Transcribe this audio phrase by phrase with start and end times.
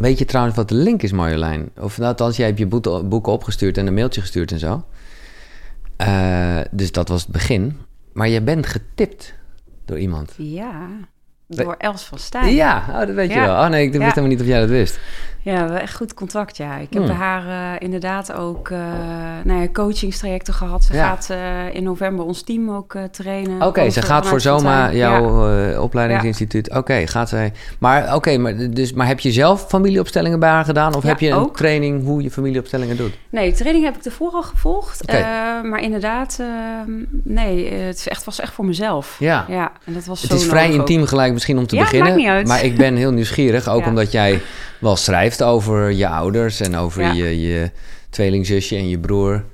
[0.00, 1.70] Weet je trouwens wat de link is, Marjolein?
[1.78, 2.66] Of nou, althans, jij hebt je
[3.04, 4.84] boeken opgestuurd en een mailtje gestuurd en zo.
[5.96, 7.76] Eh, dus dat was het begin.
[8.12, 9.34] Maar je bent getipt
[9.84, 10.34] door iemand.
[10.36, 10.88] Ja,
[11.56, 12.54] door Els van Stijn.
[12.54, 13.54] Ja, oh, dat weet je wel.
[13.62, 14.98] Oh nee, ik wist helemaal niet of jij dat wist.
[15.42, 16.76] Ja, we hebben echt goed contact, ja.
[16.76, 17.12] Ik heb Hmm.
[17.16, 18.78] haar eh, inderdaad ook eh
[19.44, 20.84] nou ja, coachingstrajecten gehad.
[20.84, 21.08] Ze Ja.
[21.08, 23.62] gaat eh, in november ons team ook trainen.
[23.62, 24.96] Oké, ze gaat voor vanuit Zoma, Fontijn.
[24.96, 25.20] Ja.
[25.20, 26.70] jouw opleidingsinstituut.
[26.74, 27.52] Oké, gaat zij.
[27.78, 30.94] Maar oké, maar, dus, maar heb je zelf familieopstellingen bij haar gedaan?
[30.94, 31.56] Of heb je een ook.
[31.56, 33.18] training hoe je familieopstellingen doet?
[33.30, 35.12] Nee, training heb ik ervoor al gevolgd.
[35.62, 36.46] Maar inderdaad, eh,
[37.24, 39.16] nee, het echt, was echt voor mezelf.
[39.18, 39.44] Ja.
[39.48, 42.46] Ja, en dat was Het zo is vrij intiem gelijk misschien om te Ja, beginnen.
[42.46, 43.88] Maar ik ben heel nieuwsgierig, ook Ja.
[43.88, 44.40] omdat jij
[44.80, 47.12] wel schrijft over je ouders en over Ja.
[47.12, 47.70] je, je
[48.10, 49.44] tweelingzusje en je broer.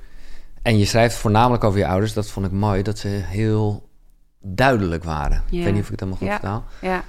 [0.61, 2.13] En je schrijft voornamelijk over je ouders.
[2.13, 3.89] Dat vond ik mooi, dat ze heel
[4.41, 5.43] duidelijk waren.
[5.49, 6.63] Ik weet niet of ik het helemaal goed vertaal.
[6.81, 7.03] Ja,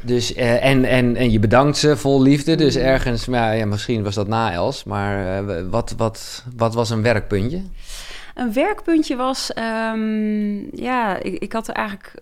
[0.00, 2.54] Dus, eh, en, en, en je bedankt ze vol liefde.
[2.54, 2.82] Dus Mm.
[2.82, 4.84] ergens, maar ja, misschien was dat na Els.
[4.84, 7.62] Maar eh, wat, wat, wat was een werkpuntje?
[8.38, 12.14] Een werkpuntje was, ehm, ja, ik, ik had eigenlijk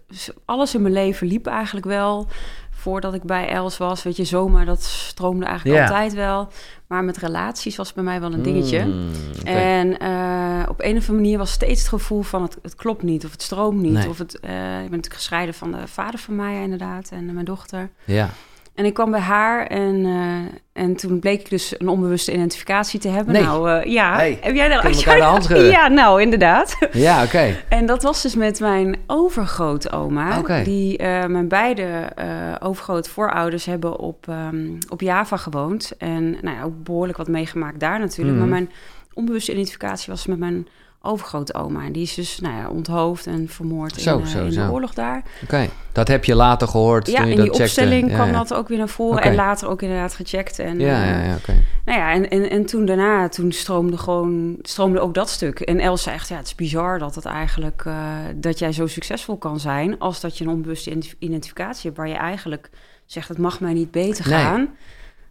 [0.45, 2.27] alles in mijn leven liep eigenlijk wel
[2.71, 4.03] voordat ik bij Els was.
[4.03, 6.49] Weet je, zomaar dat stroomde eigenlijk altijd wel.
[6.87, 8.81] Maar met relaties was bij mij wel een dingetje.
[8.81, 9.51] Hmm, oké.
[9.51, 13.03] En eh, op een of andere manier was steeds het gevoel van het, het klopt
[13.03, 13.93] niet of het stroomt niet.
[13.93, 14.09] Nee.
[14.09, 17.45] Of het, eh, ik ben natuurlijk gescheiden van de vader van Maya inderdaad en mijn
[17.45, 17.91] dochter.
[18.05, 18.31] Ja,
[18.77, 23.01] En ik kwam bij haar en, eh, en toen bleek ik dus een onbewuste identificatie
[23.01, 23.33] te hebben.
[23.33, 23.43] Nee.
[23.43, 25.71] Nou eh, ja, Hey, heb jij daar had elkaar de hand schudden.
[25.71, 26.77] Ja, nou inderdaad.
[26.93, 27.57] ja oké.
[27.69, 30.39] En dat was dus met mijn overgrootoma.
[30.39, 30.63] Oké.
[30.65, 32.13] Die eh, mijn beide
[32.61, 35.93] overgroot voorouders hebben op, ehm, op Java gewoond.
[35.99, 38.37] En nou ja, ook behoorlijk wat meegemaakt daar natuurlijk.
[38.37, 38.49] Mhm.
[38.49, 38.71] Maar mijn
[39.15, 40.69] onbewuste identificatie was met mijn
[41.07, 41.85] overgrootoma.
[41.85, 44.67] En die is dus nou ja, onthoofd en vermoord Zo, in, eh, zo, in zo.
[44.67, 45.23] de oorlog daar.
[45.43, 47.81] Oké, dat heb je later gehoord Ja, toen je in dat die checkte.
[47.81, 48.33] opstelling Ja, kwam ja.
[48.33, 49.23] dat ook weer naar voren.
[49.23, 50.59] En later ook inderdaad gecheckt.
[50.59, 51.55] En, Ja, eh, ja, ja, oké.
[51.85, 55.61] nou ja, en, en, en toen daarna, toen stroomde gewoon, stroomde ook dat stuk.
[55.61, 57.95] En Els zei echt, ja, het is bizar dat het eigenlijk, eh,
[58.35, 62.09] dat jij zo succesvol kan zijn, als dat je een onbewuste ident- identificatie hebt, waar
[62.09, 62.71] je eigenlijk
[63.07, 64.69] zegt, het mag mij niet beter Nee.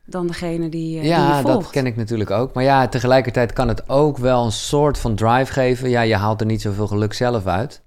[0.06, 1.62] Dan degene die, eh, die Ja, je volgt.
[1.62, 2.54] dat ken ik natuurlijk ook.
[2.54, 5.90] Maar ja, tegelijkertijd kan het ook wel een soort van drive geven.
[5.90, 7.82] Ja, je haalt er niet zoveel geluk zelf uit.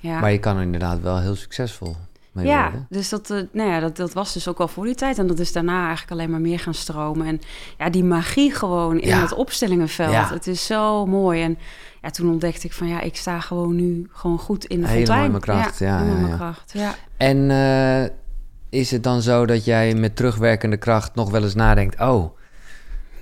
[0.00, 0.20] Ja.
[0.20, 1.96] Maar je kan er inderdaad wel heel succesvol
[2.32, 2.86] mee Ja, worden.
[2.90, 5.18] dus dat, eh, nou ja, dat, dat was dus ook al voor die tijd.
[5.18, 7.26] En dat is daarna eigenlijk alleen maar meer gaan stromen.
[7.26, 7.40] En
[7.78, 9.20] ja, die magie gewoon in Ja.
[9.20, 10.12] het opstellingenveld.
[10.12, 10.28] Ja.
[10.32, 11.42] Het is zo mooi.
[11.42, 11.58] En
[12.02, 15.06] ja, toen ontdekte ik van ja, ik sta gewoon nu gewoon goed in de Helemaal
[15.06, 15.24] fontein.
[15.24, 16.36] in mijn kracht, ja, ja, ja.
[16.36, 16.72] kracht.
[16.72, 16.94] Ja.
[17.16, 18.10] En eh,
[18.76, 22.00] is het dan zo dat jij met terugwerkende kracht nog wel eens nadenkt...
[22.00, 22.36] oh,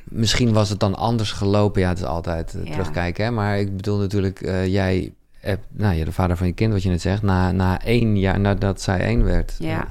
[0.04, 1.80] misschien was het dan anders gelopen.
[1.80, 2.70] Ja, het is altijd eh, Ja.
[2.70, 3.30] terugkijken, hè?
[3.30, 5.66] Maar ik bedoel natuurlijk, eh, jij hebt...
[5.72, 7.22] Nou, ja, de vader van je kind, wat je net zegt...
[7.22, 9.54] na, na één jaar nadat zij één werd...
[9.58, 9.86] Ja.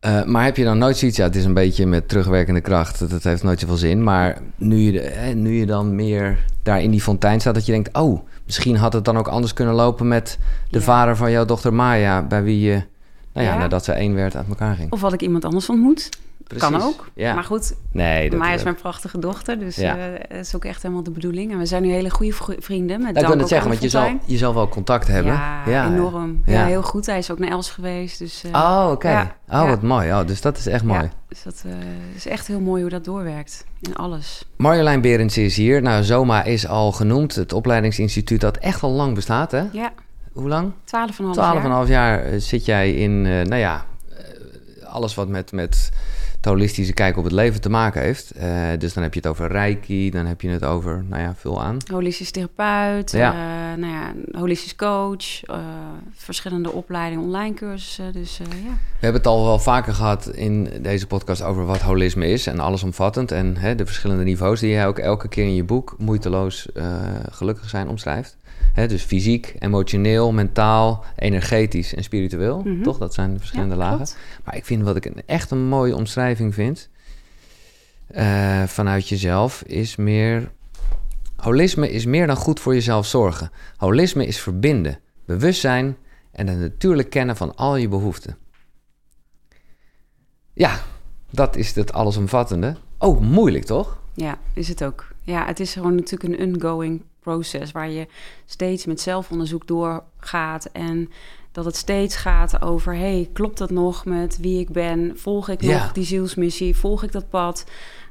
[0.00, 1.16] Eh, maar heb je dan nooit zoiets...
[1.16, 3.10] Ja, het is een beetje met terugwerkende kracht.
[3.10, 4.02] Dat, heeft nooit zoveel zin.
[4.02, 7.54] Maar nu je, nu je dan meer daar in die fontein staat...
[7.54, 7.96] dat je denkt...
[7.98, 10.08] oh, misschien had het dan ook anders kunnen lopen...
[10.08, 10.38] met
[10.70, 10.84] de Ja.
[10.84, 12.22] vader van jouw dochter Maya...
[12.22, 12.82] bij wie je,
[13.32, 13.58] nou ja, Ja.
[13.58, 14.92] nadat ze één werd, uit elkaar ging.
[14.92, 16.08] Of had ik iemand anders ontmoet.
[16.58, 16.88] Kan Precies.
[16.88, 17.08] ook.
[17.14, 17.34] Ja.
[17.34, 19.58] Maar goed, nee, dat Maya is dat- mijn prachtige dochter.
[19.58, 19.96] Dus Ja.
[19.96, 21.52] eh, is ook echt helemaal de bedoeling.
[21.52, 23.02] En we zijn nu hele goede vri- vrienden.
[23.02, 25.32] Met Nou, ik wil het ook zeggen, want je zal, je zal wel contact hebben.
[25.66, 26.42] Ja, enorm.
[26.46, 26.52] Ja.
[26.52, 26.64] Ja.
[26.66, 27.06] heel goed.
[27.06, 28.18] Hij is ook naar Els geweest.
[28.18, 29.10] Dus, eh, Oh, oké.
[29.10, 29.22] Ja.
[29.22, 29.66] Oh, Ja.
[29.66, 30.10] wat mooi.
[30.12, 31.00] Oh, dus dat is echt mooi.
[31.02, 31.72] Ja, dus dat eh,
[32.14, 33.64] is echt heel mooi hoe dat doorwerkt.
[33.80, 34.44] In alles.
[34.56, 35.82] Marjolein Berends is hier.
[35.82, 37.34] Nou, Zoma is al genoemd.
[37.34, 39.62] Het opleidingsinstituut dat echt al lang bestaat, hè?
[39.72, 39.92] Ja,
[40.32, 40.72] Hoe lang?
[40.72, 41.32] 12,5 jaar.
[41.32, 45.52] Twaalf en een half jaar zit jij in, eh, nou ja, eh, alles wat met,
[45.52, 45.90] met
[46.40, 48.30] de holistische kijk op het leven te maken heeft.
[48.30, 48.48] Eh,
[48.78, 51.62] dus dan heb je het over reiki, dan heb je het over, nou ja, veel
[51.62, 51.76] aan.
[51.92, 53.32] Holistisch therapeut, Ja.
[53.76, 55.40] nou ja, holistisch coach,
[56.14, 58.12] verschillende opleidingen, online cursussen.
[58.12, 58.44] Dus ja.
[58.48, 62.60] We hebben het al wel vaker gehad in deze podcast over wat holisme is en
[62.60, 63.32] allesomvattend.
[63.32, 66.68] En hè, de verschillende niveaus die jij ook elke keer in je boek moeiteloos
[67.30, 68.36] gelukkig zijn omschrijft.
[68.72, 72.62] Hè, dus fysiek, emotioneel, mentaal, energetisch en spiritueel.
[72.64, 72.82] Mhm.
[72.82, 72.98] Toch?
[72.98, 73.96] Dat zijn de verschillende Ja, lagen.
[73.96, 74.16] klopt.
[74.44, 76.88] Maar ik vind wat ik een, echt een mooie omschrijving vind
[78.06, 80.50] eh, vanuit jezelf is meer.
[81.36, 83.50] Holisme is meer dan goed voor jezelf zorgen.
[83.76, 85.96] Holisme is verbinden, bewustzijn
[86.32, 88.36] en het natuurlijk kennen van al je behoeften.
[90.52, 90.80] Ja,
[91.30, 92.76] dat is het allesomvattende.
[92.98, 93.98] Oh, moeilijk toch?
[94.14, 95.06] Ja, is het ook.
[95.22, 98.06] Ja, het is gewoon natuurlijk een ongoing proces waar je
[98.46, 101.10] steeds met zelfonderzoek doorgaat en
[101.52, 105.12] dat het steeds gaat over, hey, klopt dat nog met wie ik ben?
[105.18, 105.82] Volg ik Ja.
[105.82, 106.76] nog die zielsmissie?
[106.76, 107.64] Volg ik dat pad?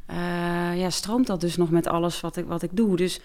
[0.06, 0.18] Eh,
[0.80, 2.96] ja, stroomt dat dus nog met alles wat ik, wat ik doe?
[2.96, 3.20] Dus,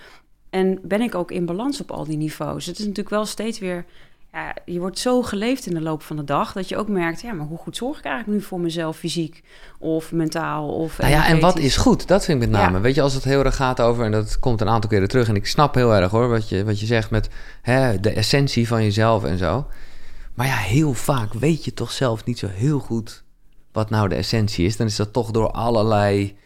[0.50, 2.66] en ben ik ook in balans op al die niveaus?
[2.66, 3.84] Het is natuurlijk wel steeds weer
[4.34, 7.20] ja, je wordt zo geleefd in de loop van de dag dat je ook merkt,
[7.20, 9.42] ja, maar hoe goed zorg ik eigenlijk nu voor mezelf, fysiek
[9.78, 10.98] of mentaal of.
[10.98, 12.08] Nou ja, en wat is goed?
[12.08, 12.76] Dat vind ik met name.
[12.76, 12.82] Ja.
[12.82, 15.28] Weet je, als het heel erg gaat over, en dat komt een aantal keren terug,
[15.28, 17.28] en ik snap heel erg hoor, wat je, wat je zegt met
[17.62, 19.66] hè, de essentie van jezelf en zo.
[20.34, 23.24] Maar ja, heel vaak weet je toch zelf niet zo heel goed
[23.72, 24.76] wat nou de essentie is.
[24.76, 26.36] Dan is dat toch door allerlei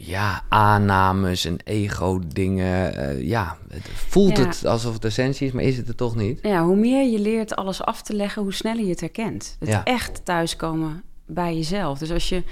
[0.00, 2.94] ja, aannames en ego-dingen.
[2.96, 4.46] eh, ja, het voelt Ja.
[4.46, 6.38] het alsof het essentie is, maar is het het toch niet?
[6.42, 9.56] Ja, hoe meer je leert alles af te leggen, hoe sneller je het herkent.
[9.58, 9.84] Het Ja.
[9.84, 11.98] echt thuiskomen bij jezelf.
[11.98, 12.42] Dus als je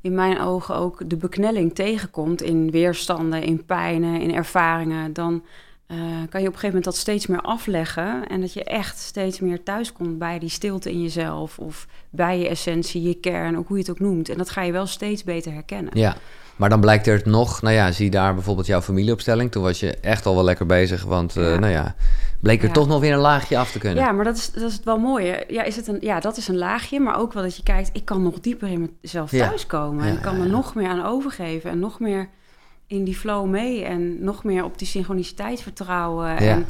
[0.00, 5.44] in mijn ogen ook de beknelling tegenkomt in weerstanden, in pijnen, in ervaringen, dan
[5.86, 8.26] eh, kan je op een gegeven moment dat steeds meer afleggen.
[8.28, 12.48] En dat je echt steeds meer thuiskomt bij die stilte in jezelf of bij je
[12.48, 14.28] essentie, je kern, ook hoe je het ook noemt.
[14.28, 15.98] En dat ga je wel steeds beter herkennen.
[15.98, 16.16] Ja,
[16.56, 19.50] maar dan blijkt er nog, nou ja, zie daar bijvoorbeeld jouw familieopstelling.
[19.50, 21.94] Toen was je echt al wel lekker bezig, want eh, nou ja,
[22.40, 22.72] bleek er Ja.
[22.74, 24.04] toch nog weer een laagje af te kunnen.
[24.04, 25.44] Ja, maar dat is, dat is het wel mooie.
[25.48, 27.90] Ja, is het een, ja, dat is een laagje, maar ook wel dat je kijkt...
[27.92, 30.04] ik kan nog dieper in mezelf thuiskomen.
[30.06, 31.70] En ik kan er nog meer aan overgeven...
[31.70, 32.28] en nog meer
[32.86, 33.84] in die flow mee...
[33.84, 36.36] en nog meer op die synchroniciteit vertrouwen...
[36.36, 36.66] En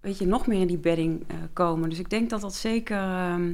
[0.00, 1.88] weet je, nog meer in die bedding eh, komen.
[1.88, 2.98] Dus ik denk dat dat zeker...
[2.98, 3.52] ehm,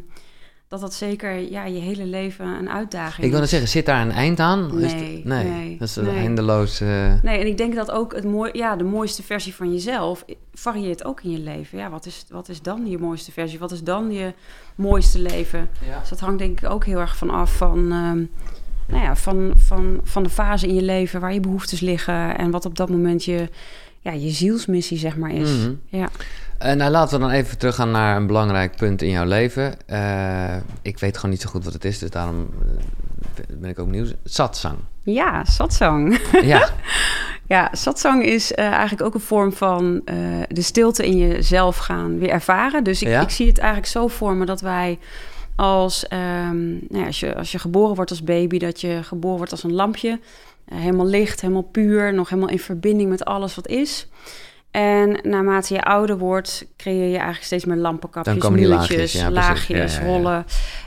[0.69, 3.51] dat dat zeker ja, je hele leven een uitdaging Ik wil is.
[3.51, 4.81] zeggen, zit daar een eind aan?
[4.81, 6.17] Is Nee, het- nee, nee, dat is een nee.
[6.17, 6.81] eindeloos...
[6.81, 10.25] Nee, en ik denk dat ook het mooi, ja, de mooiste versie van jezelf
[10.55, 11.79] varieert ook in je leven.
[11.79, 13.59] Ja, wat is, wat is dan je mooiste versie?
[13.59, 14.33] Wat is dan je
[14.75, 15.69] mooiste leven?
[15.89, 15.99] Ja.
[16.01, 18.23] Dus dat hangt denk ik ook heel erg van af van, ehm,
[18.87, 22.51] nou ja, van, van, van de fase in je leven waar je behoeftes liggen en
[22.51, 23.49] wat op dat moment je,
[24.13, 25.51] ja, je zielsmissie zeg maar is.
[25.51, 25.73] Mhm.
[25.89, 26.09] Ja.
[26.59, 29.87] Eh, nou, laten we dan even teruggaan naar een belangrijk punt in jouw leven.
[29.87, 33.79] Eh, ik weet gewoon niet zo goed wat het is, dus daarom eh, ben ik
[33.79, 34.15] ook benieuwd.
[34.25, 34.79] Satsang.
[35.03, 36.21] ja, satsang.
[36.43, 36.69] Ja,
[37.47, 40.03] Ja, satsang is eigenlijk ook een vorm van
[40.49, 42.85] de stilte in jezelf gaan weer ervaren.
[42.85, 43.21] Dus ik, Ja?
[43.21, 44.99] ik zie het eigenlijk zo voor me dat wij
[45.57, 49.37] als, ehm, nou ja, als, je, als je geboren wordt als baby, dat je geboren
[49.37, 50.21] wordt als een lampje.
[50.69, 54.09] Eh, helemaal licht, helemaal puur, nog helemaal in verbinding met alles wat is.
[54.71, 58.97] En naarmate je ouder wordt, creëer je eigenlijk steeds meer lampenkapjes, Dan komen die muurtjes,
[58.99, 60.13] laagjes, ja, laagjes, Ja, ja, ja.
[60.13, 60.45] rollen.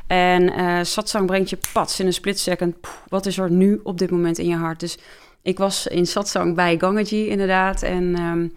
[0.08, 2.82] En eh satsang brengt je pats in een split second.
[2.82, 4.80] Poeh, wat is er nu op dit moment in je hart?
[4.80, 4.98] Dus
[5.42, 7.84] ik was in satsang bij Gangaji inderdaad.
[7.84, 8.48] En ehm,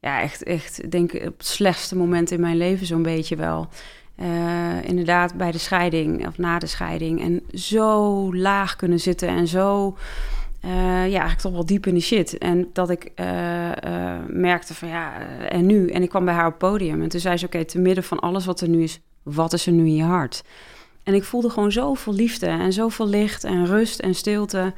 [0.00, 3.68] ja, echt, echt, ik denk op het slechtste moment in mijn leven zo'n beetje wel.
[4.16, 7.20] Eh, inderdaad, bij de scheiding of na de scheiding.
[7.20, 9.96] En zo laag kunnen zitten en zo...
[10.62, 12.38] eh, ja, eigenlijk toch wel diep in de shit.
[12.38, 15.18] En dat ik eh, eh, merkte van ja,
[15.48, 15.88] en nu?
[15.90, 17.02] En ik kwam bij haar op podium.
[17.02, 19.00] En toen zei ze, oké, te midden van alles wat er nu is...
[19.22, 20.42] wat is er nu in je hart?
[21.02, 24.72] En ik voelde gewoon zoveel liefde en zoveel licht en rust en stilte.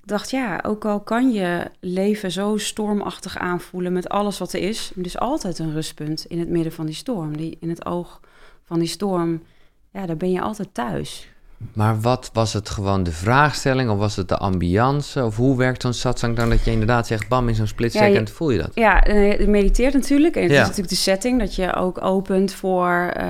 [0.00, 4.60] Ik dacht, ja, ook al kan je leven zo stormachtig aanvoelen met alles wat er
[4.60, 7.36] is, is altijd een rustpunt in het midden van die storm.
[7.36, 8.20] Die, in het oog
[8.64, 9.42] van die storm,
[9.92, 11.31] ja, daar ben je altijd thuis.
[11.74, 15.24] Maar wat was het gewoon de vraagstelling of was het de ambiance?
[15.24, 18.04] Of hoe werkt zo'n satsang dan dat je inderdaad zegt, bam, in zo'n split Ja,
[18.04, 18.70] je- second voel je dat?
[18.74, 20.36] Ja, eh, je mediteert natuurlijk.
[20.36, 20.56] En het Ja.
[20.56, 23.26] is natuurlijk de setting dat je ook opent voor, eh,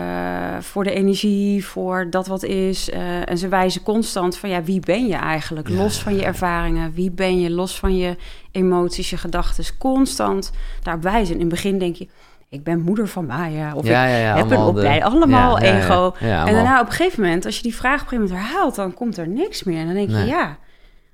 [0.60, 2.90] voor de energie, voor dat wat is.
[2.90, 5.68] eh, en ze wijzen constant van ja, wie ben je eigenlijk?
[5.68, 6.92] Ja, Los van je ervaringen.
[6.94, 7.50] Wie ben je?
[7.50, 8.16] Los van je
[8.50, 9.64] emoties, je gedachten.
[9.78, 10.50] Constant
[10.82, 11.34] daarop wijzen.
[11.34, 12.06] In het begin denk je,
[12.52, 13.74] ik ben moeder van Maya.
[13.74, 15.04] Of ja, ik ja, ja, heb een opleiding.
[15.04, 16.14] Allemaal ego.
[16.20, 16.54] En allemaal.
[16.54, 18.94] daarna op een gegeven moment, als je die vraag op een gegeven moment herhaalt, dan
[18.94, 19.78] komt er niks meer.
[19.78, 20.58] En dan denk je, ja,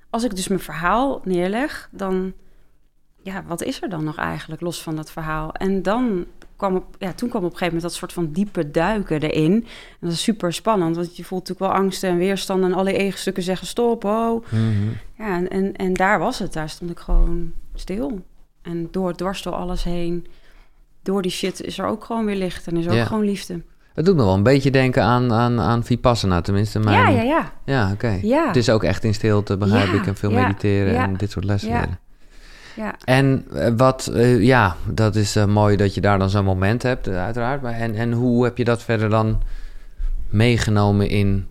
[0.09, 2.33] als ik dus mijn verhaal neerleg, dan,
[3.21, 5.51] ja, wat is er dan nog eigenlijk los van dat verhaal?
[5.51, 8.71] En dan kwam op, ja, toen kwam op een gegeven moment dat soort van diepe
[8.71, 9.53] duiken erin.
[9.53, 12.93] En dat is super spannend, want je voelt natuurlijk wel angsten en weerstand en alle
[12.93, 14.45] ego-stukken zeggen stop, oh.
[15.17, 18.19] Ja, en, en, en daar was het, daar stond ik gewoon stil.
[18.61, 20.27] En door, dwars door alles heen,
[21.09, 23.61] door die shit is er ook gewoon weer licht en is er ook gewoon liefde.
[23.93, 26.79] Het doet me wel een beetje denken aan, aan, aan Vipassana, tenminste.
[26.79, 26.99] Mijn...
[26.99, 27.51] Ja, ja, ja.
[27.65, 28.19] Ja, oké.
[28.21, 28.47] Ja.
[28.47, 31.31] Het is ook echt in stilte, begrijp Ja, ik, en veel ja, mediteren en dit
[31.31, 31.79] soort lessen ja.
[31.79, 31.99] leren.
[32.75, 32.95] ja.
[33.03, 36.83] En eh, wat, eh, ja, dat is eh, mooi dat je daar dan zo'n moment
[36.83, 37.61] hebt, uiteraard.
[37.61, 39.41] Maar en, en hoe heb je dat verder dan
[40.29, 41.47] meegenomen in,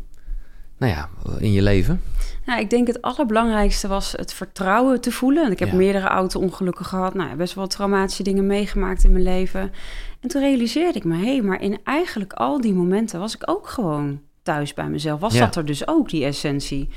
[0.78, 2.00] nou ja, in je leven?
[2.48, 5.44] Nou, ik denk het allerbelangrijkste was het vertrouwen te voelen.
[5.44, 5.74] En ik heb Ja.
[5.74, 7.14] meerdere auto-ongelukken gehad.
[7.14, 9.72] Nou, best wel traumatische dingen meegemaakt in mijn leven.
[10.20, 13.50] En toen realiseerde ik me, hé, hey, maar in eigenlijk al die momenten was ik
[13.50, 15.20] ook gewoon thuis bij mezelf.
[15.20, 15.44] Was Ja.
[15.44, 16.88] dat er dus ook, die essentie?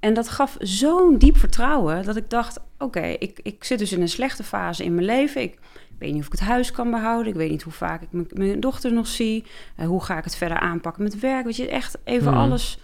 [0.00, 4.00] En dat gaf zo'n diep vertrouwen dat ik dacht, oké, ik, ik zit dus in
[4.00, 5.42] een slechte fase in mijn leven.
[5.42, 5.58] Ik
[5.98, 7.32] weet niet of ik het huis kan behouden.
[7.32, 9.44] Ik weet niet hoe vaak ik mijn, mijn dochter nog zie.
[9.76, 11.44] Eh, hoe ga ik het verder aanpakken met werk?
[11.44, 12.40] Weet je, echt even Mhm.
[12.40, 12.78] alles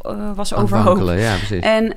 [0.00, 1.18] eh, was overhoop.
[1.18, 1.62] ja, precies.
[1.62, 1.96] En,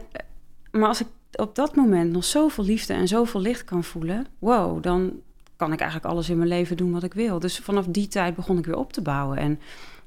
[0.71, 4.83] maar als ik op dat moment nog zoveel liefde en zoveel licht kan voelen, wow,
[4.83, 5.11] dan
[5.55, 7.39] kan ik eigenlijk alles in mijn leven doen wat ik wil.
[7.39, 9.37] Dus vanaf die tijd begon ik weer op te bouwen.
[9.37, 9.59] En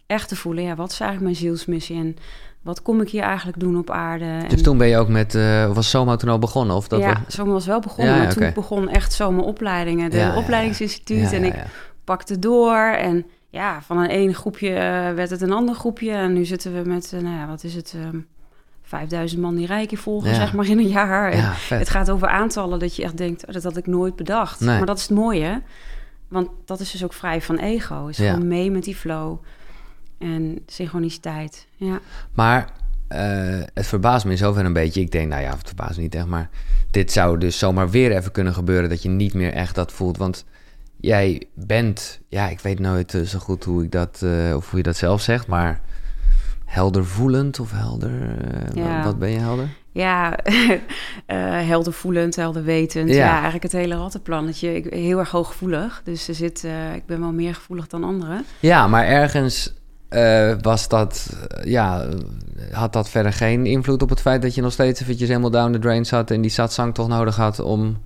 [0.07, 1.97] echt te voelen, ja, wat is eigenlijk mijn zielsmissie?
[1.97, 2.17] En
[2.62, 4.38] wat kom ik hier eigenlijk doen op aarde?
[4.49, 6.76] Dus en, toen ben je ook met, uh, was Soma toen al begonnen?
[6.76, 7.35] Of dat ja, was...
[7.35, 11.33] Soma was wel begonnen, Ja, maar toen begon echt Soma opleidingen, de opleidingsinstituut.
[11.33, 11.55] En ik
[12.05, 16.11] pakte door en ja, van een ene groepje eh, werd het een ander groepje.
[16.12, 18.19] En nu zitten we met, eh, nou ja, wat is het, ehm
[18.83, 20.35] 5000 man die Reiki volgen, Ja.
[20.37, 21.37] zeg maar, in een jaar.
[21.37, 24.61] Ja, het gaat over aantallen dat je echt denkt, oh, dat had ik nooit bedacht.
[24.61, 24.76] Nee.
[24.76, 25.62] Maar dat is het mooie,
[26.29, 28.07] want dat is dus ook vrij van ego.
[28.07, 28.33] Is Ja.
[28.33, 29.38] gewoon mee met die flow
[30.19, 31.67] en synchroniciteit.
[31.76, 31.99] Ja,
[32.35, 32.71] Maar
[33.09, 35.00] eh, het verbaast me in zoverre een beetje.
[35.00, 36.49] Ik denk, nou ja, het verbaast me niet echt, maar
[36.91, 40.17] dit zou dus zomaar weer even kunnen gebeuren dat je niet meer echt dat voelt.
[40.17, 40.45] Want
[41.00, 44.79] jij bent, ja, ik weet nooit eh, zo goed hoe ik dat, eh, of hoe
[44.79, 45.81] je dat zelf zegt, maar
[46.65, 48.97] helder voelend of helder, eh, Ja.
[48.97, 49.69] wat, wat ben je helder?
[49.93, 50.38] ja
[51.67, 53.09] helder voelend, helder wetend.
[53.09, 53.15] Ja.
[53.15, 53.33] Ja.
[53.33, 54.75] eigenlijk het hele rattenplannetje.
[54.75, 58.45] Ik ben heel erg hooggevoelig, dus er zit, ik ben wel meer gevoelig dan anderen.
[58.61, 59.75] Ja, maar ergens
[60.61, 62.09] was dat, ja,
[62.71, 65.73] had dat verder geen invloed op het feit dat je nog steeds eventjes helemaal down
[65.73, 67.97] the drain zat en die satsang toch nodig had om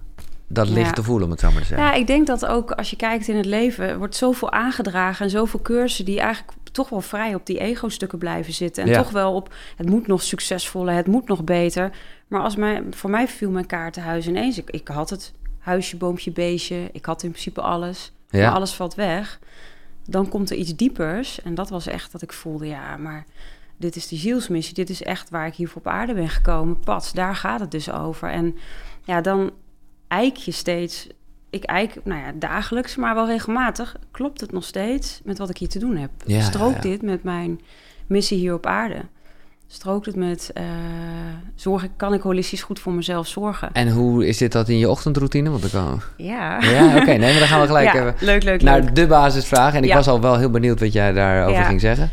[0.53, 0.91] dat Ja.
[0.93, 1.87] te voelen, om het zo maar te zeggen.
[1.87, 5.31] Ja, ik denk dat ook als je kijkt in het leven, wordt zoveel aangedragen en
[5.31, 8.83] zoveel cursussen die eigenlijk toch wel vrij op die ego-stukken blijven zitten.
[8.83, 9.03] En Ja.
[9.03, 11.91] toch wel op het moet nog succesvoller, het moet nog beter.
[12.29, 14.59] Maar als mij, voor mij viel mijn kaartenhuis ineens.
[14.59, 16.89] Ik, ik had het huisje, boompje, beestje.
[16.93, 18.13] Ik had in principe alles.
[18.29, 18.41] Ja.
[18.47, 19.39] Maar alles valt weg.
[20.05, 21.43] Dan komt er iets diepers.
[21.43, 23.25] En dat was echt dat ik voelde, ja, maar
[23.77, 24.75] dit is die zielsmissie.
[24.75, 26.79] Dit is echt waar ik hier voor op aarde ben gekomen.
[26.81, 28.31] Pats, daar gaat het dus over.
[28.31, 28.57] En
[29.05, 29.51] ja, dan
[30.11, 31.07] eik je steeds.
[31.51, 33.97] Ik eik, nou ja, dagelijks, maar wel regelmatig.
[34.11, 36.11] Klopt het nog steeds met wat ik hier te doen heb?
[36.27, 36.91] Ja, Strookt ja.
[36.91, 37.61] dit met mijn
[38.07, 39.01] missie hier op aarde?
[39.67, 40.65] Strookt het met, eh
[41.55, 43.73] zorg ik, kan ik holistisch goed voor mezelf zorgen?
[43.73, 45.51] En hoe is dit dat in je ochtendroutine?
[45.51, 46.01] Want ik kan...
[46.17, 46.61] Ja.
[46.63, 48.95] Ja, oké, nee, maar dan gaan we gelijk hebben leuk, leuk, naar leuk.
[48.95, 49.75] de basisvraag.
[49.75, 52.11] En ik was al wel heel benieuwd wat jij daarover ging zeggen.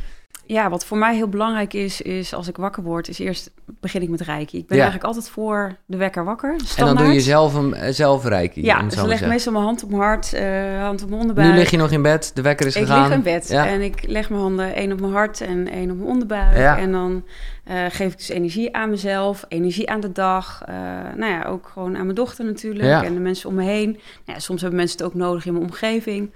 [0.47, 4.01] Ja, wat voor mij heel belangrijk is, is als ik wakker word, is eerst begin
[4.01, 4.57] ik met reiki.
[4.57, 4.83] Ik ben Ja.
[4.83, 6.51] eigenlijk altijd voor de wekker wakker.
[6.51, 6.97] En dan Standaard.
[7.05, 8.63] doe je zelf een eh, zelf reiki.
[8.63, 9.27] Ja, dus ik leg zeggen.
[9.27, 11.49] meestal mijn hand op mijn hart, eh, hand op mijn onderbuik.
[11.49, 13.07] Nu lig je nog in bed, de wekker is Ik gegaan.
[13.07, 13.67] lig in bed Ja.
[13.67, 16.57] en ik leg mijn handen één op mijn hart en één op mijn onderbuik.
[16.57, 16.77] Ja.
[16.77, 17.23] En dan
[17.63, 20.61] eh, geef ik dus energie aan mezelf, energie aan de dag.
[21.15, 23.89] nou ja, ook gewoon aan mijn dochter natuurlijk en de mensen om me heen.
[23.91, 26.31] Nou ja, soms hebben mensen het ook nodig in mijn omgeving.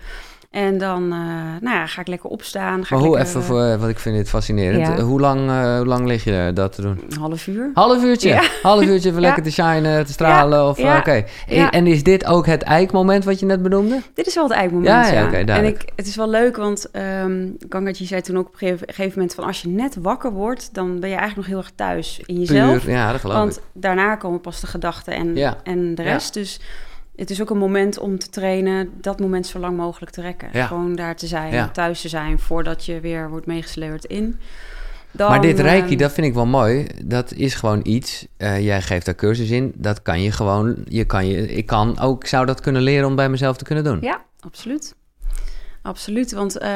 [0.52, 1.18] En dan eh,
[1.62, 2.86] nou ja, ga ik lekker opstaan.
[2.86, 4.88] Ga Maar ik hoe lekker, even, voor, eh, wat ik vind dit fascinerend.
[4.88, 4.98] Ja.
[4.98, 7.02] Eh, Hoe, lang, eh, hoe lang lig je dat te doen?
[7.10, 7.70] Een half uur.
[7.74, 8.30] Half uurtje?
[8.30, 8.42] Ja.
[8.62, 10.68] Half uurtje even lekker te shinen, te stralen?
[10.68, 10.96] Of, eh.
[10.98, 11.24] Oké.
[11.48, 14.02] En- is dit ook het eikmoment wat je net benoemde?
[14.14, 15.26] Dit is wel het eindmoment, Ja, ja.
[15.26, 16.90] oké, en ik, het is wel leuk, want
[17.24, 19.34] um, Gangaji zei toen ook op een gegeven, moment...
[19.36, 22.40] van als je net wakker wordt, dan ben je eigenlijk nog heel erg thuis in
[22.40, 22.84] jezelf.
[22.84, 23.64] Puur, ja, dat geloof Want ik.
[23.74, 26.34] daarna komen pas de gedachten en, en de rest.
[26.34, 26.60] Dus
[27.22, 30.50] het is ook een moment om te trainen, dat moment zo lang mogelijk te rekken.
[30.54, 30.66] Ja.
[30.66, 31.70] Gewoon daar te zijn, Ja.
[31.70, 34.40] thuis te zijn, voordat je weer wordt meegesleurd in.
[35.12, 36.88] Dan, maar dit reiki, ehm, dat vind ik wel mooi.
[37.06, 38.28] Dat is gewoon iets.
[38.38, 39.72] eh, jij geeft daar cursus in.
[39.76, 40.76] Dat kan je gewoon.
[40.88, 43.84] Je kan je, ik kan ook, zou dat kunnen leren om bij mezelf te kunnen
[43.84, 43.98] doen.
[44.02, 44.96] Ja, absoluut.
[45.82, 46.70] Absoluut, want eh,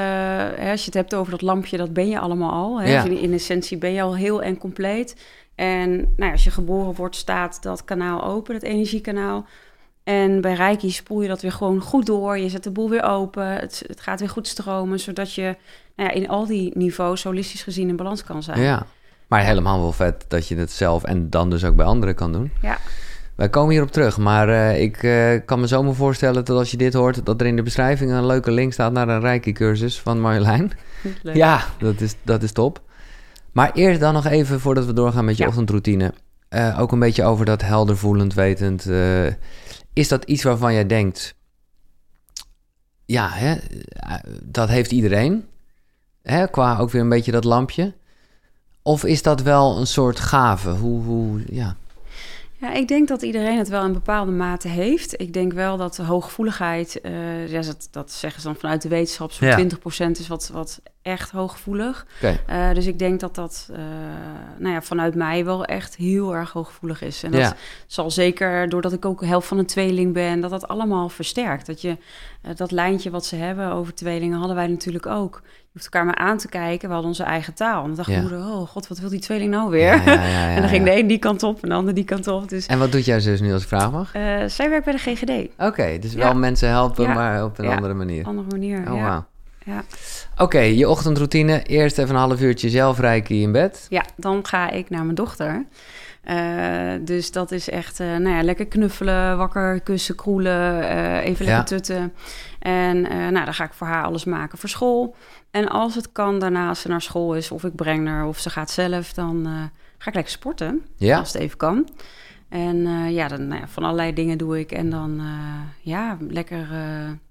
[0.55, 2.81] hè, als je het hebt over dat lampje, dat ben je allemaal al.
[2.81, 2.89] Hè?
[2.91, 3.03] Ja.
[3.03, 5.15] Dus in, in essentie ben je al heel en compleet.
[5.55, 9.45] En nou, ja, als je geboren wordt, staat dat kanaal open, het energiekanaal.
[10.05, 12.37] En bij Reiki spoel je dat weer gewoon goed door.
[12.37, 13.47] Je zet de boel weer open.
[13.47, 15.55] Het, het gaat weer goed stromen, zodat je
[15.95, 18.61] nou ja, in al die niveaus holistisch gezien in balans kan zijn.
[18.61, 18.85] Ja.
[19.27, 22.31] Maar helemaal wel vet dat je het zelf en dan dus ook bij anderen kan
[22.31, 22.51] doen.
[22.61, 22.77] Ja.
[23.35, 26.77] Wij komen hierop terug, maar eh, ik eh, kan me zomaar voorstellen dat als je
[26.77, 30.21] dit hoort, dat er in de beschrijving een leuke link staat naar een Reiki-cursus van
[30.21, 30.71] Marjolein.
[31.23, 31.35] Leuk.
[31.35, 32.81] Ja, dat is, dat is top.
[33.51, 35.49] Maar eerst dan nog even, voordat we doorgaan met je Ja.
[35.49, 36.13] ochtendroutine,
[36.49, 38.85] eh, ook een beetje over dat helder voelend, wetend.
[39.95, 41.35] Is dat iets waarvan jij denkt,
[43.05, 43.55] ja, hè,
[44.43, 45.45] dat heeft iedereen,
[46.21, 47.93] hè, qua ook weer een beetje dat lampje?
[48.81, 50.69] Of is dat wel een soort gave?
[50.69, 51.75] Hoe, hoe ja.
[52.65, 55.21] Ja, ik denk dat iedereen het wel in bepaalde mate heeft.
[55.21, 58.89] Ik denk wel dat de hooggevoeligheid, eh, ja, dat, dat zeggen ze dan vanuit de
[58.89, 59.55] wetenschap, zo'n Ja.
[59.57, 62.05] 20% is wat, wat echt hooggevoelig.
[62.47, 63.77] Eh, dus ik denk dat dat eh,
[64.57, 67.23] nou ja, vanuit mij wel echt heel erg hooggevoelig is.
[67.23, 67.55] En dat Ja.
[67.87, 71.65] zal zeker, doordat ik ook helft van een tweeling ben, dat dat allemaal versterkt.
[71.65, 71.97] Dat je
[72.55, 75.41] dat lijntje wat ze hebben over tweelingen hadden wij natuurlijk ook.
[75.43, 76.87] Je hoeft elkaar maar aan te kijken.
[76.87, 77.81] We hadden onze eigen taal.
[77.81, 78.19] En dan dacht Ja.
[78.21, 80.03] moeder, oh god, wat wil die tweeling nou weer?
[80.05, 82.27] Ja, ja, en dan ging de een die kant op en de ander die kant
[82.27, 82.49] op.
[82.49, 84.13] Dus En wat doet jouw zus nu als ik vraag mag?
[84.13, 85.31] eh, zij werkt bij de GGD.
[85.57, 88.25] Oké, dus wel mensen helpen, maar op een andere manier.
[88.25, 88.91] Andere manier.
[88.91, 89.25] Oh, ja.
[90.37, 91.63] Oké, je ochtendroutine.
[91.63, 93.85] Eerst even een half uurtje zelf reiki in bed.
[93.89, 95.65] ja, dan ga ik naar mijn dochter.
[96.25, 101.45] Eh, dus dat is echt, eh, nou ja, lekker knuffelen, wakker kussen, kroelen, eh, even
[101.45, 101.63] lekker Ja.
[101.63, 102.13] tutten.
[102.59, 105.15] En nou, dan ga ik voor haar alles maken voor school.
[105.51, 108.39] En als het kan, daarna als ze naar school is, of ik breng haar of
[108.39, 109.45] ze gaat zelf, dan
[109.97, 110.85] ga ik lekker sporten.
[110.97, 111.17] Ja.
[111.17, 111.89] Als het even kan.
[112.49, 112.77] En
[113.11, 114.71] ja, dan nou ja, van allerlei dingen doe ik.
[114.71, 115.21] En dan
[115.81, 116.67] ja, lekker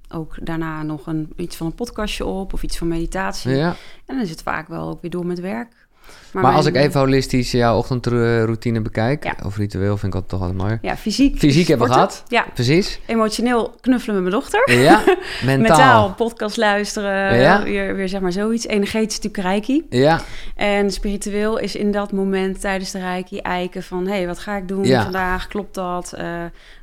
[0.08, 3.50] ook daarna nog een, iets van een podcastje op of iets van meditatie.
[3.54, 3.68] ja.
[4.06, 5.83] En dan is het vaak wel ook weer door met werk.
[6.32, 9.34] Maar als ik even holistisch jouw ochtendroutine bekijk, Ja.
[9.44, 10.78] of ritueel, vind ik dat toch altijd mooi.
[10.82, 11.38] Ja, fysiek.
[11.38, 12.22] Fysiek hebben we gehad.
[12.28, 13.00] Ja, Precies.
[13.06, 14.80] emotioneel knuffelen met mijn dochter.
[14.80, 15.02] Ja,
[15.44, 15.58] mentaal.
[15.58, 17.38] Mentaal, podcast luisteren.
[17.40, 17.62] Ja.
[17.62, 18.66] Weer, weer zeg maar zoiets.
[18.66, 19.86] Energetisch natuurlijk reiki.
[19.90, 20.20] Ja,
[20.56, 24.06] En spiritueel is in dat moment tijdens de reiki eiken van...
[24.06, 25.02] hé, hey, wat ga ik doen Ja.
[25.02, 25.46] vandaag?
[25.46, 26.12] Klopt dat?
[26.12, 26.26] Eh,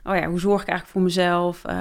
[0.03, 1.63] oh ja, hoe zorg ik eigenlijk voor mezelf?
[1.65, 1.75] Eh,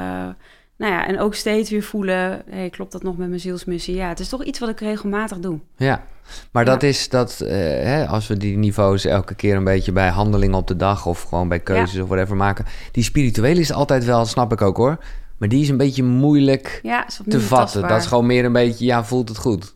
[0.80, 2.42] nou ja, en ook steeds weer voelen...
[2.50, 3.94] hey, klopt dat nog met mijn zielsmissie?
[3.94, 5.58] Ja, het is toch iets wat ik regelmatig doe.
[5.76, 6.04] ja.
[6.52, 6.70] Maar Ja.
[6.70, 10.56] dat is dat, eh, hè, als we die niveaus elke keer een beetje bij handelingen
[10.56, 12.64] op de dag of gewoon bij keuzes of whatever maken.
[12.92, 14.98] Die spirituele is altijd wel, snap ik ook hoor.
[15.40, 17.48] Maar die is een beetje moeilijk Ja, te vatten.
[17.48, 17.88] tastbaar.
[17.88, 19.74] Dat is gewoon meer een beetje, ja, voelt het goed.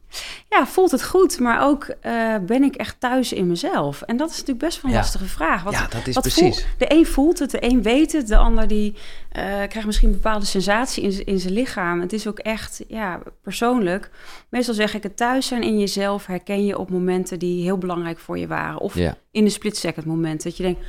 [0.48, 4.02] Ja, voelt het goed, maar ook eh, ben ik echt thuis in mezelf?
[4.02, 5.02] En dat is natuurlijk best wel een Ja.
[5.02, 5.62] lastige vraag.
[5.62, 6.38] Wat, ja, dat is precies.
[6.40, 8.94] voelt- de een voelt het, de een weet het, de ander die
[9.30, 12.00] eh, krijgt misschien een bepaalde sensatie in, in zijn lichaam.
[12.00, 14.10] Het is ook echt ja, persoonlijk.
[14.48, 18.18] Meestal zeg ik het thuis zijn in jezelf herken je op momenten die heel belangrijk
[18.18, 18.78] voor je waren.
[18.80, 20.80] Of Ja, in de split second moment dat je denkt,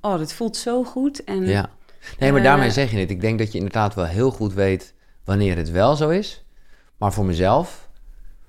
[0.00, 1.24] oh, dit voelt zo goed.
[1.24, 1.70] En ja.
[2.18, 3.10] Nee, maar Eh, daarmee zeg je het.
[3.10, 4.94] Ik denk dat je inderdaad wel heel goed weet
[5.24, 6.44] wanneer het wel zo is.
[6.96, 7.88] Maar voor mezelf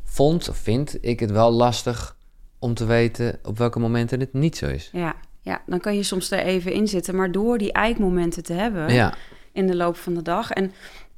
[0.03, 2.17] vond of vind ik het wel lastig
[2.59, 4.89] om te weten op welke momenten het niet zo is.
[4.93, 7.15] ja, ja, dan kan je soms er even in zitten.
[7.15, 9.13] Maar door die eikmomenten te hebben, Ja,
[9.51, 10.51] in de loop van de dag.
[10.51, 10.71] En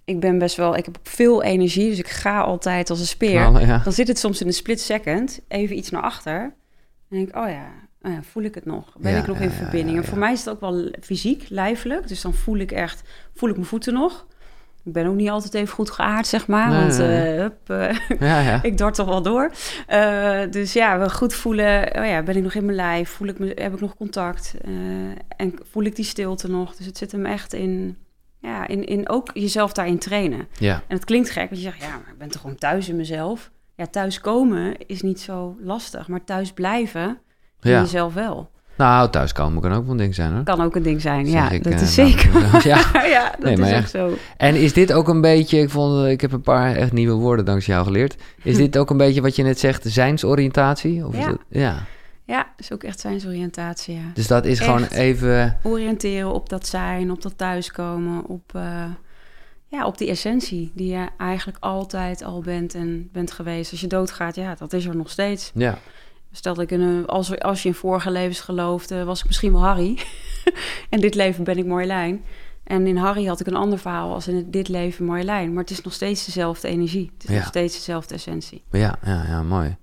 [0.04, 3.32] ik ben best wel, ik heb veel energie, dus ik ga altijd als een speer.
[3.40, 3.82] knallen, ja.
[3.84, 6.40] Dan zit het soms in een split second, even iets naar achter.
[7.10, 8.96] Dan denk ik, oh ja, ja voel ik het nog?
[8.98, 9.98] Ben Ja, ik nog ja, in verbinding?
[9.98, 12.08] En voor mij is het ook wel fysiek, lijfelijk.
[12.08, 13.02] Dus dan voel ik echt,
[13.34, 14.28] voel ik mijn voeten nog.
[14.84, 16.70] Ik ben ook niet altijd even goed geaard, zeg maar.
[16.70, 18.64] Nee, want nee, eh, hup, eh, Ja, ja.
[18.70, 19.52] ik dort toch wel door.
[19.88, 21.96] Eh, dus ja, wel goed voelen.
[21.98, 23.10] Oh ja, ben ik nog in mijn lijf?
[23.10, 24.54] Voel ik me, heb ik nog contact?
[25.38, 26.76] En voel ik die stilte nog?
[26.76, 27.98] Dus het zit hem echt in,
[28.40, 30.48] ja, in, in ook jezelf daarin trainen.
[30.60, 30.84] ja.
[30.88, 32.96] En het klinkt gek, want je zegt, ja, maar ik ben toch gewoon thuis in
[32.96, 33.52] mezelf.
[33.76, 37.20] Ja, thuis komen is niet zo lastig, maar thuis blijven
[37.62, 37.80] ja.
[37.82, 38.50] jezelf wel.
[38.78, 40.44] Nou, thuiskomen kan ook wel een ding zijn hoor.
[40.44, 42.32] Kan ook een ding zijn, Zeg ja, ik, dat eh, is nou, zeker.
[42.70, 42.78] ja.
[43.16, 43.90] ja, dat Nee, is echt.
[43.90, 44.14] zo.
[44.38, 47.46] En is dit ook een beetje, ik, vond, ik heb een paar echt nieuwe woorden
[47.46, 48.16] dankzij jou geleerd.
[48.44, 51.06] Is dit ook een beetje wat je net zegt, zijnsoriëntatie?
[51.06, 51.28] Of is Ja.
[51.28, 51.78] dat, ja.
[52.26, 54.12] Ja, is ook echt zijnsoriëntatie, ja.
[54.14, 58.84] Dus dat is gewoon even, Oriënteren op dat zijn, op dat thuiskomen, op, eh,
[59.68, 63.72] ja, op die essentie die je eigenlijk altijd al bent en bent geweest.
[63.72, 65.52] Als je doodgaat, ja, dat is er nog steeds.
[65.56, 65.78] ja.
[66.32, 69.52] Stel dat ik in een, als, als je in vorige levens geloofde, was ik misschien
[69.52, 70.00] wel Harry.
[70.90, 72.24] en dit leven ben ik Marjolein.
[72.64, 75.54] En in Harry had ik een ander verhaal als in dit leven Marjolein.
[75.54, 77.12] Maar het is nog steeds dezelfde energie.
[77.14, 77.36] Het is Ja.
[77.36, 78.64] nog steeds dezelfde essentie.
[78.72, 79.78] Ja, ja, ja, mooi.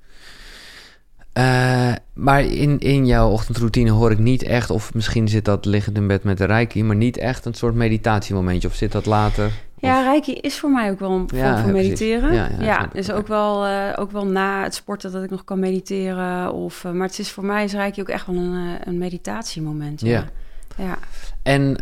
[1.37, 5.97] Eh, maar in, in jouw ochtendroutine hoor ik niet echt, of misschien zit dat liggend
[5.97, 8.69] in bed met de reiki, maar niet echt een soort meditatiemomentje.
[8.69, 9.51] Of zit dat later?
[9.79, 12.35] Ja, Reiki is voor mij ook wel een vorm Ja, van mediteren.
[12.35, 15.59] Ja, Ja, dus ook wel, eh, ook wel na het sporten dat ik nog kan
[15.59, 16.53] mediteren.
[16.53, 20.01] Of, eh, maar het is voor mij is Reiki ook echt wel een, een meditatiemoment.
[20.01, 20.25] Ja.
[20.77, 20.85] Ja.
[20.85, 20.99] ja.
[21.43, 21.77] En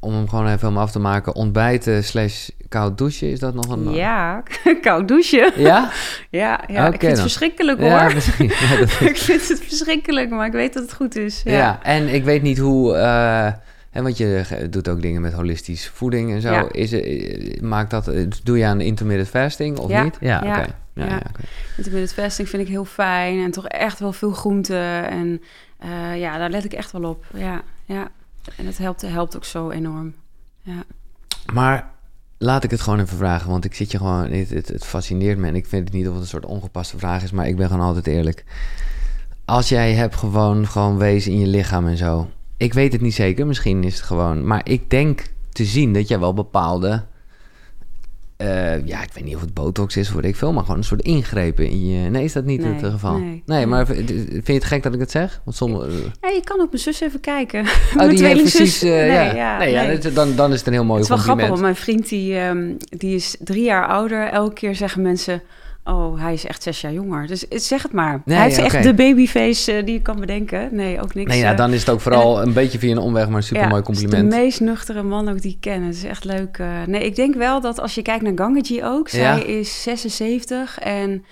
[0.00, 3.68] om hem gewoon even helemaal af te maken, ontbijten slash koud douchen, is dat nog
[3.68, 3.92] een...
[3.94, 4.42] Ja,
[4.82, 5.52] koud douchen.
[5.62, 5.90] Ja?
[6.30, 6.86] Ja, ja.
[6.86, 7.88] Oké ik vind het verschrikkelijk hoor.
[7.88, 8.48] Ja, misschien.
[8.60, 11.40] Ja, dat- ik vind het verschrikkelijk, maar ik weet dat het goed is.
[11.44, 11.52] ja.
[11.52, 12.94] Ja, en ik weet niet hoe...
[12.94, 13.52] eh,
[13.90, 16.50] hè, want je doet ook dingen met holistisch voeding en zo.
[16.52, 16.66] Ja.
[16.72, 20.16] Is, het- eh, maakt dat, eh, doe je aan intermittent fasting of Ja, niet?
[20.20, 20.66] Ja, ja, oké.
[20.94, 21.10] Ja, ja.
[21.10, 21.40] ja, oké.
[21.76, 25.10] Intermittent fasting vind ik heel fijn en toch echt wel veel groenten.
[25.10, 25.42] En
[25.78, 27.24] eh, ja, daar let ik echt wel op.
[27.34, 28.08] Ja, ja.
[28.56, 30.14] En het helpt, helpt ook zo enorm.
[30.62, 30.84] Ja.
[31.52, 31.90] Maar
[32.38, 34.30] laat ik het gewoon even vragen, want ik zit je gewoon...
[34.30, 37.22] Het, het, fascineert me en ik vind het niet of het een soort ongepaste vraag
[37.22, 38.44] is, maar ik ben gewoon altijd eerlijk.
[39.44, 42.30] Als jij hebt gewoon, gewoon wezen in je lichaam en zo...
[42.56, 44.46] Ik weet het niet zeker, misschien is het gewoon...
[44.46, 47.04] Maar ik denk te zien dat jij wel bepaalde...
[48.38, 50.84] eh, ja, ik weet niet of het botox is, weet ik veel, maar gewoon een
[50.84, 52.10] soort ingrepen in je...
[52.10, 53.20] Nee, is dat niet Nee, het geval?
[53.46, 53.66] nee.
[53.66, 55.40] maar vind je het gek dat ik het zeg?
[55.44, 55.86] Want sommige...
[56.20, 57.60] ja, je kan ook mijn zus even kijken.
[57.60, 58.82] Oh, mijn die heeft precies...
[58.82, 59.34] eh, nee, ja.
[59.34, 59.98] ja, nee, ja, nee.
[59.98, 61.60] dat- dan, dan is het een heel mooi Het is wel compliment.
[61.60, 64.28] grappig, want mijn vriend die, ehm, die is drie jaar ouder.
[64.28, 65.42] Elke keer zeggen mensen...
[65.88, 67.26] Oh, hij is echt zes jaar jonger.
[67.26, 68.22] Dus zeg het maar.
[68.24, 70.68] Nee, hij heeft ja, echt de babyface eh, die je kan bedenken.
[70.72, 71.30] Nee, ook niks.
[71.30, 73.42] Nee, ja, eh, dan is het ook vooral een beetje via een omweg, maar een
[73.42, 74.32] supermooi ja, het compliment.
[74.32, 75.82] is de meest nuchtere man ook die ik ken.
[75.82, 76.58] Het is echt leuk.
[76.58, 76.68] eh.
[76.86, 79.08] nee, ik denk wel dat als je kijkt naar Gangaji ook.
[79.08, 81.24] Zij is 76 en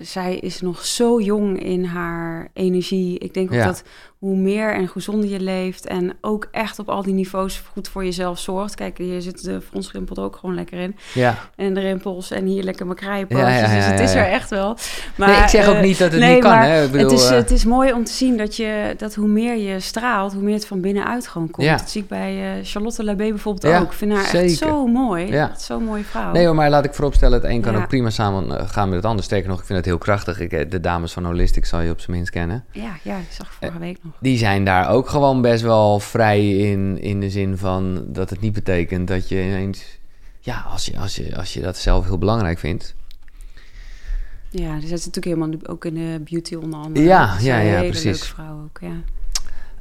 [0.00, 3.18] zij is nog zo jong in haar energie.
[3.18, 3.82] Ik denk ook dat
[4.20, 8.04] hoe meer en gezonder je leeft en ook echt op al die niveaus goed voor
[8.04, 8.74] jezelf zorgt.
[8.74, 10.96] Kijk, hier zit de fronsrimpel ook gewoon lekker in.
[11.14, 11.38] Ja.
[11.56, 13.48] En de rimpels en hier lekker mijn kraaienpootjes.
[13.48, 14.76] Ja, ja, dus het is er echt wel.
[15.16, 16.58] Maar, nee, ik zeg ook niet dat het niet kan.
[16.58, 16.84] Hè?
[16.84, 19.56] Ik bedoel, het, is, het is mooi om te zien dat, je, dat hoe meer
[19.56, 21.68] je straalt, hoe meer het van binnenuit gewoon komt.
[21.68, 23.82] Dat zie ik bij uh, Charlotte Labé bijvoorbeeld ook.
[23.82, 25.26] Ik vind haar echt zo mooi.
[25.26, 25.52] Ja.
[25.58, 26.32] Zo'n mooie vrouw.
[26.32, 28.96] Nee hoor, maar laat ik vooropstellen, het een kan ook prima samen eh, gaan met
[28.96, 29.24] het ander.
[29.24, 30.40] Sterker nog, ik vind het heel krachtig.
[30.40, 32.64] Ik, eh, de dames van Holistic zal je op zijn minst kennen.
[32.72, 34.09] Ja, ja ik zag vorige week nog.
[34.18, 38.40] Die zijn daar ook gewoon best wel vrij in, in de zin van dat het
[38.40, 39.98] niet betekent dat je ineens,
[40.40, 42.94] ja, als je, als je, als je dat zelf heel belangrijk vindt.
[44.50, 47.06] Ja, dus dat is natuurlijk helemaal ook in de beauty onder andere.
[47.06, 48.22] Ja, ja, ja, precies.
[48.22, 49.02] vrouw ook, ja.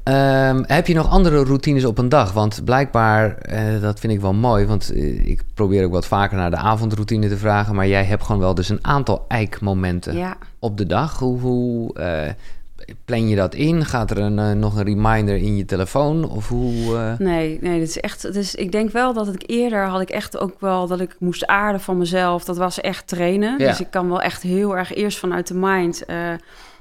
[0.03, 2.31] Um, heb je nog andere routines op een dag?
[2.33, 6.37] Want blijkbaar, uh, dat vind ik wel mooi, want uh, ik probeer ook wat vaker
[6.37, 10.37] naar de avondroutine te vragen, maar jij hebt gewoon wel dus een aantal eikmomenten ja.
[10.59, 11.19] op de dag.
[11.19, 12.33] Hoe, hoe uh,
[13.05, 13.85] plan je dat in?
[13.85, 16.29] Gaat er een, uh, nog een reminder in je telefoon?
[16.29, 17.17] Of hoe, uh...
[17.17, 18.33] Nee, nee, dat is echt.
[18.33, 21.45] Dus ik denk wel dat ik eerder had ik echt ook wel dat ik moest
[21.45, 22.43] aarden van mezelf.
[22.43, 23.59] Dat was echt trainen.
[23.59, 23.67] Ja.
[23.67, 26.05] Dus ik kan wel echt heel erg eerst vanuit de mind.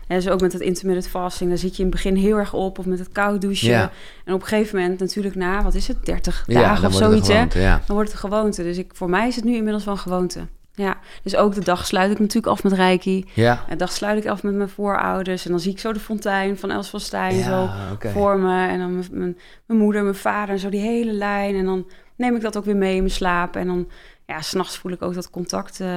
[0.08, 2.54] En dus ook met het intermittent fasting, daar zit je in het begin heel erg
[2.54, 2.78] op.
[2.78, 3.68] Of met het koud douchen.
[3.68, 3.90] Ja.
[4.24, 7.28] En op een gegeven moment natuurlijk na, wat is het, 30 ja, dagen of zoiets.
[7.28, 7.76] Gewoonte, hè?
[7.86, 8.62] Dan wordt het een gewoonte.
[8.62, 10.46] Dus ik, voor mij is het nu inmiddels wel een gewoonte.
[10.78, 13.24] Ja, dus ook de dag sluit ik natuurlijk af met Reiki.
[13.34, 13.64] Ja.
[13.68, 15.44] De dag sluit ik af met mijn voorouders.
[15.44, 18.12] En dan zie ik zo de fontein van Els van Stijn ja, zo okay.
[18.12, 18.68] voor me.
[18.68, 19.36] En dan mijn,
[19.66, 21.54] mijn, moeder, mijn vader en zo die hele lijn.
[21.54, 21.86] En dan
[22.16, 23.56] neem ik dat ook weer mee in mijn slaap.
[23.56, 23.88] En dan,
[24.26, 25.88] ja, s'nachts voel ik ook dat contact uh,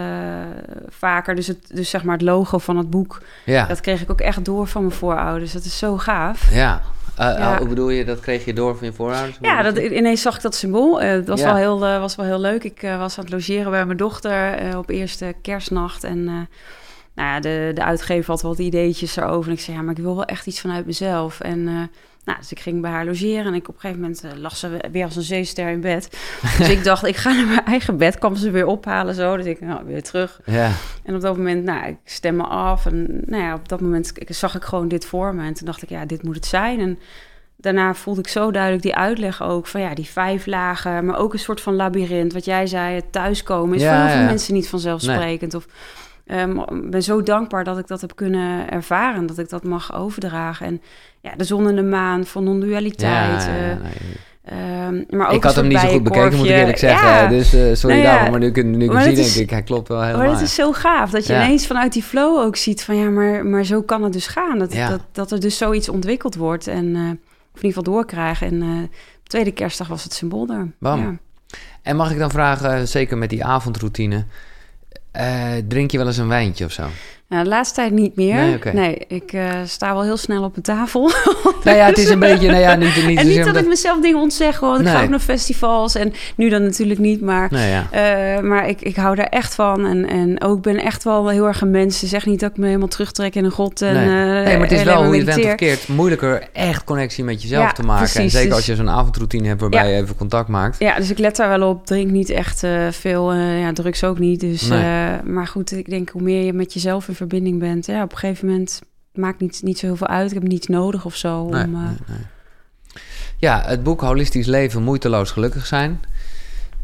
[0.87, 1.35] vaker.
[1.35, 3.65] Dus, het, dus zeg maar het logo van het boek, ja.
[3.65, 5.53] dat kreeg ik ook echt door van mijn voorouders.
[5.53, 6.53] Dat is zo gaaf.
[6.53, 6.81] Ja,
[7.21, 7.57] uh, ja.
[7.57, 9.37] Hoe bedoel je, dat kreeg je door van je voorouders?
[9.41, 11.03] Ja, dat, ineens zag ik dat symbool.
[11.03, 12.63] Uh, dat was, wel heel, uh, was wel heel leuk.
[12.63, 16.03] Ik was aan het logeren bij mijn dochter op eerste kerstnacht.
[16.03, 19.49] En nou ja, de, de uitgever had wat ideetjes erover.
[19.49, 21.39] En ik zei, ja, maar ik wil wel echt iets vanuit mezelf.
[21.39, 21.89] En
[22.25, 24.79] nou, dus ik ging bij haar logeren en ik op een gegeven moment lag ze
[24.91, 26.17] weer als een zeester in bed.
[26.57, 29.37] dus ik dacht, ik ga naar mijn eigen bed, kwam ze weer ophalen zo.
[29.37, 30.39] Dus ik, nou, weer terug.
[30.45, 30.71] Ja.
[31.03, 32.85] En op dat moment, nou, ik stem me af.
[32.85, 35.45] En nou ja, op dat moment zag ik gewoon dit voor me.
[35.45, 36.79] En toen dacht ik, ja, dit moet het zijn.
[36.79, 36.99] En
[37.55, 41.33] daarna voelde ik zo duidelijk die uitleg ook van ja, die vijf lagen, maar ook
[41.33, 42.33] een soort van labyrint.
[42.33, 45.53] Wat jij zei, het thuiskomen is ja, voor heel veel mensen niet vanzelfsprekend.
[45.53, 45.65] Of
[46.33, 50.65] um, ben zo dankbaar dat ik dat heb kunnen ervaren, dat ik dat mag overdragen.
[50.65, 50.81] En
[51.21, 53.43] ja, de zon en de maan van non-dualiteit.
[53.43, 53.77] Ja,
[54.89, 57.07] Um, maar ook ik had hem niet zo goed bekeken, moet ik eerlijk zeggen.
[57.07, 57.27] Ja.
[57.27, 60.01] Dus uh, sorry nou maar nu, nu, nu ik zie, denk ik, hij klopt wel
[60.01, 60.25] helemaal.
[60.25, 62.95] Maar het is zo gaaf, dat je ineens vanuit die flow ook ziet van...
[62.95, 64.59] ja, maar, maar zo kan het dus gaan.
[64.59, 66.85] Dat, dat, dat er dus zoiets ontwikkeld wordt en...
[66.85, 67.09] Uh,
[67.53, 68.47] of in ieder geval doorkrijgen.
[68.47, 68.89] En
[69.23, 70.67] tweede kerstdag was het symbool daar.
[70.79, 71.19] Bam.
[71.81, 74.25] En mag ik dan vragen, zeker met die avondroutine...
[75.67, 76.87] drink je wel eens een wijntje of zo?
[77.31, 78.35] Nou, de laatste tijd niet meer.
[78.35, 81.11] Nee, nee ik uh, sta wel heel snel op een tafel.
[81.63, 82.47] nou ja, het is een beetje...
[82.47, 85.09] Nou ja, niet, niet en niet dat ik mezelf dingen ontzeg, want ik ga ook
[85.09, 85.95] naar festivals.
[85.95, 88.37] En nu dan natuurlijk niet, maar, nee, ja.
[88.37, 89.85] uh, maar ik, ik hou daar echt van.
[89.85, 91.99] En, en ook ben echt wel heel erg een mens.
[91.99, 93.81] Zeg niet dat ik me helemaal terugtrek in een god.
[93.81, 94.05] En, nee.
[94.05, 97.41] Uh, nee, maar het is wel, hoe je bent of keert, moeilijker echt connectie met
[97.41, 98.03] jezelf ja, te maken.
[98.03, 100.79] Precies, en zeker dus, als je zo'n avondroutine hebt waarbij je even contact maakt.
[100.79, 101.85] Ja, dus ik let daar wel op.
[101.85, 104.39] Drink niet echt veel, ja, drugs ook niet.
[104.39, 104.67] Dus,
[105.23, 107.85] maar goed, ik denk hoe meer je met jezelf in verbinding bent...
[107.85, 108.81] Ja, op een gegeven moment
[109.13, 110.31] maakt niet, niet zo heel veel uit.
[110.31, 111.49] Ik heb niets nodig of zo.
[111.49, 111.81] Nee, om, uh...
[111.81, 112.25] nee, nee.
[113.37, 115.99] Ja, het boek Holistisch Leven, Moeiteloos Gelukkig Zijn.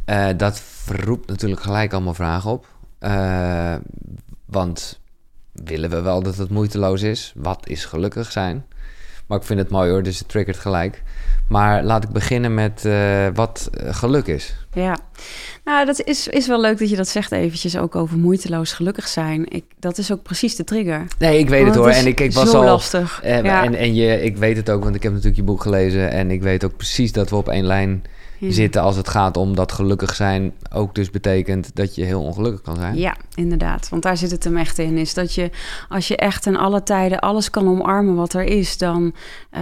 [0.05, 2.67] Uh, dat roept natuurlijk gelijk allemaal vragen op.
[2.99, 3.75] Uh,
[4.45, 4.99] want
[5.51, 7.33] willen we wel dat het moeiteloos is?
[7.35, 8.65] Wat is gelukkig zijn?
[9.27, 11.03] Maar ik vind het mooi hoor, dus het triggert gelijk.
[11.47, 12.87] Maar laat ik beginnen met
[13.33, 14.55] wat geluk is.
[14.73, 14.97] Ja,
[15.67, 19.07] nou dat is, is wel leuk dat je dat zegt eventjes ook over moeiteloos gelukkig
[19.07, 19.45] zijn.
[19.49, 21.05] Ik, dat is ook precies de trigger.
[21.19, 21.89] Nee, ik weet het hoor.
[21.89, 23.19] En ik, ik was zo al lastig.
[23.23, 23.63] Ja.
[23.63, 26.11] En, en je, ik weet het ook, want ik heb natuurlijk je boek gelezen.
[26.11, 28.03] En ik weet ook precies dat we op één lijn
[28.37, 28.51] ja.
[28.51, 32.61] zitten als het gaat om dat gelukkig zijn ook dus betekent dat je heel ongelukkig
[32.61, 32.97] kan zijn.
[32.97, 33.89] Ja, inderdaad.
[33.89, 34.97] Want daar zit het hem echt in.
[34.97, 35.49] Is dat je
[35.89, 39.13] als je echt in alle tijden alles kan omarmen wat er is, dan
[39.57, 39.61] uh,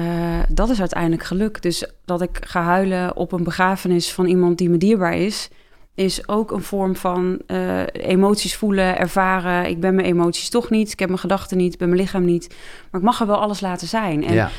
[0.49, 1.61] dat is uiteindelijk geluk.
[1.61, 5.49] Dus dat ik ga huilen op een begrafenis van iemand die me dierbaar is,
[5.95, 9.69] is ook een vorm van uh, emoties voelen, ervaren.
[9.69, 10.91] Ik ben mijn emoties toch niet.
[10.91, 12.55] Ik heb mijn gedachten niet, ik ben mijn lichaam niet.
[12.91, 14.23] Maar ik mag er wel alles laten zijn.
[14.23, 14.49] En ja.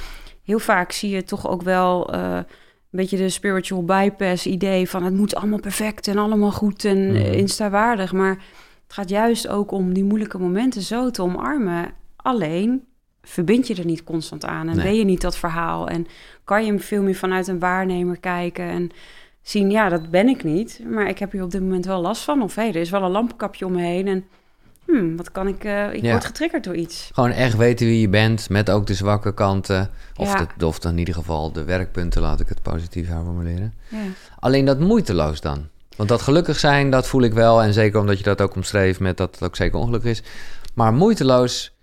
[0.45, 2.15] heel vaak zie je toch ook wel.
[2.15, 2.39] Uh,
[2.91, 7.09] een beetje de spiritual bypass idee van het moet allemaal perfect en allemaal goed en
[7.09, 7.17] mm.
[7.17, 8.13] instawaardig.
[8.13, 8.31] Maar
[8.85, 11.93] het gaat juist ook om die moeilijke momenten zo te omarmen.
[12.17, 12.85] Alleen
[13.23, 14.85] verbind je er niet constant aan en nee.
[14.85, 15.89] ben je niet dat verhaal.
[15.89, 16.07] En
[16.45, 18.91] kan je veel meer vanuit een waarnemer kijken en
[19.49, 20.81] zien, ja, dat ben ik niet.
[20.91, 22.43] Maar ik heb hier op dit moment wel last van.
[22.43, 24.25] Of hé, hey, er is wel een lampenkapje om me heen en
[24.85, 25.65] hmm, wat kan ik...
[25.65, 26.11] eh, ik Ja.
[26.11, 27.11] word getriggerd door iets.
[27.13, 29.91] Gewoon echt weten wie je bent, met ook de zwakke kanten.
[30.17, 30.47] Of, Ja.
[30.57, 33.75] de, of in ieder geval de werkpunten, laat ik het positief formuleren.
[33.89, 33.99] Ja.
[34.39, 35.69] Alleen dat moeiteloos dan.
[35.97, 37.63] Want dat gelukkig zijn, dat voel ik wel.
[37.63, 40.23] En zeker omdat je dat ook omschreef met dat het ook zeker ongelukkig is.
[40.75, 41.75] Maar moeiteloos,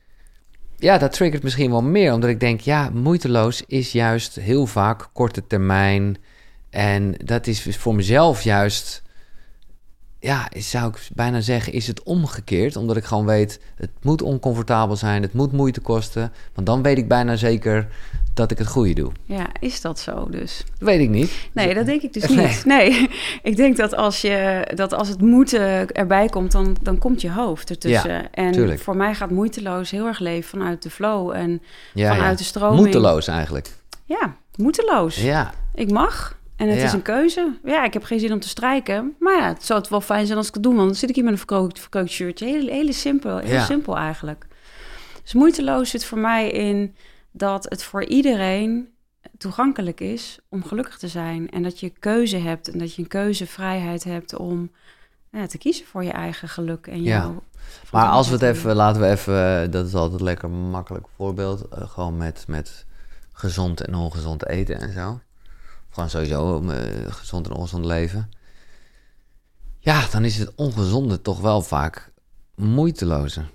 [0.78, 2.14] ja, dat triggert misschien wel meer.
[2.14, 6.18] Omdat ik denk, ja, moeiteloos is juist heel vaak korte termijn.
[6.74, 9.02] En dat is voor mezelf juist,
[10.20, 12.76] ja, zou ik bijna zeggen, is het omgekeerd.
[12.76, 16.32] Omdat ik gewoon weet, het moet oncomfortabel zijn, het moet moeite kosten.
[16.54, 17.88] Want dan weet ik bijna zeker
[18.34, 19.12] dat ik het goede doe.
[19.26, 20.64] ja, is dat zo dus?
[20.78, 21.32] Dat weet ik niet.
[21.52, 22.38] Nee, dat denk ik dus Nee.
[22.48, 22.66] niet.
[22.66, 23.10] Nee,
[23.44, 27.32] ik denk dat als, je, dat als het moeten erbij komt, dan, dan komt je
[27.32, 28.32] hoofd ertussen.
[28.34, 28.80] en tuurlijk.
[28.80, 31.62] voor mij gaat moeiteloos heel erg leven vanuit de flow en
[31.94, 32.38] Ja, vanuit ja.
[32.38, 32.82] de stroming.
[32.82, 33.70] Moeteloos eigenlijk.
[34.06, 35.16] Ja, moeteloos.
[35.16, 36.42] Ja, Ik mag.
[36.64, 36.86] En het Ja.
[36.86, 37.58] is een keuze.
[37.64, 39.16] Ja, ik heb geen zin om te strijken.
[39.20, 40.76] Maar ja, het zou het wel fijn zijn als ik het doe.
[40.76, 42.46] Want dan zit ik hier met een verkookt, verkookt shirtje.
[42.46, 43.38] Heel, hele simpel.
[43.38, 43.66] Heel Ja.
[43.66, 44.46] simpel eigenlijk.
[45.24, 46.96] Dus moeiteloos zit voor mij in
[47.32, 48.88] dat het voor iedereen
[49.38, 51.50] toegankelijk is om gelukkig te zijn.
[51.50, 52.68] En dat je keuze hebt.
[52.72, 54.72] En dat je een keuzevrijheid hebt om
[55.32, 56.88] ja, te kiezen voor je eigen geluk.
[56.88, 57.20] En Ja.
[57.22, 57.44] jouw
[57.92, 61.68] maar als we het even, laten we even, dat is altijd een lekker makkelijk voorbeeld.
[61.68, 62.86] eh, gewoon met, met
[63.34, 65.20] gezond en ongezond eten en zo.
[65.94, 68.30] Gewoon sowieso om, eh, gezond en ongezond leven.
[69.80, 72.12] Ja, dan is het ongezonde toch wel vaak
[72.56, 73.50] moeitelozer.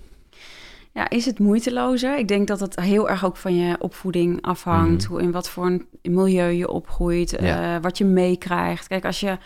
[0.99, 2.17] Ja, is het moeitelozer?
[2.17, 5.03] Ik denk dat het heel erg ook van je opvoeding afhangt.
[5.03, 5.11] Mhm.
[5.11, 7.75] Hoe, in wat voor een milieu je opgroeit, Ja.
[7.75, 8.87] eh, wat je meekrijgt.
[8.87, 9.37] Kijk, als je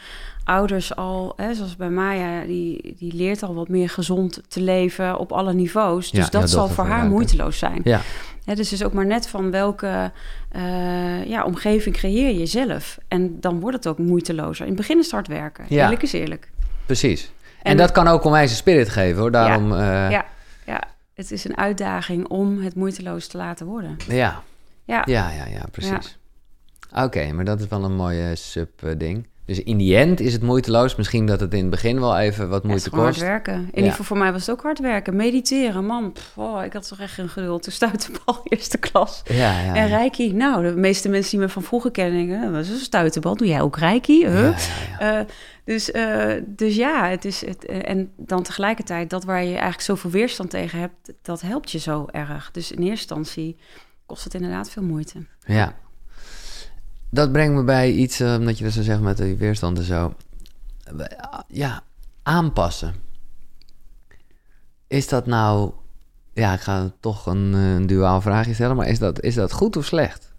[0.43, 5.17] ouders al, hè, zoals bij Maya, die, die leert al wat meer gezond te leven
[5.19, 6.11] op alle niveaus.
[6.11, 7.81] Dus Ja, dat zal voor haar moeiteloos zijn.
[7.83, 8.01] Ja,
[8.45, 10.11] Hè, dus het is ook maar net van welke
[10.51, 12.97] eh, ja, omgeving creëer je zelf.
[13.07, 14.61] En dan wordt het ook moeitelozer.
[14.65, 15.65] In het begin is het hard werken.
[15.67, 15.83] Ja.
[15.83, 16.49] Eerlijk is eerlijk.
[16.85, 17.31] precies.
[17.61, 19.31] En, En- dat kan ook onwijs spirit geven hoor.
[19.31, 19.83] Daarom, ja.
[19.83, 20.25] ja, ja,
[21.23, 23.95] het is een uitdaging om het moeiteloos te laten worden.
[24.07, 24.43] ja.
[24.85, 26.17] Ja, Ja, ja, ja, precies.
[26.95, 29.27] Oké, maar dat is wel een mooie sub-ding.
[29.45, 30.95] Dus in die end is het moeiteloos.
[30.95, 33.01] Misschien dat het in het begin wel even wat moeite kost.
[33.03, 33.53] hard werken.
[33.53, 35.15] In ieder geval voor mij was het ook hard werken.
[35.15, 36.11] Mediteren, man.
[36.11, 37.63] pff, oh, ik had toch echt geen geduld.
[37.63, 39.21] Toen stuiterbal eerste klas.
[39.25, 39.75] Ja, ja.
[39.75, 39.87] En.
[39.87, 42.77] Reiki, nou, de meeste mensen die me van vroeger kennen, denken, "Oh, dat is een
[42.77, 43.35] stuiterbal.
[43.35, 44.27] Doe jij ook Reiki?
[44.27, 44.47] Huh?
[44.99, 45.25] Eh,
[45.63, 49.81] dus, eh, dus ja, het is het, eh, en dan tegelijkertijd dat waar je eigenlijk
[49.81, 52.51] zoveel weerstand tegen hebt, dat helpt je zo erg.
[52.51, 53.57] Dus in eerste instantie
[54.05, 55.25] kost het inderdaad veel moeite.
[55.45, 55.75] Ja.
[57.09, 59.83] Dat brengt me bij iets, eh, omdat je dat zo zegt met die weerstand en
[59.83, 60.13] zo.
[61.47, 61.83] Ja,
[62.23, 62.95] aanpassen.
[64.87, 65.71] Is dat nou...
[66.33, 69.77] Ja, ik ga toch een, een duaal vraagje stellen, maar is dat, is dat goed
[69.77, 70.33] of slecht?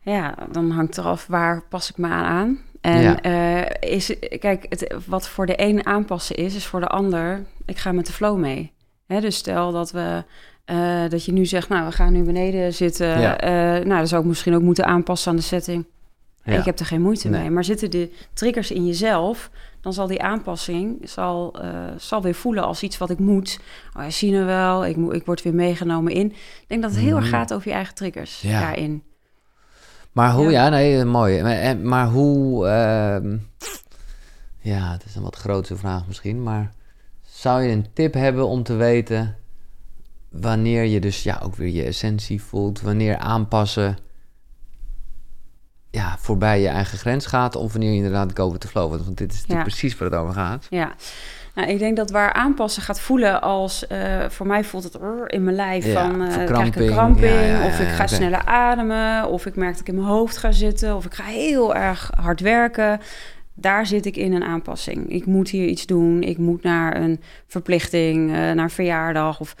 [0.00, 2.58] Ja, dan hangt eraf waar pas ik me aan aan.
[2.82, 3.20] En Ja.
[3.20, 7.76] eh, is, kijk, het, wat voor de een aanpassen is, is voor de ander, ik
[7.78, 8.72] ga met de flow mee.
[9.06, 10.24] Hè, dus stel dat we
[10.64, 13.20] eh, dat je nu zegt, nou, we gaan nu beneden zitten.
[13.20, 13.38] Ja.
[13.38, 13.50] eh,
[13.84, 15.84] nou, dan zou ik misschien ook moeten aanpassen aan de setting.
[16.44, 16.52] Ja.
[16.58, 17.40] Ik heb er geen moeite Nee.
[17.40, 17.50] mee.
[17.50, 21.56] Maar zitten de triggers in jezelf, dan zal die aanpassing zal,
[21.96, 23.58] zal weer voelen als iets wat ik moet.
[23.96, 26.26] Oh, ja, zie je wel, ik, moet, ik word weer meegenomen in.
[26.32, 27.34] Ik denk dat het heel erg Mhm.
[27.34, 28.60] gaat over je eigen triggers Ja.
[28.60, 29.02] daarin.
[30.12, 30.68] Maar hoe, ja, Ja.
[30.68, 31.42] nee, eh, mooi.
[31.42, 33.36] Maar, en- maar hoe, ehm,
[34.58, 36.72] ja, het is een wat grotere vraag misschien, maar
[37.22, 39.36] zou je een tip hebben om te weten
[40.30, 43.96] wanneer je dus ja, ook weer je essentie voelt, wanneer aanpassen
[45.90, 49.04] ja, voorbij je eigen grens gaat of wanneer je inderdaad go the flow wordt?
[49.04, 49.62] Want dit is Ja.
[49.62, 50.66] precies waar het over gaat.
[50.70, 50.92] Ja,
[51.54, 53.86] nou, ik denk dat waar aanpassen gaat voelen als...
[53.86, 56.22] eh, voor mij voelt het in mijn lijf Ja, van...
[56.22, 59.28] eh, krijg ik een kramping, Ja, ja, ja, of ik ga sneller ademen...
[59.28, 60.96] of ik merk dat ik in mijn hoofd ga zitten...
[60.96, 63.00] of ik ga heel erg hard werken.
[63.54, 65.10] Daar zit ik in een aanpassing.
[65.10, 66.22] Ik moet hier iets doen.
[66.22, 69.40] Ik moet naar een verplichting, eh, naar een verjaardag...
[69.40, 69.54] of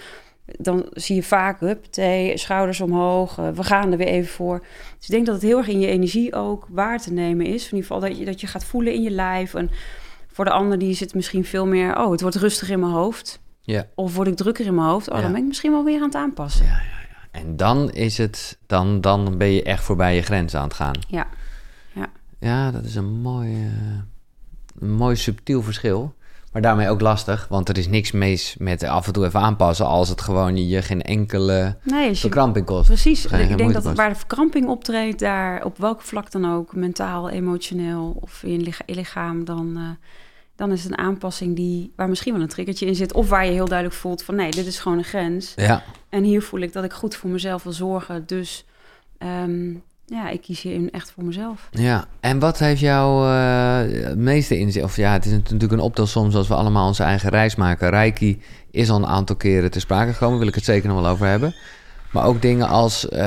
[0.44, 4.58] dan zie je vaak, huppatee, schouders omhoog, we gaan er weer even voor.
[4.98, 7.64] Dus ik denk dat het heel erg in je energie ook waar te nemen is.
[7.64, 9.54] In ieder geval dat je, dat je gaat voelen in je lijf.
[9.54, 9.70] En
[10.32, 13.40] voor de ander die zit misschien veel meer, oh, het wordt rustig in mijn hoofd.
[13.62, 13.86] Ja.
[13.94, 15.08] Of word ik drukker in mijn hoofd?
[15.10, 15.22] Oh, Ja.
[15.22, 16.64] dan ben ik misschien wel weer aan het aanpassen.
[16.66, 16.80] Ja,
[17.30, 20.94] En dan is het, dan, dan ben je echt voorbij je grens aan het gaan.
[21.08, 21.26] Ja.
[21.94, 22.06] Ja.
[22.40, 23.98] Ja, dat is een mooi, eh,
[24.78, 26.14] een mooi subtiel verschil.
[26.52, 29.86] Maar daarmee ook lastig, want er is niks mis met af en toe even aanpassen
[29.86, 32.86] als het gewoon je, geen enkele Nee, verkramping kost.
[32.86, 33.24] Precies.
[33.24, 33.96] Geen- ik denk dat kost.
[33.96, 38.84] waar de verkramping optreedt, daar op welk vlak dan ook, mentaal, emotioneel of in licha-
[38.86, 40.06] je lichaam, dan, eh,
[40.56, 43.12] dan is het een aanpassing die, waar misschien wel een triggertje in zit.
[43.12, 45.52] Of waar je heel duidelijk voelt van nee, dit is gewoon een grens.
[45.56, 48.26] Ja, En hier voel ik dat ik goed voor mezelf wil zorgen.
[48.26, 48.64] Dus
[49.18, 49.74] ehm,
[50.12, 51.68] ja, ik kies hierin echt voor mezelf.
[51.70, 54.84] Ja, en wat heeft jou uh, het meeste inzicht?
[54.84, 57.90] Of ja, het is natuurlijk een optelsom zoals we allemaal onze eigen reis maken.
[57.90, 61.10] Reiki is al een aantal keren te sprake gekomen, wil ik het zeker nog wel
[61.10, 61.54] over hebben.
[62.10, 63.18] Maar ook dingen als, uh,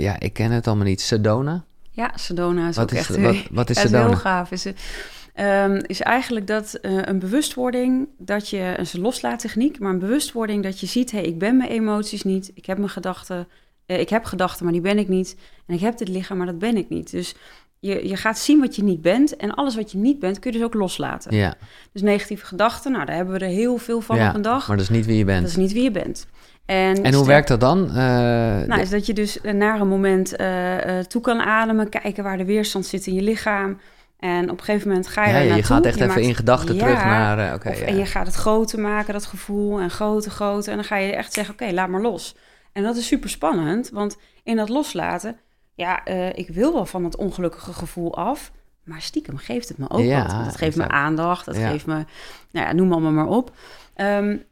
[0.00, 1.64] ja, ik ken het allemaal niet, Sedona.
[1.90, 4.06] Ja, Sedona is wat ook is, echt wat, wat is Sedona?
[4.06, 4.50] heel gaaf.
[4.50, 10.80] Is, um, is eigenlijk dat een bewustwording dat je een loslaattechniek, maar een bewustwording dat
[10.80, 13.48] je ziet, hé, hey, ik ben mijn emoties niet, ik heb mijn gedachten,
[13.86, 16.46] uh, ik heb gedachten, maar die ben ik niet, en ik heb dit lichaam, maar
[16.46, 17.10] dat ben ik niet.
[17.10, 17.34] Dus
[17.78, 20.52] je, je gaat zien wat je niet bent en alles wat je niet bent kun
[20.52, 21.36] je dus ook loslaten.
[21.36, 21.54] Ja.
[21.92, 24.68] Dus negatieve gedachten, nou daar hebben we er heel veel van ja, op een dag.
[24.68, 25.40] Maar dat is niet wie je bent.
[25.40, 26.26] Dat is niet wie je bent.
[26.66, 27.84] En, en hoe werkt dat dan?
[27.84, 32.24] Uh, nou, is dat je dus naar een moment uh, uh, toe kan ademen, kijken
[32.24, 33.80] waar de weerstand zit in je lichaam.
[34.18, 36.26] En op een gegeven moment ga je ja, er je gaat echt je even maakt,
[36.26, 37.54] in gedachten ja, terug naar...
[37.54, 37.86] of, ja.
[37.86, 39.80] En je gaat het groter maken, dat gevoel.
[39.80, 40.70] En groter, groter.
[40.70, 42.36] En dan ga je echt zeggen, oké, okay, laat maar los.
[42.72, 45.36] En dat is super spannend, want in dat loslaten...
[45.74, 46.04] Ja,
[46.34, 48.52] ik wil wel van het ongelukkige gevoel af...
[48.84, 50.44] Maar stiekem geeft het me ook ja, wat.
[50.44, 50.90] Dat geeft exact.
[50.90, 51.70] me aandacht, dat Ja.
[51.70, 52.04] geeft me...
[52.50, 53.52] Nou ja, noem allemaal maar op.
[53.96, 54.42] Um,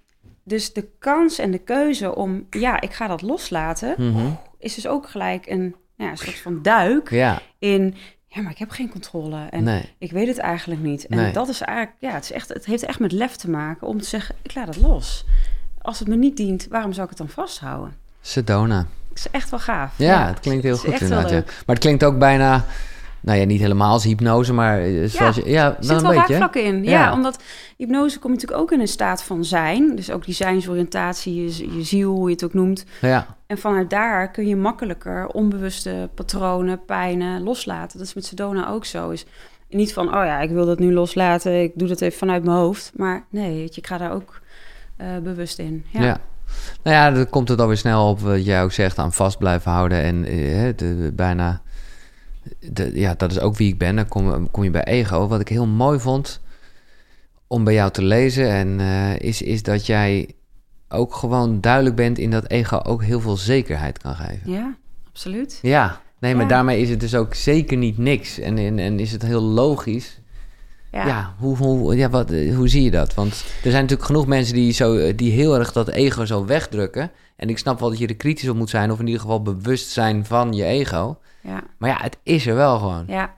[0.43, 4.39] dus de kans en de keuze om, ja, ik ga dat loslaten, Mm -hmm.
[4.59, 7.43] is dus ook gelijk een, ja, een soort van duik ja.
[7.59, 7.95] in,
[8.27, 9.95] ja, maar ik heb geen controle en Nee.
[9.99, 11.07] ik weet het eigenlijk niet.
[11.07, 11.33] En Nee.
[11.33, 13.99] dat is eigenlijk, ja, het, is echt, het heeft echt met lef te maken om
[13.99, 15.25] te zeggen, ik laat het los.
[15.83, 17.95] Als het me niet dient, waarom zou ik het dan vasthouden?
[18.21, 18.87] Sedona.
[19.15, 19.93] Is echt wel gaaf.
[19.97, 21.31] Ja, het klinkt heel het goed inderdaad.
[21.31, 21.37] Ja.
[21.37, 22.65] Maar het klinkt ook bijna,
[23.21, 26.11] nou ja, niet helemaal als hypnose, maar eh, zoals je, ja, wel zit een wel
[26.11, 26.27] beetje.
[26.27, 26.85] raakvlakken in.
[26.85, 26.91] Ja.
[26.91, 27.13] Ja.
[27.13, 27.43] omdat
[27.77, 29.97] hypnose kom je natuurlijk ook in een staat van zijn.
[29.97, 32.85] Dus ook die zijnsoriëntatie, je, je ziel, hoe je het ook noemt.
[33.01, 37.99] Ja, En vanuit daar kun je makkelijker onbewuste patronen, pijnen loslaten.
[37.99, 39.11] Dat is met Sedona ook zo.
[39.11, 39.27] Is
[39.69, 42.57] niet van, oh ja, ik wil dat nu loslaten, ik doe dat even vanuit mijn
[42.57, 42.93] hoofd.
[42.95, 44.41] Maar nee, weet je, ik ga daar ook
[44.97, 45.85] eh, bewust in.
[45.91, 46.03] Ja.
[46.03, 46.21] ja.
[46.83, 49.71] Nou ja, dan komt het alweer snel op wat jij ook zegt, aan vast blijven
[49.73, 50.03] houden.
[50.03, 51.63] En eh, de, bijna,
[52.61, 53.97] de, ja, dat is ook wie ik ben.
[53.97, 55.27] Dan kom, kom je bij ego.
[55.29, 56.41] Wat ik heel mooi vond
[57.47, 60.35] om bij jou te lezen, en, eh, is, is dat jij
[60.89, 64.51] ook gewoon duidelijk bent in dat ego ook heel veel zekerheid kan geven.
[64.53, 64.77] ja,
[65.09, 65.59] absoluut.
[65.63, 66.49] Ja, nee, maar Ja.
[66.49, 68.39] daarmee is het dus ook zeker niet niks.
[68.39, 70.20] En, en, en is het heel logisch.
[70.93, 73.15] Ja, Ja, hoe, hoe, ja wat, eh, hoe zie je dat?
[73.15, 76.45] Want er zijn natuurlijk genoeg mensen die, zo, eh, die heel erg dat ego zo
[76.45, 77.11] wegdrukken.
[77.37, 79.43] En ik snap wel dat je er kritisch op moet zijn, of in ieder geval
[79.43, 81.17] bewust zijn van je ego.
[81.43, 81.63] ja.
[81.79, 83.05] Maar ja, het is er wel gewoon.
[83.07, 83.35] Ja,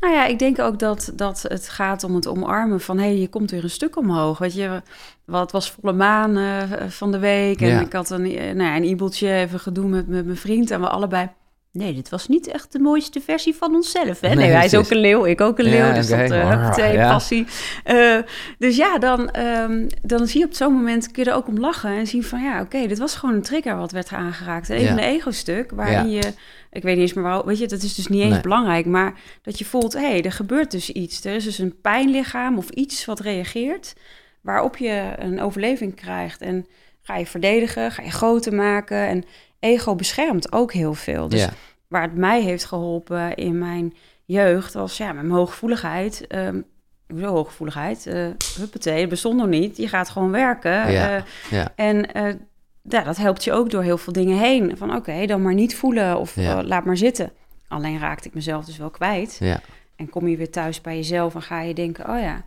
[0.00, 2.98] nou ja, ik denk ook dat, dat het gaat om het omarmen van...
[2.98, 4.82] hé, hey, je komt weer een stuk omhoog, weet je.
[5.24, 7.80] Wat was volle maan eh, van de week en Ja.
[7.80, 10.70] ik had een, nou ja, een ibeltje, even gedoe met, met mijn vriend...
[10.70, 11.28] en we allebei...
[11.76, 14.20] Nee, dit was niet echt de mooiste versie van onszelf.
[14.20, 14.28] Hè?
[14.28, 15.84] Nee, Nee, hij is ook een leeuw, ik ook een leeuw.
[15.84, 17.10] Ja, dus dat uh, Ja.
[17.10, 17.46] passie.
[17.84, 18.18] Eh,
[18.58, 21.10] dus ja, dan, ehm, dan zie je op zo'n moment...
[21.10, 22.42] kun je er ook om lachen en zien van...
[22.42, 24.70] ja, oké, dit was gewoon een trigger wat werd aangeraakt.
[24.70, 25.02] En even Ja.
[25.02, 26.32] een ego-stuk waarin je...
[26.72, 27.46] Ik weet niet eens meer waarom...
[27.46, 28.40] Weet je, dat is dus niet eens Nee.
[28.40, 28.86] belangrijk.
[28.86, 29.12] Maar
[29.42, 31.24] dat je voelt, hé, hey, er gebeurt dus iets.
[31.24, 33.94] Er is dus een pijnlichaam of iets wat reageert...
[34.40, 36.40] waarop je een overleving krijgt.
[36.40, 36.66] En
[37.02, 38.96] ga je verdedigen, ga je groter maken.
[39.08, 39.24] En
[39.66, 41.28] ego beschermt ook heel veel.
[41.28, 41.50] Dus ja.
[41.88, 46.26] waar het mij heeft geholpen in mijn jeugd was ja, mijn hooggevoeligheid.
[46.26, 46.60] ehm
[47.08, 48.06] hoezo hooggevoeligheid?
[48.06, 49.76] eh huppatee, bestond nog niet.
[49.76, 50.92] Je gaat gewoon werken.
[50.92, 51.72] Ja, eh, ja.
[51.76, 52.34] En eh,
[52.82, 54.76] ja, dat helpt je ook door heel veel dingen heen.
[54.76, 57.32] Van oké, dan maar niet voelen of laat maar zitten.
[57.68, 59.36] Alleen raakte ik mezelf dus wel kwijt.
[59.40, 59.60] ja.
[59.96, 62.44] En kom je weer thuis bij jezelf en ga je denken, oh ja,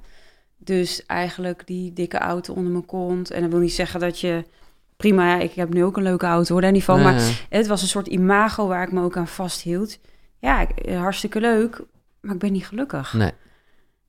[0.57, 3.31] dus eigenlijk die dikke auto onder mijn kont.
[3.31, 4.45] En dat wil niet zeggen dat je,
[4.99, 7.01] prima, ik heb nu ook een leuke auto, hoor, daar niet van.
[7.01, 9.99] Maar het was een soort imago waar ik me ook aan vasthield.
[10.39, 11.81] Ja, eh, hartstikke leuk,
[12.21, 13.13] maar ik ben niet gelukkig.
[13.13, 13.31] nee.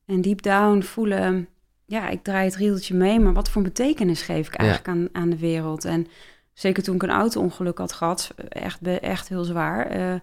[0.07, 1.49] En deep down voelen,
[1.87, 5.31] ja, ik draai het rieltje mee, maar wat voor betekenis geef ik eigenlijk aan, aan
[5.31, 5.85] de wereld?
[5.85, 6.07] En
[6.53, 10.15] zeker toen ik een auto-ongeluk had gehad, echt, echt heel zwaar, eh,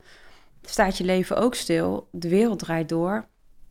[0.61, 2.07] staat je leven ook stil.
[2.11, 3.25] De wereld draait door,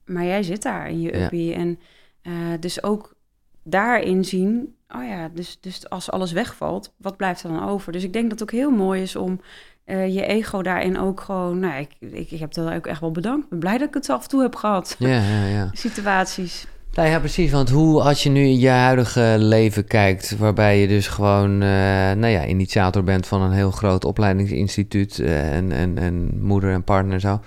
[0.05, 1.25] maar jij zit daar in je Ja.
[1.25, 1.55] uppie.
[1.55, 1.79] En
[2.23, 3.15] eh, dus ook
[3.63, 7.93] daarin zien, oh ja, dus, dus als alles wegvalt, wat blijft er dan over?
[7.93, 9.41] Dus ik denk dat het ook heel mooi is om
[9.85, 13.11] eh, je ego daarin ook gewoon, nou, ik, ik, ik heb dat ook echt wel
[13.11, 13.45] bedankt.
[13.45, 15.71] Ik ben blij dat ik het af en toe heb gehad Ja, ja, ja.
[15.89, 16.67] situaties.
[16.93, 17.51] Nou ja, precies.
[17.51, 21.69] Want hoe, als je nu in je huidige leven kijkt, waarbij je dus gewoon, eh,
[22.13, 26.85] nou ja, initiator bent van een heel groot opleidingsinstituut eh, en, en, en moeder en
[26.85, 27.41] partner en zo.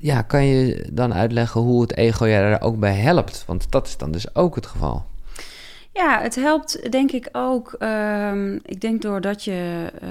[0.00, 3.44] Ja, kan je dan uitleggen hoe het ego je daar ook bij helpt?
[3.46, 5.04] Want dat is dan dus ook het geval.
[5.98, 7.72] Ja, het helpt denk ik ook.
[7.72, 10.08] ehm, ik denk doordat, je, eh,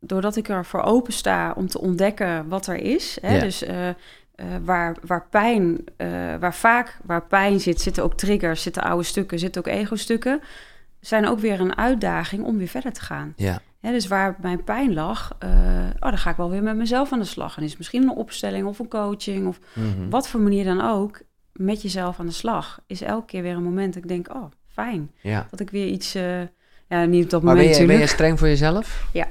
[0.00, 3.18] doordat ik ervoor open sta om te ontdekken wat er is.
[3.20, 3.40] Hè, Ja.
[3.40, 3.94] Dus eh, eh,
[4.64, 5.78] waar, waar pijn,
[6.40, 10.40] waar vaak waar pijn zit, zitten ook triggers, zitten oude stukken, zitten ook ego-stukken.
[11.00, 13.32] zijn ook weer een uitdaging om weer verder te gaan.
[13.36, 13.60] Ja.
[13.80, 17.24] Dus waar mijn pijn lag, oh, dan ga ik wel weer met mezelf aan de
[17.24, 17.56] slag.
[17.56, 20.08] En is misschien een opstelling of een coaching of Mhm.
[20.10, 21.20] wat voor manier dan ook,
[21.52, 22.80] met jezelf aan de slag.
[22.86, 25.10] Is elke keer weer een moment dat ik denk, oh, fijn.
[25.20, 25.46] ja.
[25.50, 26.40] Dat ik weer iets, eh,
[26.88, 29.06] ja, niet op dat Maar moment ben je, ben je streng voor jezelf?
[29.12, 29.26] Ja.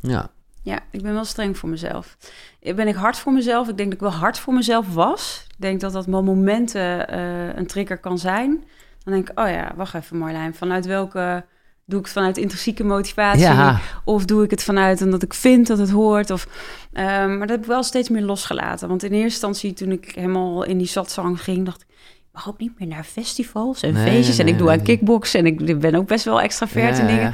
[0.00, 0.30] Ja.
[0.64, 2.16] Ja, ik ben wel streng voor mezelf.
[2.60, 3.68] Eh, Ben ik hard voor mezelf?
[3.68, 5.46] Ik denk dat ik wel hard voor mezelf was.
[5.48, 8.64] Ik denk dat dat wel momenten eh, een trigger kan zijn.
[9.04, 10.54] Dan denk ik, oh ja, wacht even Marlijn.
[10.54, 11.44] Vanuit welke...
[11.84, 13.40] Doe ik het vanuit intrinsieke motivatie?
[13.42, 13.80] Ja.
[14.04, 16.30] Of doe ik het vanuit omdat ik vind dat het hoort?
[16.30, 16.46] Of,
[16.92, 18.88] ehm, maar dat heb ik wel steeds meer losgelaten.
[18.88, 21.64] Want in eerste instantie, toen ik helemaal in die satzang ging...
[21.64, 21.86] dacht ik
[22.32, 24.36] mag ook niet meer naar festivals en Nee, feestjes.
[24.36, 24.84] nee, en ik doe aan nee.
[24.86, 25.40] kickboksen.
[25.40, 27.32] En ik ben ook best wel extravert en dingen.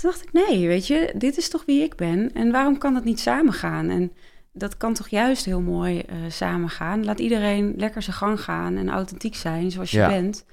[0.00, 2.30] Toen dacht ik, nee, weet je, dit is toch wie ik ben.
[2.34, 3.88] En waarom kan dat niet samengaan?
[3.90, 4.12] En
[4.52, 7.04] dat kan toch juist heel mooi eh samengaan.
[7.04, 10.08] Laat iedereen lekker zijn gang gaan en authentiek zijn zoals je Ja.
[10.08, 10.44] bent.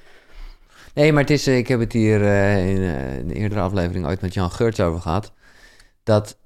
[0.93, 4.21] Nee, maar het is, eh, ik heb het hier eh, in een eerdere aflevering ooit
[4.21, 5.31] met Jan Geurts over gehad.
[6.03, 6.37] Dat,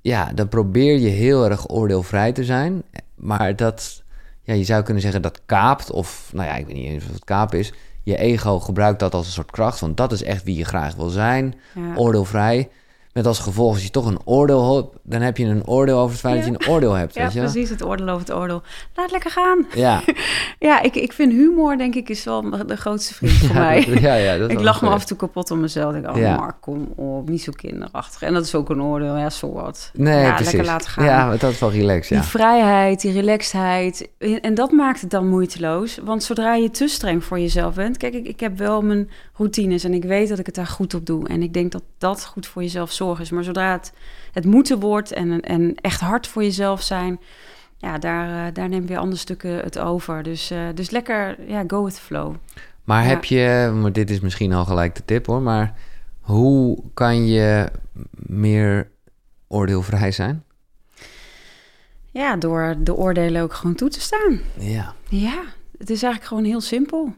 [0.00, 2.82] ja, dan probeer je heel erg oordeelvrij te zijn.
[3.14, 4.02] Maar dat,
[4.42, 7.12] ja, je zou kunnen zeggen dat kaapt, of nou ja, ik weet niet eens of
[7.12, 7.72] het kaap is.
[8.02, 10.94] Je ego gebruikt dat als een soort kracht, want dat is echt wie je graag
[10.94, 11.54] wil zijn.
[11.74, 11.94] Ja.
[11.94, 12.68] Oordeelvrij.
[13.12, 16.10] Met als gevolg, als je toch een oordeel hebt, dan heb je een oordeel over
[16.10, 16.50] het feit Ja.
[16.50, 17.14] dat je een oordeel hebt.
[17.14, 18.62] Ja, weet je precies, het oordeel over het oordeel.
[18.94, 19.66] Laat lekker gaan.
[19.74, 20.02] Ja,
[20.58, 23.84] Ja, ik, ik vind humor, denk ik, is wel de grootste vriend voor ja, mij.
[23.84, 25.94] dat- ja, ja, dat Ik lach me af en toe kapot om mezelf.
[25.94, 26.36] Ik denk, oh Ja.
[26.36, 28.22] Mark, kom op, niet zo kinderachtig.
[28.22, 29.90] En dat is ook een oordeel, ja, zo wat.
[29.94, 30.52] Nee, ja, precies.
[30.52, 31.04] lekker laten gaan.
[31.04, 32.20] Ja, dat is wel relaxed, ja.
[32.20, 34.08] Die vrijheid, die relaxedheid.
[34.40, 35.98] En dat maakt het dan moeiteloos.
[36.04, 37.96] Want zodra je te streng voor jezelf bent...
[37.96, 40.94] Kijk, ik, ik heb wel mijn routines en ik weet dat ik het daar goed
[40.94, 41.28] op doe.
[41.28, 43.30] En ik denk dat dat goed voor jezelf is.
[43.30, 43.92] Maar zodra het,
[44.32, 47.20] het moeten wordt en, en echt hard voor jezelf zijn...
[47.76, 50.22] Ja, daar, eh, daar neemt weer andere stukken het over.
[50.22, 52.34] Dus, eh, dus lekker, ja, go with the flow.
[52.84, 53.08] Maar Ja.
[53.08, 55.74] heb je, maar dit is misschien al gelijk de tip hoor, maar
[56.20, 57.70] hoe kan je
[58.12, 58.90] meer
[59.48, 60.44] oordeelvrij zijn?
[62.10, 64.40] Ja, door de oordelen ook gewoon toe te staan.
[64.58, 64.94] Ja.
[65.08, 65.42] Ja,
[65.78, 67.14] het is eigenlijk gewoon heel simpel.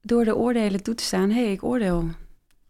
[0.00, 1.30] Door de oordelen toe te staan.
[1.30, 2.04] Hé, hey, ik oordeel.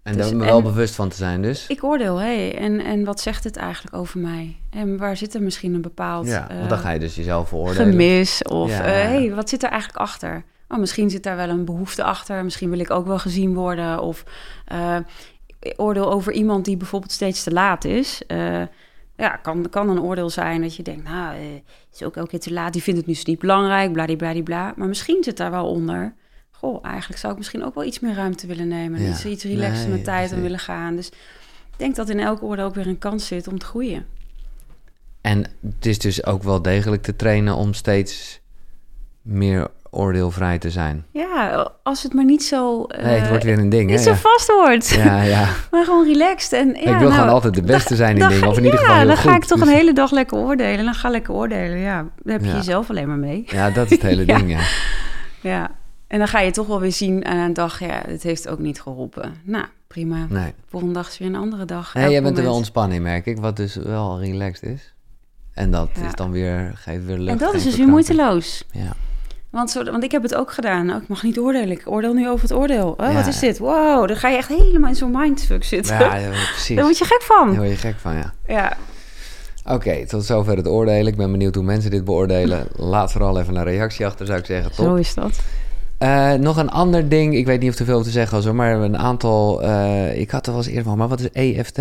[0.03, 1.66] En Dus- daar me wel bewust van te zijn dus.
[1.66, 4.57] Ik oordeel, hé, hey, en, en wat zegt het eigenlijk over mij?
[4.70, 7.48] En waar zit er misschien een bepaald ja, eh, want dan ga je dus jezelf
[7.48, 7.90] veroordelen.
[7.90, 8.42] gemis?
[8.42, 8.82] Of Ja.
[8.82, 10.44] hé, hey, wat zit er eigenlijk achter?
[10.68, 12.44] Oh, misschien zit daar wel een behoefte achter.
[12.44, 14.00] Misschien wil ik ook wel gezien worden.
[14.00, 14.24] Of
[14.64, 14.96] eh,
[15.76, 18.22] oordeel over iemand die bijvoorbeeld steeds te laat is.
[18.26, 18.62] Eh,
[19.16, 21.42] ja, kan, kan een oordeel zijn dat je denkt, nou, eh,
[21.92, 22.72] is ook elke keer te laat.
[22.72, 24.72] Die vindt het nu niet belangrijk, bladibladibla.
[24.76, 26.14] Maar misschien zit daar wel onder.
[26.62, 29.02] Goh, eigenlijk zou ik misschien ook wel iets meer ruimte willen nemen.
[29.02, 29.08] Ja.
[29.10, 30.96] Iets, iets relaxer Nee, met tijd willen gaan.
[30.96, 31.14] Dus ik
[31.76, 34.06] denk dat in elk oordeel ook weer een kans zit om te groeien.
[35.20, 38.40] En het is dus ook wel degelijk te trainen om steeds
[39.22, 41.04] meer oordeelvrij te zijn.
[41.12, 42.84] Ja, als het maar niet zo...
[42.84, 44.04] eh, Nee, het wordt weer een ding, niet hè?
[44.04, 44.16] zo Ja.
[44.16, 44.88] vast wordt.
[44.88, 45.48] Ja, ja.
[45.70, 46.52] Maar gewoon relaxed.
[46.52, 48.78] En, ja, ik wil nou, gewoon altijd de beste zijn in dingen, of in ieder
[48.80, 49.30] ja, geval heel dan goed.
[49.30, 50.84] ga ik toch Dus- een hele dag lekker oordelen.
[50.84, 51.96] Dan ga lekker oordelen, ja.
[52.22, 53.44] Dan heb je jezelf alleen maar mee.
[53.46, 54.60] Ja, dat is het hele ding, ja.
[55.40, 55.70] Ja.
[56.12, 58.58] En dan ga je toch wel weer zien aan een dag, ja, het heeft ook
[58.58, 59.34] niet geholpen.
[59.42, 60.26] Nou, prima.
[60.28, 60.52] Nee.
[60.68, 61.94] Volgende dag is weer een andere dag.
[61.94, 63.38] Nee, jij bent er wel in, merk ik.
[63.38, 64.94] Wat dus wel relaxed is.
[65.54, 66.06] En dat Ja.
[66.06, 67.30] is dan weer, geeft weer lucht.
[67.30, 68.64] En dat is dus weer moeiteloos.
[68.70, 68.92] Ja.
[69.50, 70.90] Want, zo, want ik heb het ook gedaan.
[70.90, 71.70] Oh, ik mag niet oordelen.
[71.70, 72.88] Ik oordeel nu over het oordeel.
[72.96, 73.58] Oh, Ja, wat is dit?
[73.58, 75.98] Wow, dan ga je echt helemaal in zo'n mindfuck zitten.
[75.98, 76.76] Ja, ja, precies.
[76.76, 77.46] Daar word je gek van.
[77.48, 78.32] Daar word je gek van, ja.
[78.46, 78.76] Ja.
[79.64, 81.06] Oké, tot zover het oordelen.
[81.06, 82.66] Ik ben benieuwd hoe mensen dit beoordelen.
[82.76, 84.72] Laat vooral even een reactie achter, zou ik zeggen.
[84.72, 84.84] Top.
[84.86, 85.40] Zo is dat.
[86.03, 87.34] Eh, nog een ander ding.
[87.34, 89.62] Ik weet niet of er veel over te zeggen was, maar een aantal...
[89.62, 91.78] eh, ik had er wel eens eerder van, maar wat is EFT?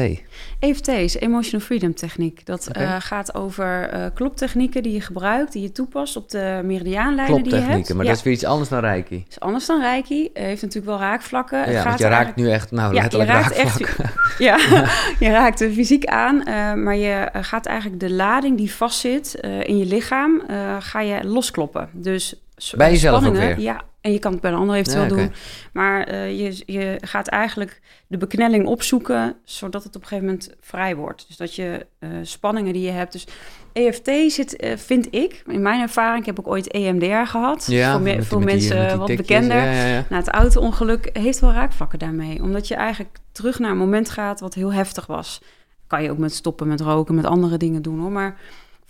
[0.59, 2.45] EFT is Emotional Freedom Techniek.
[2.45, 7.36] Dat eh, gaat over kloptechnieken die je gebruikt, die je toepast op de meridiaanlijnen die
[7.36, 7.49] je hebt.
[7.49, 8.09] Kloptechnieken, maar ja.
[8.11, 9.26] dat is weer iets anders dan Reiki.
[9.30, 10.30] is anders dan Reiki.
[10.34, 11.59] Heeft natuurlijk wel raakvlakken.
[11.63, 14.09] Het Ja, gaat want je raakt nu echt, nou Ja, je letterlijk raakt echt- raakvlak.
[14.38, 14.57] Ja,
[15.26, 16.36] je raakt er fysiek aan,
[16.84, 20.41] maar je gaat eigenlijk de lading die vastzit in je lichaam,
[20.80, 21.89] ga je loskloppen.
[21.93, 22.36] Dus
[22.78, 23.59] Bij jezelf ook weer?
[23.59, 25.32] Ja, en je kan het bij een ander eventueel Ja, doen.
[25.74, 30.49] Maar eh, je, je gaat eigenlijk de beknelling opzoeken, zodat het op een gegeven moment
[30.62, 31.26] vrij wordt.
[31.28, 33.12] Dus dat je eh, spanningen die je hebt.
[33.12, 33.28] Dus
[33.74, 37.66] EFT zit, eh, vind ik, in mijn ervaring, ik heb ook ooit EMDR gehad.
[37.70, 39.28] Ja, voor, me- voor die- mensen wat tikjes.
[39.28, 39.57] bekender.
[39.57, 40.05] Ja, ja, ja.
[40.09, 42.41] Nou, het auto-ongeluk heeft wel raakvlakken daarmee.
[42.41, 45.41] Omdat je eigenlijk terug naar een moment gaat wat heel heftig was.
[45.88, 48.12] Kan je ook met stoppen met roken, met andere dingen doen hoor.
[48.12, 48.38] Maar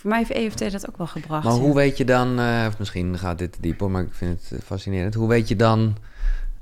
[0.01, 1.43] voor mij heeft EFT dat ook wel gebracht.
[1.43, 1.59] Maar ja.
[1.59, 4.41] hoe weet je dan, eh, of misschien gaat dit te diep hoor, maar ik vind
[4.41, 5.13] het eh, fascinerend.
[5.13, 5.95] Hoe weet je dan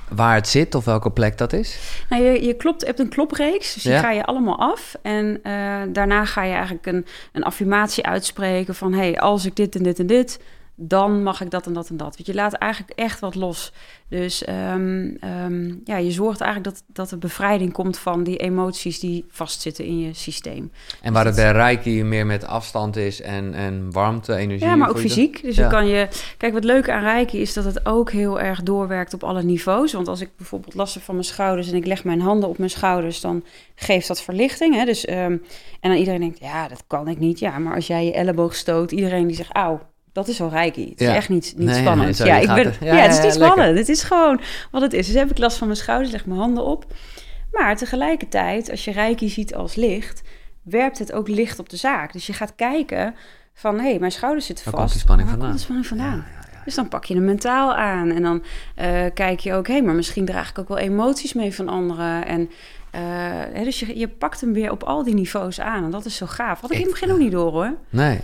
[0.09, 1.79] waar het zit of welke plek dat is?
[2.09, 3.99] Nou, je, je, klopt, je hebt een klopreeks, dus die Ja.
[3.99, 4.95] ga je allemaal af.
[5.01, 8.93] En eh, daarna ga je eigenlijk een, een affirmatie uitspreken van...
[8.93, 10.39] hey, als ik dit en dit en dit
[10.81, 12.15] dan mag ik dat en dat en dat.
[12.15, 13.73] Want je laat eigenlijk echt wat los.
[14.09, 18.99] Dus ehm, ehm, ja, je zorgt eigenlijk dat, dat er bevrijding komt van die emoties
[18.99, 20.71] die vastzitten in je systeem.
[21.01, 24.67] En waar het bij Reiki meer met afstand is en, en warmte, energie.
[24.67, 25.41] Ja, maar ook fysiek.
[25.41, 25.63] Dus Ja.
[25.63, 26.07] je kan je...
[26.37, 29.93] Kijk, wat leuk aan Reiki is dat het ook heel erg doorwerkt op alle niveaus.
[29.93, 32.57] Want als ik bijvoorbeeld last heb van mijn schouders en ik leg mijn handen op
[32.57, 33.43] mijn schouders, dan
[33.75, 34.75] geeft dat verlichting.
[34.75, 34.85] Hè?
[34.85, 35.37] Dus, ehm,
[35.79, 37.39] en dan iedereen denkt, ja, dat kan ik niet.
[37.39, 39.79] Ja, maar als jij je elleboog stoot, iedereen die zegt, auw,
[40.11, 40.89] dat is wel Reiki.
[40.89, 41.15] Het is Ja.
[41.15, 42.17] echt niet, niet Nee, spannend.
[42.17, 43.77] ja, ik ben, ja, ja, het is niet spannend.
[43.77, 44.41] Het is gewoon
[44.71, 45.05] wat het is.
[45.05, 46.85] Dus heb ik last van mijn schouders, leg mijn handen op.
[47.51, 50.21] Maar tegelijkertijd, als je Reiki ziet als licht,
[50.63, 52.13] werpt het ook licht op de zaak.
[52.13, 53.15] Dus je gaat kijken
[53.53, 54.85] van, hé, hey, mijn schouders zitten Waar vast.
[54.85, 55.55] komt die spanning Waar vandaan?
[55.55, 56.25] komt spanning vandaan?
[56.65, 58.11] Dus dan pak je hem mentaal aan.
[58.11, 58.43] En dan
[58.75, 62.25] eh, kijk je ook, hé, maar misschien draag ik ook wel emoties mee van anderen.
[62.25, 62.49] En
[62.91, 63.01] eh,
[63.53, 65.83] hè, dus je, je pakt hem weer op al die niveaus aan.
[65.83, 66.61] En dat is zo gaaf.
[66.61, 67.73] Had ik in het begin ook niet door hoor.
[67.89, 68.19] Nee.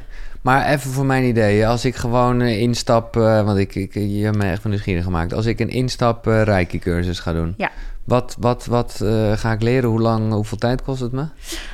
[0.46, 4.24] Maar even voor mijn idee, als ik gewoon eh, instap, eh, want ik, ik, je
[4.24, 5.34] hebt me echt van nieuwsgierig gemaakt.
[5.34, 7.70] Als ik een instap eh Reiki cursus ga doen, Ja.
[8.04, 9.89] wat, wat, wat eh, ga ik leren?
[9.89, 11.26] Hoe lang, hoeveel tijd kost het me?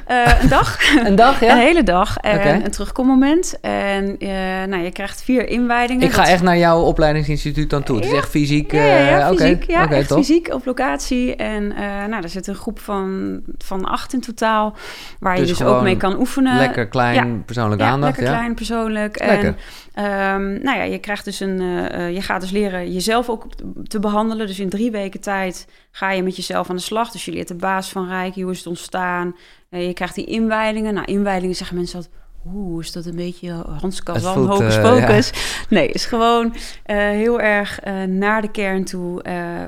[0.05, 0.77] Eh, een dag.
[1.07, 2.17] Een dag, Een hele dag.
[2.17, 3.59] En een terugkommoment.
[3.61, 4.29] En eh,
[4.67, 6.03] nou, je krijgt vier inwijdingen.
[6.07, 7.95] Ik ga Dat- echt naar jouw opleidingsinstituut dan toe.
[7.95, 8.17] Het is Ja.
[8.17, 8.71] echt fysiek.
[8.71, 9.63] Ja, ja, ja, oké, fysiek.
[9.71, 10.17] Ja, echt top.
[10.17, 11.35] fysiek op locatie.
[11.35, 14.75] En eh nou, er zit een groep van, van acht in totaal.
[15.19, 16.57] Waar je Dus dus ook mee kan oefenen.
[16.57, 17.43] Lekker klein, Ja.
[17.45, 18.11] persoonlijke ja, aandacht.
[18.17, 18.39] lekker ja.
[18.39, 19.19] klein, persoonlijk.
[19.25, 19.55] Lekker.
[19.93, 21.59] En ehm, nou ja, je krijgt dus een.
[21.61, 23.45] eh, eh, je gaat dus leren jezelf ook
[23.87, 24.47] te behandelen.
[24.47, 27.11] Dus in drie weken tijd ga je met jezelf aan de slag.
[27.11, 29.35] Dus je leert de baas van Reiki, hoe is het ontstaan.
[29.69, 30.93] Eh, je krijgt die inwijdingen.
[30.93, 32.09] Nou, inwijdingen zeggen mensen dat.
[32.53, 35.31] Oeh, is dat een beetje Hans Kazan, hocus pocus?
[35.69, 39.21] Nee, is gewoon heel erg naar de kern toe.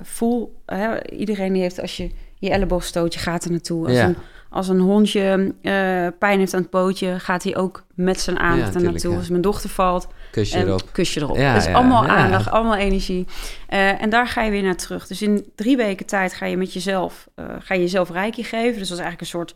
[0.04, 0.62] Voel,
[1.18, 3.86] iedereen die heeft, als je je elleboog stoot, je gaat er naartoe.
[3.88, 4.06] Als, Ja.
[4.06, 4.16] een,
[4.54, 8.68] als een hondje eh, pijn heeft aan het pootje, gaat hij ook met zijn aandacht
[8.68, 9.12] er tuurlijk, naartoe.
[9.12, 9.18] ja.
[9.18, 10.82] Als mijn dochter valt, Kusje en erop.
[10.92, 11.38] kusje erop.
[11.38, 12.10] Ja, dus ja, allemaal ja.
[12.16, 13.26] aandacht, allemaal energie.
[13.68, 15.08] Eh, en daar ga je weer naar terug.
[15.08, 18.80] Dus in drie weken tijd ga je met jezelf, eh, ga je jezelf reiki geven.
[18.80, 19.54] Dus dat is eigenlijk een soort,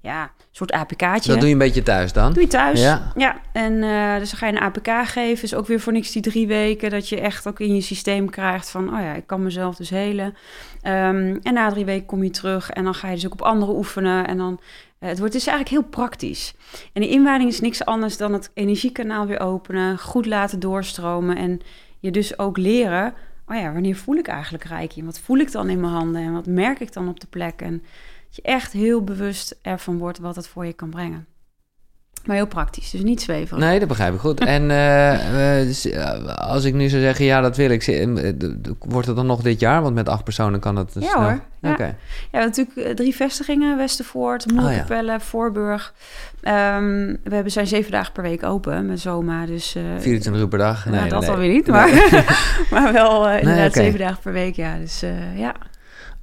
[0.00, 1.30] ja, soort APK'tje.
[1.30, 2.32] Dat doe je een beetje thuis dan?
[2.32, 2.80] Doe je thuis.
[2.80, 3.12] Ja.
[3.16, 3.40] Ja.
[3.52, 3.80] en
[4.20, 5.40] dus dan ga je een APK geven.
[5.40, 6.90] Dus ook weer voor niks die drie weken.
[6.90, 8.94] Dat je echt ook in je systeem krijgt van...
[8.94, 10.34] oh ja, ik kan mezelf dus helen.
[10.82, 12.70] Ehm, en na drie weken kom je terug.
[12.70, 14.26] En dan ga je dus ook op andere oefenen.
[14.26, 14.60] En dan...
[14.98, 16.54] eh, het wordt dus eigenlijk heel praktisch.
[16.92, 19.98] En die inwijding is niks anders dan het energiekanaal weer openen.
[19.98, 21.36] Goed laten doorstromen.
[21.36, 21.60] En
[21.98, 23.14] je dus ook leren...
[23.46, 25.00] oh ja, wanneer voel ik eigenlijk reiki?
[25.00, 26.22] En wat voel ik dan in mijn handen?
[26.22, 27.60] En wat merk ik dan op de plek?
[27.60, 27.82] En
[28.26, 31.26] dat je echt heel bewust ervan wordt wat het voor je kan brengen.
[32.24, 33.64] Maar heel praktisch, dus niet zweverig.
[33.64, 34.40] Nee, dat begrijp ik goed.
[34.56, 38.04] En eh, eh, dus, eh, als ik nu zou zeggen, ja, dat wil ik.
[38.78, 39.82] Wordt het dan nog dit jaar?
[39.82, 41.22] Want met acht personen kan het dus Ja, snel.
[41.22, 41.40] hoor.
[41.60, 41.72] Ja.
[41.72, 41.96] Oké.
[42.32, 43.76] Ja, natuurlijk drie vestigingen.
[43.76, 45.94] Westervoort, Moerkapelle, Voorburg.
[46.40, 49.46] Ehm, we hebben, zijn zeven dagen per week open met Zoma.
[49.46, 50.84] Dus, eh, 24 uur per dag?
[50.84, 51.30] Nee, nou, nee, dat nee.
[51.30, 51.88] alweer niet, maar,
[52.70, 54.56] maar wel inderdaad zeven dagen per week.
[54.56, 55.02] Ja, dus
[55.36, 55.54] ja.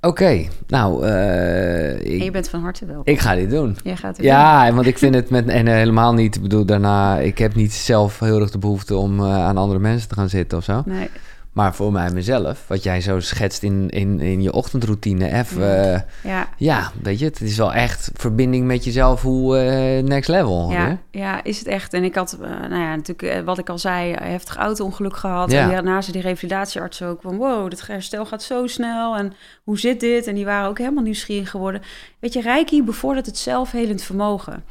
[0.01, 3.13] Oké, nou, eh, En je ik, bent van harte welkom.
[3.13, 3.77] ik ga dit doen.
[3.83, 6.35] Jij gaat het Ja, want ik vind het met en eh, helemaal niet.
[6.35, 9.79] Ik bedoel, daarna, ik heb niet zelf heel erg de behoefte om eh, aan andere
[9.79, 10.81] mensen te gaan zitten of zo.
[10.85, 11.09] Nee,
[11.51, 16.01] Maar voor mij mezelf, wat jij zo schetst in, in, in je ochtendroutine, even, eh,
[16.23, 16.49] ja.
[16.57, 20.71] ja, weet je, het is wel echt verbinding met jezelf, hoe eh, next level.
[20.71, 21.19] Ja, hè?
[21.19, 21.93] ja, is het echt.
[21.93, 25.51] En ik had, eh, nou ja, natuurlijk wat ik al zei, heftig auto-ongeluk gehad.
[25.51, 25.71] Ja.
[25.71, 29.15] En zei die revalidatiearts ook van, wow, het herstel gaat zo snel.
[29.15, 29.33] En
[29.63, 30.27] hoe zit dit?
[30.27, 31.81] En die waren ook helemaal nieuwsgierig geworden.
[32.19, 34.63] Weet je, Reiki bevordert het zelfhelend vermogen.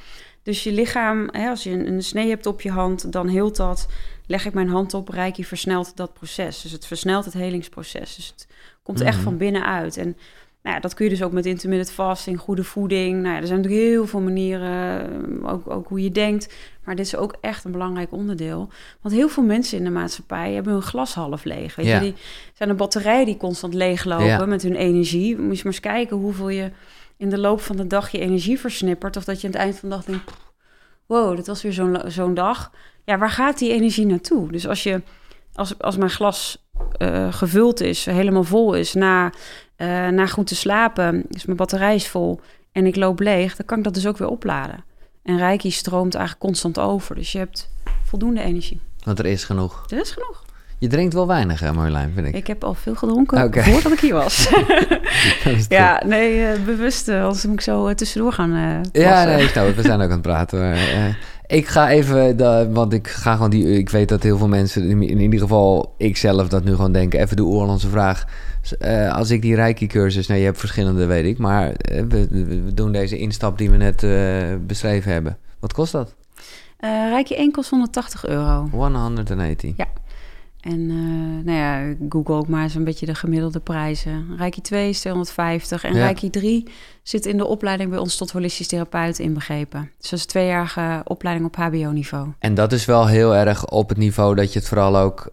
[0.43, 3.57] Dus je lichaam, hè, als je een, een snee hebt op je hand, dan heelt
[3.57, 3.87] dat.
[4.29, 6.62] Leg ik mijn hand op, Reiki versnelt dat proces.
[6.62, 8.16] Dus het versnelt het helingsproces.
[8.16, 8.47] Dus het
[8.83, 9.24] komt echt Mhm.
[9.24, 9.97] van binnenuit.
[9.97, 10.16] En
[10.62, 13.22] nou ja, dat kun je dus ook met intermittent fasting, goede voeding.
[13.22, 15.01] Nou ja, er zijn natuurlijk heel veel manieren,
[15.43, 16.55] eh, ook, ook hoe je denkt.
[16.85, 18.68] Maar dit is ook echt een belangrijk onderdeel.
[19.01, 21.74] Want heel veel mensen in de maatschappij hebben hun glas half leeg.
[21.74, 21.95] Weet Ja.
[21.95, 22.14] je, die
[22.55, 24.47] zijn een batterij die constant leeglopen Ja.
[24.47, 25.37] met hun energie.
[25.39, 26.70] Moet je maar eens kijken hoeveel je
[27.16, 29.16] in de loop van de dag je energie versnippert.
[29.16, 30.31] Of dat je aan het eind van de dag denkt,
[31.07, 32.72] wow, dit was weer zo'n zo'n dag.
[33.09, 34.52] Ja, waar gaat die energie naartoe?
[34.52, 35.02] Dus als, je,
[35.54, 39.32] als, als mijn glas eh, gevuld is, helemaal vol is, na,
[39.76, 42.40] eh, na goed te slapen, dus mijn batterij is vol
[42.72, 44.84] en ik loop leeg, dan kan ik dat dus ook weer opladen.
[45.22, 47.14] En Reiki stroomt eigenlijk constant over.
[47.14, 47.70] Dus je hebt
[48.04, 48.80] voldoende energie.
[49.04, 49.86] Want er is genoeg.
[49.86, 50.44] Dat is genoeg.
[50.78, 52.34] Je drinkt wel weinig, hè, Marjolein, vind ik.
[52.34, 54.48] Ik heb al veel gedronken voordat ik hier was.
[55.68, 57.09] Ja, nee, eh, bewust.
[57.09, 59.76] Anders moet ik zo tussendoor gaan Ja, nee, ik snap het.
[59.76, 60.59] We zijn ook aan het praten.
[60.59, 61.18] maar,
[61.49, 65.03] ik ga even, de, want ik ga gewoon die, ik weet dat heel veel mensen,
[65.03, 67.20] in, ieder geval ik zelf, dat nu gewoon denken.
[67.20, 68.24] Even de oorlandse vraag.
[68.78, 72.62] Eh, als ik die Reiki-cursus, nou je hebt verschillende, weet ik, maar eh, we, we
[72.62, 75.38] we doen deze instap die we net eh, beschreven hebben.
[75.59, 76.14] Wat kost dat?
[76.80, 78.68] Uh, Reiki 1 kost 180 euro.
[78.70, 79.72] 180.
[79.76, 79.86] Ja.
[80.61, 84.26] En uh, nou ja, Google ook maar eens een beetje de gemiddelde prijzen.
[84.36, 86.04] Reiki 2 is 250 en ja.
[86.04, 86.68] Reiki 3
[87.02, 89.90] zit in de opleiding bij ons tot holistisch therapeut inbegrepen.
[89.98, 92.28] Dus dat is een tweejarige opleiding op HBO-niveau.
[92.38, 95.32] En dat is wel heel erg op het niveau dat je het vooral ook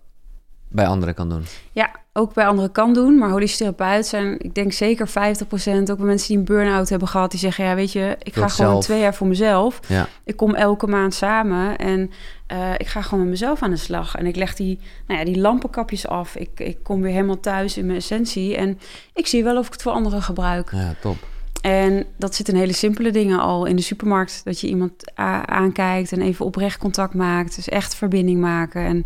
[0.76, 1.43] bij anderen kan doen.
[1.71, 3.17] Ja, ook bij anderen kan doen.
[3.17, 5.11] Maar holistisch therapeut zijn, ik denk zeker 50%.
[5.11, 7.32] Ook bij mensen die een burn-out hebben gehad.
[7.32, 9.80] Die zeggen, ja weet je, ik ga gewoon twee jaar voor mezelf.
[9.88, 10.07] Ja.
[10.23, 12.11] Ik kom elke maand samen en
[12.51, 14.15] uh, ik ga gewoon met mezelf aan de slag.
[14.15, 16.36] En ik leg die, nou ja, die lampenkapjes af.
[16.36, 18.55] Ik, ik kom weer helemaal thuis in mijn essentie.
[18.55, 18.80] En
[19.13, 20.71] ik zie wel of ik het voor anderen gebruik.
[20.71, 21.17] Ja, top.
[21.61, 24.41] En dat zit in hele simpele dingen al in de supermarkt.
[24.43, 27.55] Dat je iemand aankijkt en even oprecht contact maakt.
[27.55, 28.86] Dus echt verbinding maken.
[28.86, 29.05] En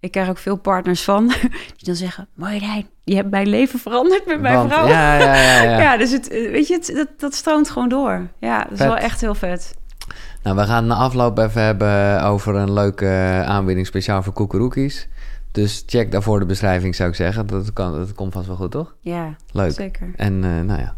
[0.00, 1.26] ik krijg ook veel partners van
[1.76, 4.86] die dan zeggen: Marjolein, je hebt mijn leven veranderd met mijn Want, vrouw.
[4.86, 5.62] Ja, ja, ja.
[5.62, 5.80] ja.
[5.80, 8.28] ja dus het, weet je, het, dat, dat stroomt gewoon door.
[8.38, 9.78] Ja, dat is wel echt heel vet.
[10.42, 15.08] Nou, we gaan na afloop even hebben over een leuke aanbieding speciaal voor koekeroekies.
[15.52, 17.46] Dus check daarvoor de beschrijving, zou ik zeggen.
[17.46, 18.94] Dat, kan, dat komt vast wel goed, toch?
[19.00, 19.72] Ja, Leuk.
[19.72, 20.12] zeker.
[20.16, 20.96] En uh, nou ja,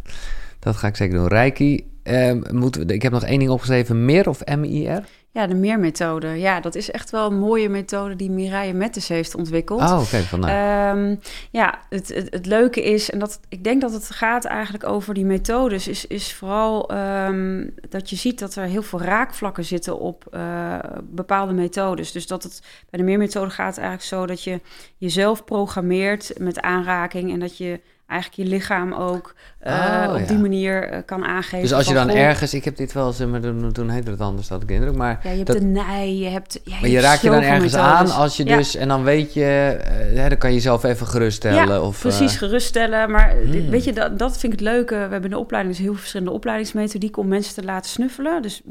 [0.59, 1.29] dat ga ik zeker doen.
[1.29, 4.05] Reiki, uh, moeten we, ik heb nog één ding opgeschreven.
[4.05, 5.05] Meer of MIR?
[5.35, 6.29] Ja, de meermethode.
[6.29, 9.81] Ja, dat is echt wel een mooie methode die Mireille Mettes heeft ontwikkeld.
[9.81, 10.25] Oh, oké.
[10.37, 10.99] Okay, nou.
[10.99, 11.21] um,
[11.51, 15.15] ja, het, het, het, leuke is, en dat ik denk dat het gaat eigenlijk over
[15.15, 16.95] die methodes, is, is vooral
[17.27, 22.13] um, dat je ziet dat er heel veel raakvlakken zitten op uh, bepaalde methodes.
[22.13, 24.61] Dus dat het bij de meermethode gaat eigenlijk zo dat je
[24.97, 27.81] jezelf programmeert met aanraking en dat je
[28.13, 29.35] eigenlijk je lichaam ook
[29.67, 29.73] uh,
[30.07, 30.27] Oh, op ja.
[30.27, 31.61] die manier uh, kan aangeven.
[31.61, 34.21] Dus als je dan ergens, ik heb dit wel eens, maar toen, toen heette het
[34.21, 35.21] anders, had ik de indruk, maar...
[35.23, 36.61] Ja, je hebt dat- de nij, je hebt...
[36.65, 38.57] Ja, Maar je hebt raakt je dan ergens aan als je Ja.
[38.57, 38.77] dus...
[38.77, 39.45] En dan weet je...
[39.83, 41.69] eh, hè, dan kan je jezelf even geruststellen.
[41.69, 43.11] Ja, of, precies eh, geruststellen.
[43.11, 43.71] Maar Hmm.
[43.71, 44.95] weet je, dat, dat vind ik het leuke.
[44.95, 48.43] We hebben in de opleiding dus heel veel verschillende opleidingsmethodieken om mensen te laten snuffelen.
[48.43, 48.63] Dus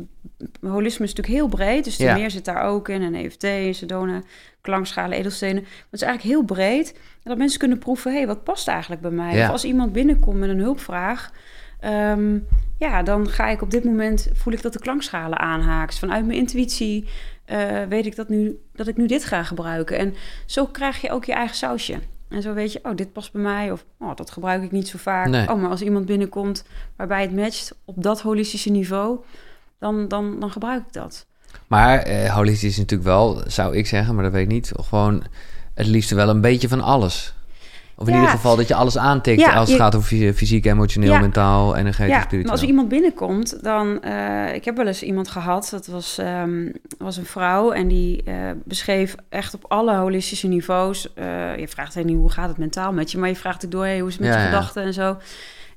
[0.62, 1.84] holisme is natuurlijk heel breed.
[1.84, 3.02] Dus de meer zit daar ook in.
[3.02, 4.22] En EFT, Sedona,
[4.62, 5.62] klankschalen, edelstenen.
[5.62, 6.92] Maar het is eigenlijk heel breed.
[6.94, 9.36] En dat mensen kunnen proeven, hé, hey, wat past eigenlijk bij mij?
[9.36, 9.46] Ja.
[9.46, 11.32] Of als iemand binnenkomt met een hulpvraag...
[11.80, 12.40] ehm,
[12.78, 16.00] ja, dan ga ik op dit moment, voel ik dat de klankschalen aanhaakt.
[16.00, 17.08] Vanuit mijn intuïtie
[17.46, 19.98] eh, weet ik dat, nu, dat ik nu dit ga gebruiken.
[19.98, 22.00] En zo krijg je ook je eigen sausje.
[22.30, 23.72] En zo weet je, oh, dit past bij mij.
[23.72, 25.28] Of, oh, dat gebruik ik niet zo vaak.
[25.28, 25.50] Nee.
[25.50, 29.20] Oh, maar als iemand binnenkomt waarbij het matcht op dat holistische niveau...
[29.80, 31.28] dan, dan, dan gebruik ik dat.
[31.72, 34.72] Maar eh, holistisch is natuurlijk wel, zou ik zeggen, maar dat weet ik niet.
[34.76, 35.24] Gewoon
[35.74, 37.34] het liefste wel een beetje van alles.
[37.96, 38.20] Of in Ja.
[38.20, 41.12] ieder geval dat je alles aantikt Ja, als het je- gaat over fy- fysiek, emotioneel,
[41.14, 41.20] Ja.
[41.20, 42.52] mentaal, energetisch, Ja, maar spiritueel.
[42.52, 44.02] als er iemand binnenkomt, dan...
[44.04, 47.72] eh, ik heb wel eens iemand gehad, dat was, ehm, was een vrouw...
[47.72, 48.34] en die eh,
[48.66, 51.08] beschreef echt op alle holistische niveaus...
[51.58, 53.18] je vraagt hen niet hoe gaat het mentaal met je...
[53.18, 55.18] maar je vraagt ook door, hey, hoe is het met je gedachten en zo.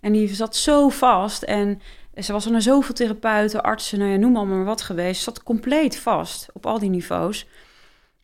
[0.00, 1.80] En die zat zo vast en...
[2.22, 5.22] Ze was al naar zoveel therapeuten, artsen, nou ja, noem allemaal maar wat geweest.
[5.22, 7.46] Zat compleet vast op al die niveaus.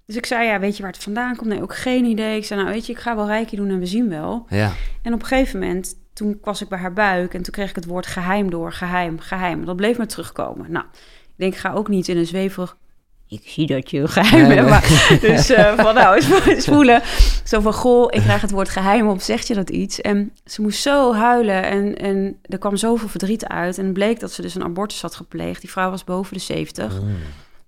[0.06, 1.50] Dus ik zei, ja, weet je waar het vandaan komt?
[1.50, 2.36] Nee, ook geen idee.
[2.36, 4.46] Ik zei, nou weet je, ik ga wel reiki doen en we zien wel.
[4.48, 4.72] Ja,
[5.02, 7.74] En op een gegeven moment, toen was ik bij haar buik en toen kreeg ik
[7.74, 9.64] het woord geheim door, geheim, geheim.
[9.64, 10.72] Dat bleef maar terugkomen.
[10.72, 10.84] Nou,
[11.22, 12.76] ik denk, ga ook niet in een zweverig.
[13.30, 14.60] Ik zie dat je een geheim Nee, hebt.
[14.60, 14.70] nee.
[14.70, 16.22] Maar, dus eh, van nou,
[16.62, 17.02] voelen.
[17.44, 20.00] Zo van, goh, ik krijg het woord geheim op, zegt je dat iets?
[20.00, 23.78] En ze moest zo huilen en, en er kwam zoveel verdriet uit.
[23.78, 25.60] En het bleek dat ze dus een abortus had gepleegd.
[25.60, 27.16] Die vrouw was boven de 70 Mm.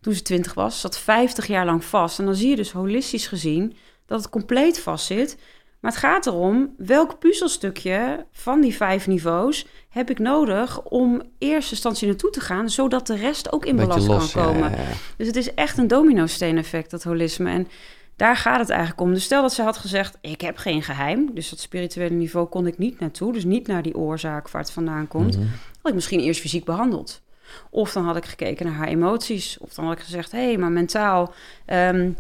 [0.00, 2.18] toen ze 20 was, zat 50 jaar lang vast.
[2.18, 5.36] En dan zie je dus holistisch gezien dat het compleet vast zit.
[5.82, 11.72] Maar het gaat erom welk puzzelstukje van die vijf niveaus heb ik nodig om eerste
[11.72, 14.32] instantie naartoe te gaan, zodat de rest ook in beetje balans los.
[14.32, 14.70] kan komen.
[14.70, 14.88] ja, ja.
[15.16, 17.50] Dus het is echt een domino-steen effect, dat holisme.
[17.50, 17.68] En
[18.16, 19.12] daar gaat het eigenlijk om.
[19.12, 21.30] Dus stel dat ze had gezegd, ik heb geen geheim.
[21.34, 23.32] Dus dat spirituele niveau kon ik niet naartoe.
[23.32, 25.36] Dus niet naar die oorzaak waar het vandaan komt.
[25.36, 25.46] Mhm.
[25.80, 27.22] Had ik misschien eerst fysiek behandeld.
[27.70, 29.58] Of dan had ik gekeken naar haar emoties.
[29.58, 31.32] Of dan had ik gezegd, hé, hey, maar mentaal...
[31.64, 32.10] ehm,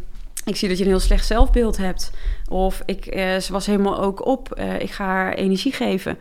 [0.44, 2.10] ik zie dat je een heel slecht zelfbeeld hebt.
[2.48, 4.52] Of ik, eh, ze was helemaal ook op.
[4.52, 6.18] eh, ik ga haar energie geven.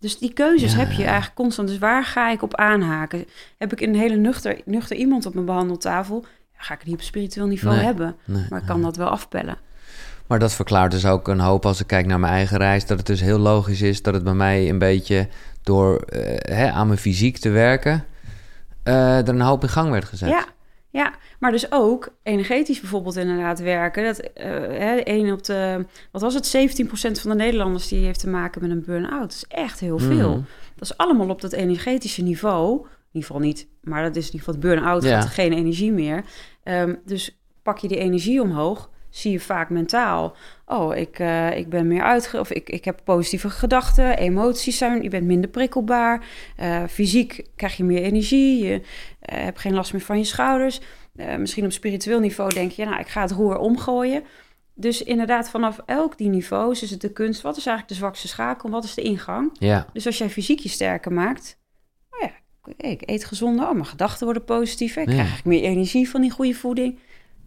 [0.00, 0.78] Dus die keuzes Ja.
[0.78, 1.68] heb je eigenlijk constant.
[1.68, 3.24] Dus waar ga ik op aanhaken?
[3.58, 6.24] Heb ik een hele nuchter, nuchter iemand op mijn behandeltafel?
[6.56, 7.84] Ga ik het niet op spiritueel niveau Nee.
[7.84, 8.16] hebben.
[8.24, 8.74] Nee, Maar ik nee.
[8.74, 9.58] kan dat wel afpellen.
[10.26, 12.86] Maar dat verklaart dus ook een hoop als ik kijk naar mijn eigen reis.
[12.86, 15.28] Dat het dus heel logisch is dat het bij mij een beetje
[15.62, 18.04] door eh, hè, aan mijn fysiek te werken.
[18.82, 20.28] er een hoop in gang werd gezet.
[20.28, 20.44] Ja,
[20.90, 24.04] ja, maar dus ook energetisch bijvoorbeeld inderdaad werken.
[24.04, 28.20] Dat eh hè, een op de, wat was het, 17% van de Nederlanders die heeft
[28.20, 29.20] te maken met een burn-out.
[29.20, 30.30] Dat is echt heel veel.
[30.30, 30.40] Mhm.
[30.74, 32.72] Dat is allemaal op dat energetische niveau.
[32.78, 35.20] In ieder geval niet, maar dat is in ieder geval burn-out, Ja.
[35.20, 36.24] geen energie meer.
[36.62, 40.36] Ehm, dus pak je die energie omhoog, zie je vaak mentaal.
[40.66, 42.40] Oh, ik, eh, ik ben meer uitge...
[42.40, 45.02] Of ik, ik heb positieve gedachten, emoties zijn...
[45.02, 46.24] Je bent minder prikkelbaar.
[46.56, 48.64] Eh, fysiek krijg je meer energie.
[48.64, 48.82] Je
[49.20, 50.80] eh, hebt geen last meer van je schouders.
[51.38, 54.22] misschien op spiritueel niveau denk je, nou, ik ga het roer omgooien.
[54.74, 57.40] Dus inderdaad, vanaf elk die niveaus is het de kunst.
[57.40, 58.70] Wat is eigenlijk de zwakste schakel?
[58.70, 59.50] Wat is de ingang?
[59.58, 59.86] Ja.
[59.92, 61.58] Dus als jij fysiek je sterker maakt,
[62.10, 62.32] oh ja,
[62.88, 65.14] ik eet gezonder, oh, mijn gedachten worden positiever, ik Ja.
[65.14, 66.98] krijg meer energie van die goede voeding,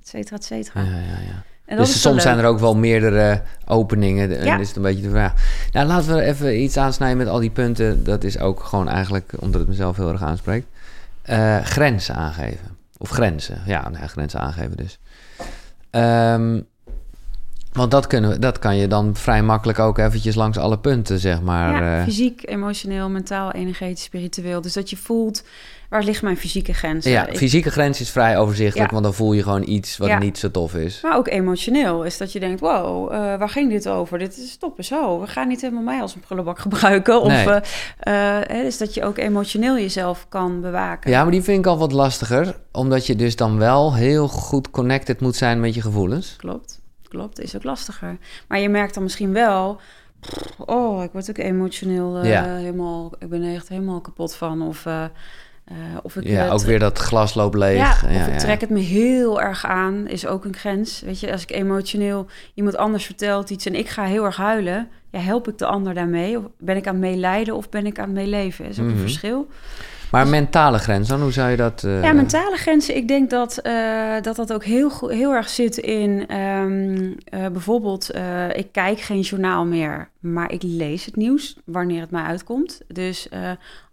[0.01, 0.81] et cetera, et cetera.
[0.81, 1.43] Ja, ja, ja.
[1.65, 4.37] En dat Dus is soms zijn er ook wel meerdere openingen.
[4.39, 4.57] En Ja.
[4.57, 5.33] is het een beetje de vraag.
[5.71, 8.03] Nou, laten we even iets aansnijden met al die punten.
[8.03, 10.67] Dat is ook gewoon eigenlijk, omdat het mezelf heel erg aanspreekt.
[11.21, 12.77] eh, grenzen aangeven.
[12.97, 13.61] Of grenzen.
[13.65, 14.99] Ja, nou grenzen aangeven dus.
[15.89, 16.59] Ehm,
[17.73, 21.19] want dat, kunnen we, dat kan je dan vrij makkelijk ook eventjes langs alle punten,
[21.19, 21.83] zeg maar.
[21.83, 24.61] ja, eh, fysiek, emotioneel, mentaal, energetisch, spiritueel.
[24.61, 25.43] Dus dat je voelt,
[25.93, 27.05] waar ligt mijn fysieke grens?
[27.05, 28.93] ja, Ik- fysieke grens is vrij overzichtelijk, Ja.
[28.93, 30.17] want dan voel je gewoon iets wat Ja.
[30.19, 30.99] niet zo tof is.
[31.01, 34.17] Maar ook emotioneel is dat je denkt, wow, eh, waar ging dit over?
[34.19, 35.19] Dit is stoppen zo.
[35.19, 37.21] We gaan niet helemaal mij als een prullenbak gebruiken.
[37.21, 37.47] Of, Nee.
[37.47, 37.57] eh,
[38.39, 41.11] eh, hè, dus dat je ook emotioneel jezelf kan bewaken.
[41.11, 44.69] Ja, maar die vind ik al wat lastiger, omdat je dus dan wel heel goed
[44.71, 46.35] connected moet zijn met je gevoelens.
[46.37, 47.39] Klopt, klopt.
[47.39, 48.17] Is ook lastiger.
[48.47, 49.79] Maar je merkt dan misschien wel,
[50.65, 52.43] oh, ik word ook emotioneel Ja.
[52.43, 54.61] helemaal, ik ben er echt helemaal kapot van.
[54.61, 54.85] Of,
[55.73, 57.77] eh, of ik Ja, eh, ook weer dat glas loopt leeg.
[58.11, 61.01] Ja, of ik trek het me heel erg aan, is ook een grens.
[61.05, 64.87] Weet je, als ik emotioneel iemand anders vertelt iets en ik ga heel erg huilen,
[65.11, 66.37] ja, help ik de ander daarmee?
[66.37, 68.65] Of ben ik aan het meeleiden of ben ik aan het meeleven?
[68.65, 68.93] is ook Mhm.
[68.95, 69.47] een verschil.
[70.13, 71.83] Maar mentale grens dan, hoe zou je dat...
[71.83, 72.95] eh, Ja, mentale grenzen.
[72.95, 73.73] Ik denk dat eh,
[74.21, 78.11] dat, dat ook heel, heel erg zit in ehm, eh, bijvoorbeeld,
[78.53, 82.81] ik kijk geen journaal meer, maar ik lees het nieuws wanneer het mij uitkomt.
[82.87, 83.29] Dus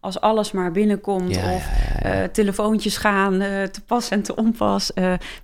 [0.01, 1.66] als alles maar binnenkomt Ja, of
[2.03, 2.29] ja, ja, ja.
[2.29, 3.39] telefoontjes gaan
[3.71, 4.93] te pas en te onpas,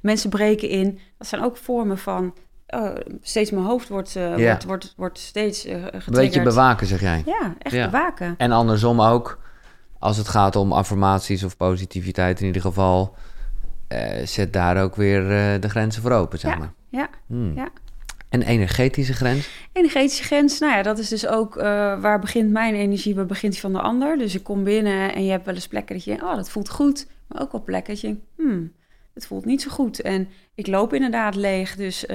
[0.00, 0.98] mensen breken in.
[1.18, 2.34] Dat zijn ook vormen van,
[2.66, 7.22] oh, steeds mijn hoofd wordt, wordt, wordt, wordt steeds eh Een beetje bewaken, zeg jij.
[7.26, 7.84] Ja, echt Ja.
[7.90, 8.34] bewaken.
[8.38, 9.38] En andersom ook,
[9.98, 13.14] als het gaat om affirmaties of positiviteit in ieder geval...
[13.88, 16.72] eh, zet daar ook weer eh, de grenzen voor open, zeg Ja, maar.
[16.88, 17.52] ja, Hmm.
[17.56, 17.68] ja.
[18.28, 19.48] En energetische grens?
[19.72, 21.64] Energetische grens, nou ja, dat is dus ook eh,
[22.00, 24.18] waar begint mijn energie, waar begint die van de ander.
[24.18, 26.50] Dus ik kom binnen en je hebt wel eens plekken dat je denkt, oh, dat
[26.50, 27.06] voelt goed.
[27.26, 28.72] Maar ook wel plekken dat je denkt, hmm,
[29.14, 30.00] het voelt niet zo goed.
[30.00, 32.06] En ik loop inderdaad leeg, dus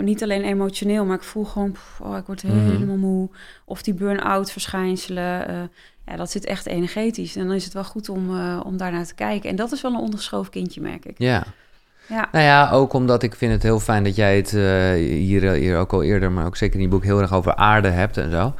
[0.00, 2.70] niet alleen emotioneel, maar ik voel gewoon, pff, oh, ik word Mhm.
[2.70, 3.28] helemaal moe.
[3.64, 5.70] Of die burn-out verschijnselen,
[6.06, 7.36] ja, dat zit echt energetisch.
[7.36, 9.50] En dan is het wel goed om, eh, om daarnaar te kijken.
[9.50, 11.14] En dat is wel een ondergeschoven kindje, merk ik.
[11.18, 11.44] Ja.
[12.08, 15.50] Ja, Nou ja, ook omdat ik vind het heel fijn dat jij het eh, hier,
[15.52, 16.32] hier ook al eerder...
[16.32, 18.54] maar ook zeker in die boek heel erg over aarde hebt en zo.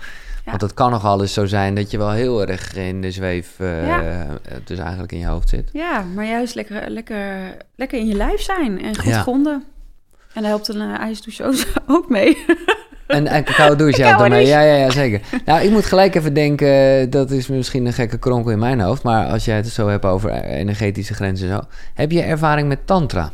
[0.45, 3.61] Want het kan nogal eens zo zijn dat je wel heel erg in de zweef...
[3.61, 4.27] eh, Ja.
[4.65, 5.69] dus eigenlijk in je hoofd zit.
[5.73, 9.65] Ja, maar juist lekker, lekker, lekker in je lijf zijn en goed gronden.
[10.33, 12.45] En daar helpt een uh, ijsdouche ook mee.
[13.07, 14.29] En, en cacao douche daarmee.
[14.29, 14.47] douche.
[14.47, 15.21] Ja, ja, ja, zeker.
[15.45, 19.03] Nou, ik moet gelijk even denken, dat is misschien een gekke kronkel in mijn hoofd,
[19.03, 21.61] maar als jij het zo hebt over energetische grenzen en zo,
[21.95, 23.33] heb je ervaring met tantra?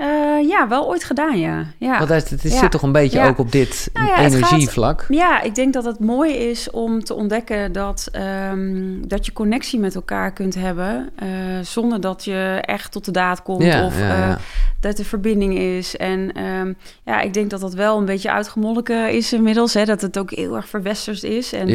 [0.00, 1.64] Eh, ja, wel ooit gedaan, ja.
[1.78, 1.98] ja.
[1.98, 2.58] Want het, het Ja.
[2.58, 3.28] zit toch een beetje Ja.
[3.28, 5.04] ook op dit Nou ja, energievlak?
[5.08, 9.78] Ja, ik denk dat het mooi is om te ontdekken dat, ehm, dat je connectie
[9.78, 11.08] met elkaar kunt hebben.
[11.16, 11.26] eh,
[11.62, 13.62] zonder dat je echt tot de daad komt.
[13.84, 14.34] Of eh,
[14.80, 15.96] dat er verbinding is.
[15.96, 16.72] En ehm,
[17.04, 19.74] ja, ik denk dat dat wel een beetje uitgemolken is inmiddels.
[19.74, 21.52] Hè, dat het ook heel erg verwesterd is.
[21.52, 21.66] En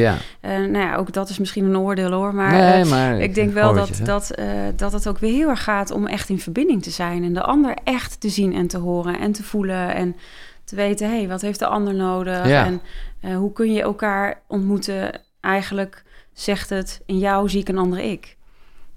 [0.41, 2.33] nou ja, ook dat is misschien een oordeel hoor.
[2.35, 4.31] Maar nee, maar ik denk wel dat, dat,
[4.75, 7.23] dat het ook weer heel erg gaat om echt in verbinding te zijn.
[7.23, 9.95] En de ander echt te zien en te horen en te voelen.
[9.95, 10.15] En
[10.63, 12.47] te weten, hé, hey, wat heeft de ander nodig?
[12.47, 12.65] Ja.
[12.65, 12.81] En
[13.19, 15.21] eh, hoe kun je elkaar ontmoeten?
[15.39, 16.03] Eigenlijk
[16.33, 18.37] zegt het, in jou zie ik een ander ik.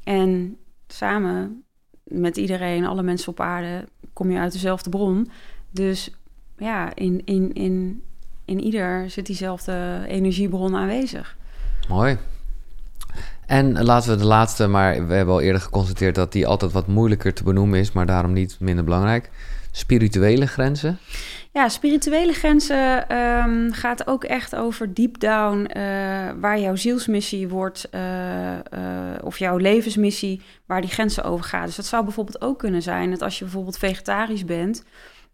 [0.05, 0.57] En
[0.87, 1.63] samen
[2.05, 5.31] met iedereen, alle mensen op aarde, kom je uit dezelfde bron.
[5.71, 6.11] Dus
[6.57, 8.03] ja, in, in, in,
[8.45, 11.37] in ieder zit diezelfde energiebron aanwezig.
[11.89, 12.19] Mooi.
[13.49, 16.87] En laten we de laatste, maar we hebben al eerder geconstateerd dat die altijd wat
[16.87, 19.31] moeilijker te benoemen is, maar daarom niet minder belangrijk.
[19.71, 20.99] Spirituele grenzen.
[21.53, 25.83] Ja, spirituele grenzen ehm, gaat ook echt over deep down, eh,
[26.41, 28.61] waar jouw zielsmissie wordt, eh, eh,
[29.23, 31.67] of jouw levensmissie, waar die grenzen over gaan.
[31.67, 34.85] Dus dat zou bijvoorbeeld ook kunnen zijn dat als je bijvoorbeeld vegetarisch bent,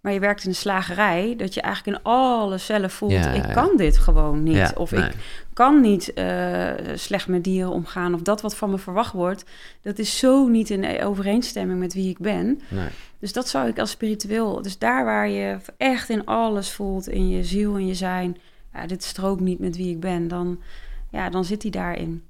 [0.04, 3.46] maar je werkt in een slagerij, dat je eigenlijk in alle cellen voelt, Ja, ik
[3.46, 3.52] ja.
[3.52, 4.56] kan dit gewoon niet.
[4.56, 5.04] Ja, of nee.
[5.04, 5.16] ik
[5.52, 9.44] kan niet eh, slecht met dieren omgaan, of dat wat van me verwacht wordt,
[9.82, 12.60] dat is zo niet in overeenstemming met wie ik ben.
[12.68, 12.88] Nee.
[13.18, 14.62] Dus dat zou ik als spiritueel.
[14.62, 18.36] Dus daar waar je echt in alles voelt, in je ziel en je zijn.
[18.72, 20.28] Ja, dit strookt niet met wie ik ben.
[20.28, 20.60] Dan,
[21.10, 22.22] ja, dan zit hij daarin.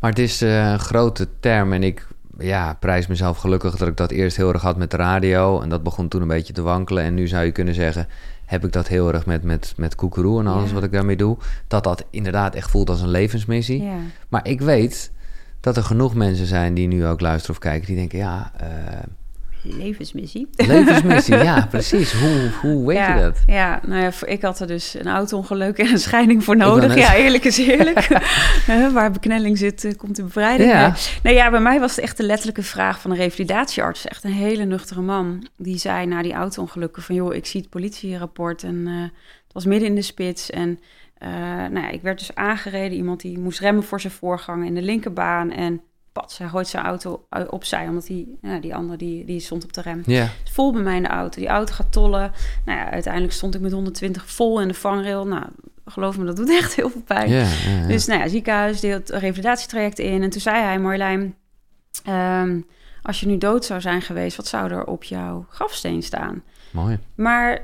[0.00, 2.06] Maar het is eh, een grote term en ik
[2.38, 5.60] ja, prijs mezelf gelukkig dat ik dat eerst heel erg had met de radio.
[5.60, 7.04] En dat begon toen een beetje te wankelen.
[7.04, 8.08] En nu zou je kunnen zeggen,
[8.44, 10.74] heb ik dat heel erg met, met, met koekeroe en alles Ja.
[10.74, 11.36] wat ik daarmee doe.
[11.68, 13.82] Dat dat inderdaad echt voelt als een levensmissie.
[13.82, 13.96] Ja,
[14.28, 15.12] Maar ik weet
[15.60, 17.86] dat er genoeg mensen zijn die nu ook luisteren of kijken.
[17.86, 18.66] Die denken, ja, eh,
[19.64, 20.48] levensmissie.
[20.54, 22.12] Levensmissie, ja, precies.
[22.12, 23.42] Hoe, hoe weet ja, je dat?
[23.46, 26.94] Ja, nou ja, ik had er dus een auto-ongeluk en een scheiding voor nodig.
[26.94, 28.08] Ja, eerlijk is eerlijk.
[28.66, 30.70] Eh, Waar beknelling zit, eh, komt de bevrijding.
[30.70, 30.86] Ja.
[30.88, 30.96] Nee.
[31.22, 34.06] Nee, ja, bij mij was het echt de letterlijke vraag van een revalidatiearts.
[34.06, 35.46] Echt een hele nuchtere man.
[35.56, 37.14] Die zei na die auto-ongelukken van...
[37.14, 39.02] joh, ik zie het politierapport en eh,
[39.44, 40.50] het was midden in de spits.
[40.50, 40.78] En
[41.14, 42.96] eh, nou ja, ik werd dus aangereden.
[42.96, 45.50] Iemand die moest remmen voor zijn voorganger in de linkerbaan.
[45.50, 45.82] En
[46.14, 47.88] pats, hij gooit zijn auto u- opzij.
[47.88, 50.02] Omdat die, ja, die andere die, die stond op de rem
[50.52, 51.38] vol bij mij in de auto.
[51.40, 52.32] Die auto gaat tollen.
[52.64, 55.26] Nou ja, uiteindelijk stond ik met 120 vol in de vangrail.
[55.26, 55.44] Nou,
[55.84, 57.28] geloof me, dat doet echt heel veel pijn.
[57.88, 60.22] Dus nou ja, ziekenhuis deelt een revalidatietraject in.
[60.22, 61.34] En toen zei hij, Marjolein,
[62.04, 62.60] ehm,
[63.02, 66.42] als je nu dood zou zijn geweest, wat zou er op jouw grafsteen staan?
[66.70, 66.98] Mooi.
[67.14, 67.60] Maar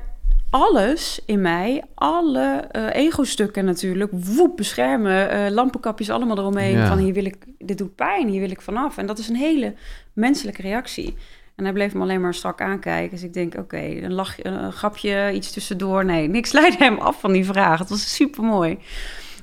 [0.51, 6.77] alles in mij, alle eh ego-stukken natuurlijk, woep, beschermen, eh, lampenkapjes allemaal eromheen.
[6.77, 6.87] Ja.
[6.87, 8.97] Van hier wil ik, dit doet pijn, hier wil ik vanaf.
[8.97, 9.73] En dat is een hele
[10.13, 11.15] menselijke reactie.
[11.55, 13.09] En hij bleef me alleen maar strak aankijken.
[13.09, 16.05] Dus ik denk, oké, een lachje, een grapje, iets tussendoor.
[16.05, 17.79] Nee, niks leidde hem af van die vraag.
[17.79, 18.77] Het was super mooi.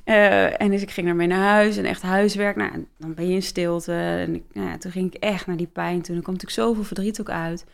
[0.05, 2.57] en dus ik ging daarmee naar huis en echt huiswerk.
[2.57, 3.93] Nou, dan ben je in stilte.
[3.93, 6.03] En ik, nou toen ging ik echt naar die pijn.
[6.03, 7.65] Toen er kwam natuurlijk zoveel verdriet ook uit.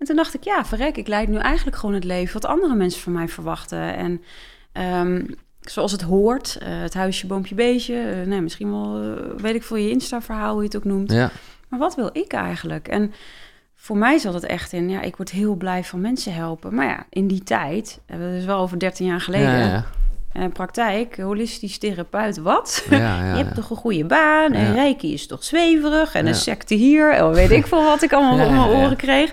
[0.00, 2.74] En toen dacht ik, ja, verrek, ik leid nu eigenlijk gewoon het leven wat andere
[2.74, 3.96] mensen van mij verwachten.
[3.96, 4.22] En
[4.72, 5.24] ehm,
[5.60, 8.00] zoals het hoort, eh, het huisje, boompje, beestje.
[8.00, 11.12] eh, nee, misschien wel, eh, weet ik veel, je Insta-verhaal, hoe je het ook noemt.
[11.12, 11.30] Ja,
[11.68, 12.88] Maar wat wil ik eigenlijk?
[12.88, 13.12] En
[13.74, 16.74] voor mij zat het echt in, ja, ik word heel blij van mensen helpen.
[16.74, 19.84] Maar ja, in die tijd, dat is wel over 13 jaar geleden, ja, ja.
[20.32, 22.86] Eh, praktijk, holistisch therapeut, wat?
[22.90, 23.54] ja, ja, je hebt ja.
[23.54, 27.50] toch een goede baan en reiki is toch zweverig en een secte hier en weet
[27.50, 29.32] ik veel wat ik allemaal op mijn oren kreeg.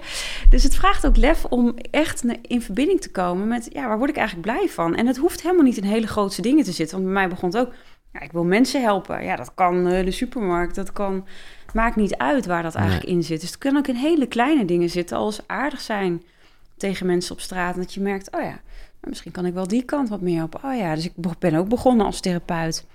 [0.50, 4.10] Dus het vraagt ook lef om echt in verbinding te komen met, ja, waar word
[4.10, 4.96] ik eigenlijk blij van?
[4.96, 7.50] En het hoeft helemaal niet in hele grootse dingen te zitten, want bij mij begon
[7.50, 7.74] het ook,
[8.14, 9.24] ja, ik wil mensen helpen.
[9.24, 11.28] Ja, dat kan eh, de supermarkt, dat kan,
[11.74, 13.42] maakt niet uit waar dat eigenlijk in zit.
[13.42, 16.24] Dus het kan ook in hele kleine dingen zitten, als aardig zijn
[16.78, 17.74] tegen mensen op straat.
[17.74, 18.60] En dat je merkt, oh ja,
[19.02, 20.60] nou, misschien kan ik wel die kant wat meer op.
[20.66, 22.86] Oh ja, dus ik be- ben ook begonnen als therapeut.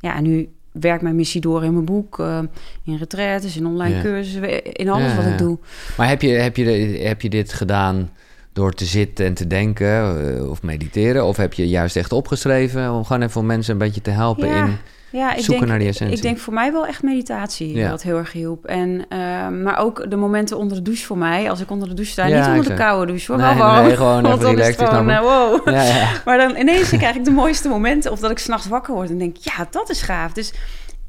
[0.00, 2.38] Ja, en nu werkt mijn missie door in mijn boek, eh,
[2.84, 4.02] in retraites, in online Ja.
[4.02, 5.58] cursussen, in alles Ja, wat ik doe.
[5.96, 6.64] Maar heb je, heb, je,
[7.02, 8.10] heb je dit gedaan
[8.52, 9.88] door te zitten en te denken
[10.36, 11.24] eh, of mediteren?
[11.24, 14.64] Of heb je juist echt opgeschreven om gewoon even mensen een beetje te helpen Ja,
[14.64, 14.76] in
[15.12, 16.16] Ja, ik zoeken denk, naar die essentie?
[16.16, 17.90] ik denk voor mij wel echt meditatie, Ja.
[17.90, 18.64] wat heel erg hielp.
[18.64, 21.94] En, eh, maar ook de momenten onder de douche voor mij, als ik onder de
[21.94, 24.58] douche sta, Ja, niet onder de koude douche, hoor, Nee, wel nee, gewoon Want dan
[24.58, 25.66] is het gewoon, eh, wow.
[26.24, 28.12] Maar dan ineens krijg ik de mooiste momenten.
[28.12, 30.32] Of dat ik s'nachts wakker word en denk, ja, dat is gaaf.
[30.32, 30.52] Dus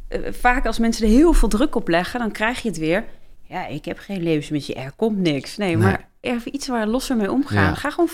[0.08, 3.04] eh, vaak als mensen er heel veel druk op leggen, dan krijg je het weer.
[3.48, 5.58] Ja, ik heb geen levensmissie, er komt niks.
[5.58, 7.76] Nee, maar even iets waar losser mee omgaan.
[7.76, 8.10] Ga gewoon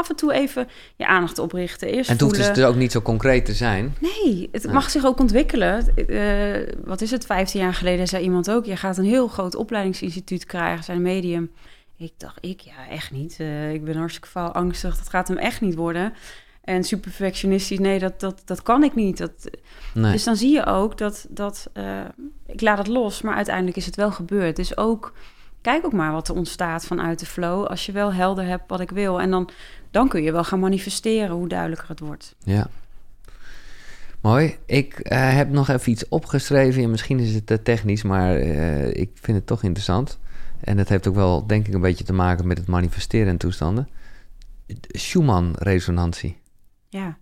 [0.00, 1.88] af en toe even je aandacht oprichten.
[1.88, 2.54] Eerst En het hoeft voelen.
[2.54, 3.94] dus ook niet zo concreet te zijn.
[3.98, 4.72] Nee, het Ja.
[4.72, 5.96] mag zich ook ontwikkelen.
[5.96, 8.64] Eh, wat is het, 15 jaar geleden zei iemand ook...
[8.64, 11.50] je gaat een heel groot opleidingsinstituut krijgen, zijn medium.
[11.96, 12.60] Ik dacht, ik?
[12.60, 13.36] Ja, echt niet.
[13.38, 16.12] Eh, ik ben hartstikke faal angstig, dat gaat hem echt niet worden.
[16.64, 19.18] En super perfectionistisch, nee, dat, dat, dat kan ik niet.
[19.18, 19.30] Dat,
[19.94, 20.12] Nee.
[20.12, 21.84] Dus dan zie je ook dat, dat eh,
[22.46, 24.56] ik laat het los, maar uiteindelijk is het wel gebeurd.
[24.56, 25.12] Dus ook,
[25.60, 27.66] kijk ook maar wat er ontstaat vanuit de flow...
[27.66, 29.20] als je wel helder hebt wat ik wil.
[29.20, 29.48] En dan,
[29.90, 32.34] dan kun je wel gaan manifesteren hoe duidelijker het wordt.
[32.44, 32.68] Ja.
[34.20, 34.56] Mooi.
[34.66, 36.82] Ik eh, heb nog even iets opgeschreven.
[36.82, 40.18] En misschien is het te technisch, maar eh, ik vind het toch interessant.
[40.60, 43.36] En het heeft ook wel, denk ik, een beetje te maken met het manifesteren en
[43.36, 43.88] toestanden.
[44.88, 46.36] Schumann-resonantie.
[46.88, 47.18] Ja.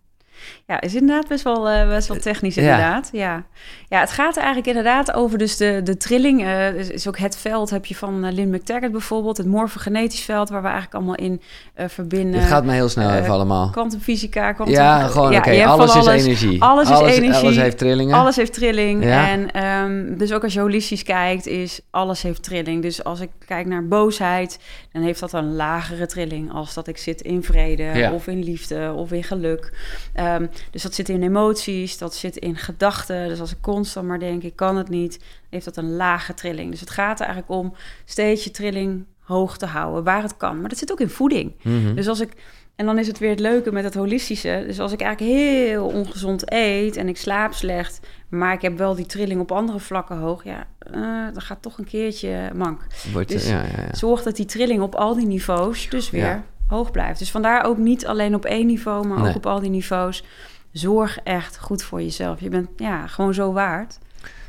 [0.71, 2.63] Ja, is inderdaad best wel, eh, best wel technisch Ja.
[2.63, 3.09] inderdaad.
[3.13, 3.45] Ja.
[3.89, 6.43] ja, het gaat eigenlijk inderdaad over dus de, de trilling.
[6.45, 9.37] eh, is, is ook het veld, heb je van uh, Lynn McTaggart bijvoorbeeld.
[9.37, 11.41] Het morfogenetisch veld, waar we eigenlijk allemaal in
[11.75, 12.41] eh, verbinden.
[12.41, 13.71] het gaat me heel snel eh, even allemaal.
[13.71, 14.77] Kwantumfysica, kwantum...
[14.77, 15.51] Ja, gewoon oké.
[15.51, 16.63] hebt van alles, is energie.
[16.63, 17.35] Alles is energie.
[17.35, 18.17] Alles heeft trillingen.
[18.17, 19.05] Alles heeft trilling.
[19.05, 19.29] Ja.
[19.29, 22.83] En ehm, dus ook als je holistisch kijkt, is alles heeft trilling.
[22.83, 24.59] Dus als ik kijk naar boosheid,
[24.93, 26.53] dan heeft dat een lagere trilling.
[26.53, 28.13] Als dat ik zit in vrede Ja.
[28.13, 29.73] of in liefde of in geluk.
[30.15, 33.29] Ehm, dus dat zit in emoties, dat zit in gedachten.
[33.29, 35.19] Dus als ik constant maar denk, ik kan het niet,
[35.51, 36.71] heeft dat een lage trilling.
[36.71, 40.61] Dus het gaat er eigenlijk om steeds je trilling hoog te houden, waar het kan.
[40.61, 41.53] Maar dat zit ook in voeding.
[41.63, 41.95] Mhm.
[41.95, 42.33] Dus als ik,
[42.77, 44.65] en dan is het weer het leuke met het holistische.
[44.67, 48.95] Dus als ik eigenlijk heel ongezond eet en ik slaap slecht, maar ik heb wel
[48.95, 50.93] die trilling op andere vlakken hoog, ja, eh,
[51.33, 52.87] dan gaat toch een keertje mank.
[53.13, 53.95] Wordt, dus- ja, ja, ja.
[53.95, 56.43] Zorg dat die trilling op al die niveaus dus weer.
[56.69, 57.19] Hoog blijft.
[57.19, 59.29] Dus vandaar ook niet alleen op één niveau, maar Nee.
[59.29, 60.25] ook op al die niveaus.
[60.73, 62.41] Zorg echt goed voor jezelf.
[62.41, 63.99] Je bent ja, gewoon zo waard.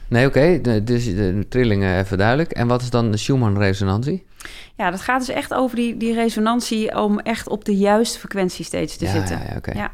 [0.07, 0.59] Nee, oké.
[0.61, 2.51] de- Dus de trillingen even duidelijk.
[2.51, 4.25] En wat is dan de Schumann-resonantie?
[4.75, 8.65] Ja, dat gaat dus echt over die, die resonantie om echt op de juiste frequentie
[8.65, 9.37] steeds te ja, zitten.
[9.37, 9.71] Ja, ja, oké.
[9.77, 9.91] Ja.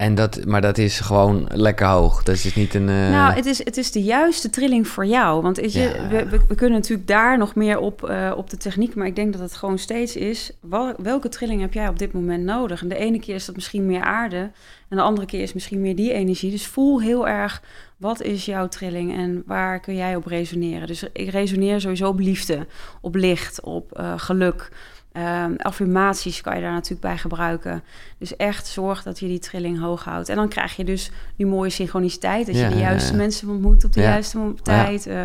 [0.00, 2.22] En dat, maar dat is gewoon lekker hoog.
[2.22, 2.88] Dat is niet een.
[2.88, 5.42] eh, Nou, het is, het is de juiste trilling voor jou.
[5.42, 8.56] Want weet je, we, we, we kunnen natuurlijk daar nog meer op, eh, op de
[8.56, 8.94] techniek.
[8.94, 10.50] Maar ik denk dat het gewoon steeds is...
[10.60, 12.82] Wel, welke trilling heb jij op dit moment nodig?
[12.82, 14.50] En de ene keer is dat misschien meer aarde.
[14.88, 16.50] En de andere keer is misschien meer die energie.
[16.50, 17.62] Dus voel heel erg,
[17.96, 19.16] wat is jouw trilling?
[19.16, 20.86] En waar kun jij op resoneren?
[20.86, 22.66] Dus ik resoneer sowieso op liefde,
[23.00, 24.68] op licht, op eh, geluk...
[25.12, 27.82] Ehm, affirmaties kan je daar natuurlijk bij gebruiken.
[28.18, 30.28] Dus echt zorg dat je die trilling hoog houdt.
[30.28, 32.46] En dan krijg je dus die mooie synchroniciteit.
[32.46, 33.16] Dat Ja, je de juiste ja.
[33.16, 35.06] mensen ontmoet op de juiste tijd.
[35.06, 35.22] eh,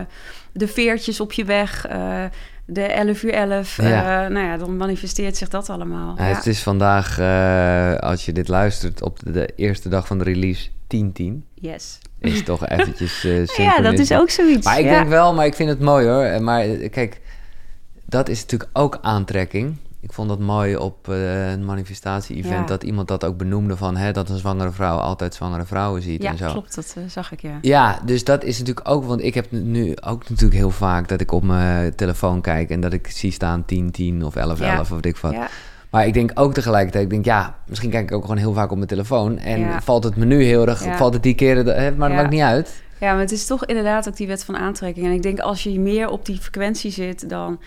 [0.51, 1.85] de veertjes op je weg.
[1.85, 2.23] eh,
[2.65, 3.77] de 11 uur 11.
[3.81, 4.23] Ja.
[4.25, 6.13] eh, nou ja, dan manifesteert zich dat allemaal.
[6.17, 7.19] Het is vandaag,
[8.01, 11.43] als je dit luistert, op de eerste dag van de release 10-10.
[11.53, 11.97] Yes.
[12.19, 14.65] Is toch eventjes eh Ja, dat is ook zoiets.
[14.65, 16.41] Maar ik denk wel, maar ik vind het mooi hoor.
[16.43, 17.21] Maar kijk,
[18.05, 19.75] dat is natuurlijk ook aantrekking.
[19.99, 22.65] Ik vond dat mooi op eh, een manifestatie-event Ja.
[22.65, 26.21] dat iemand dat ook benoemde van hè, dat een zwangere vrouw altijd zwangere vrouwen ziet
[26.21, 26.51] Ja, en zo.
[26.51, 26.75] klopt.
[26.75, 27.57] Dat eh, zag ik, ja.
[27.61, 31.21] Ja, dus dat is natuurlijk ook, want ik heb nu ook natuurlijk heel vaak dat
[31.21, 34.73] ik op mijn telefoon kijk en dat ik zie staan 10, 10 of 11, Ja.
[34.75, 35.35] 11 of weet ik wat.
[35.89, 38.69] Maar ik denk ook tegelijkertijd, ik denk ja, misschien kijk ik ook gewoon heel vaak
[38.71, 41.91] op mijn telefoon en valt het me nu heel erg, valt het die keren, hè,
[41.95, 42.83] maar dat maakt niet uit.
[42.99, 45.05] Ja, maar het is toch inderdaad ook die wet van aantrekking.
[45.05, 47.59] En ik denk als je meer op die frequentie zit, dan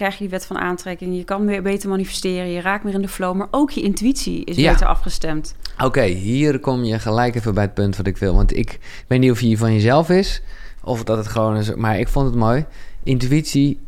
[0.00, 1.16] krijg je die wet van aantrekking.
[1.16, 4.44] Je kan weer beter manifesteren, je raakt meer in de flow, maar ook je intuïtie
[4.44, 4.72] is Ja.
[4.72, 5.54] beter afgestemd.
[5.84, 8.34] Oké, hier kom je gelijk even bij het punt wat ik wil.
[8.34, 10.42] Want ik weet niet of je van jezelf is,
[10.84, 12.64] of dat het gewoon is, maar ik vond het mooi.
[13.02, 13.78] Intuïtie,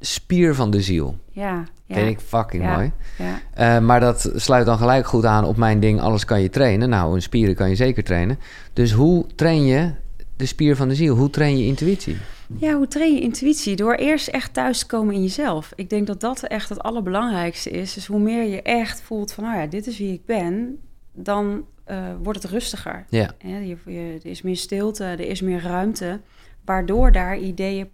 [0.00, 1.18] spier van de ziel.
[1.30, 2.74] Ja, ja, Vind ik fucking Ja.
[2.74, 2.92] mooi.
[3.18, 3.40] ja.
[3.54, 6.88] Eh, maar dat sluit dan gelijk goed aan op mijn ding, alles kan je trainen.
[6.88, 8.38] Nou, een spieren kan je zeker trainen.
[8.72, 9.90] Dus hoe train je
[10.36, 11.16] de spier van de ziel?
[11.16, 12.16] Hoe train je intuïtie?
[12.58, 13.76] Ja, hoe train je intuïtie?
[13.76, 15.72] Door eerst echt thuis te komen in jezelf.
[15.74, 17.94] Ik denk dat dat echt het allerbelangrijkste is.
[17.94, 20.78] Dus hoe meer je echt voelt van, nou ja, dit is wie ik ben,
[21.12, 23.06] dan eh, wordt het rustiger.
[23.08, 26.20] Ja, Ja, je, je- er is meer stilte, er is meer ruimte,
[26.64, 27.88] waardoor daar ideeën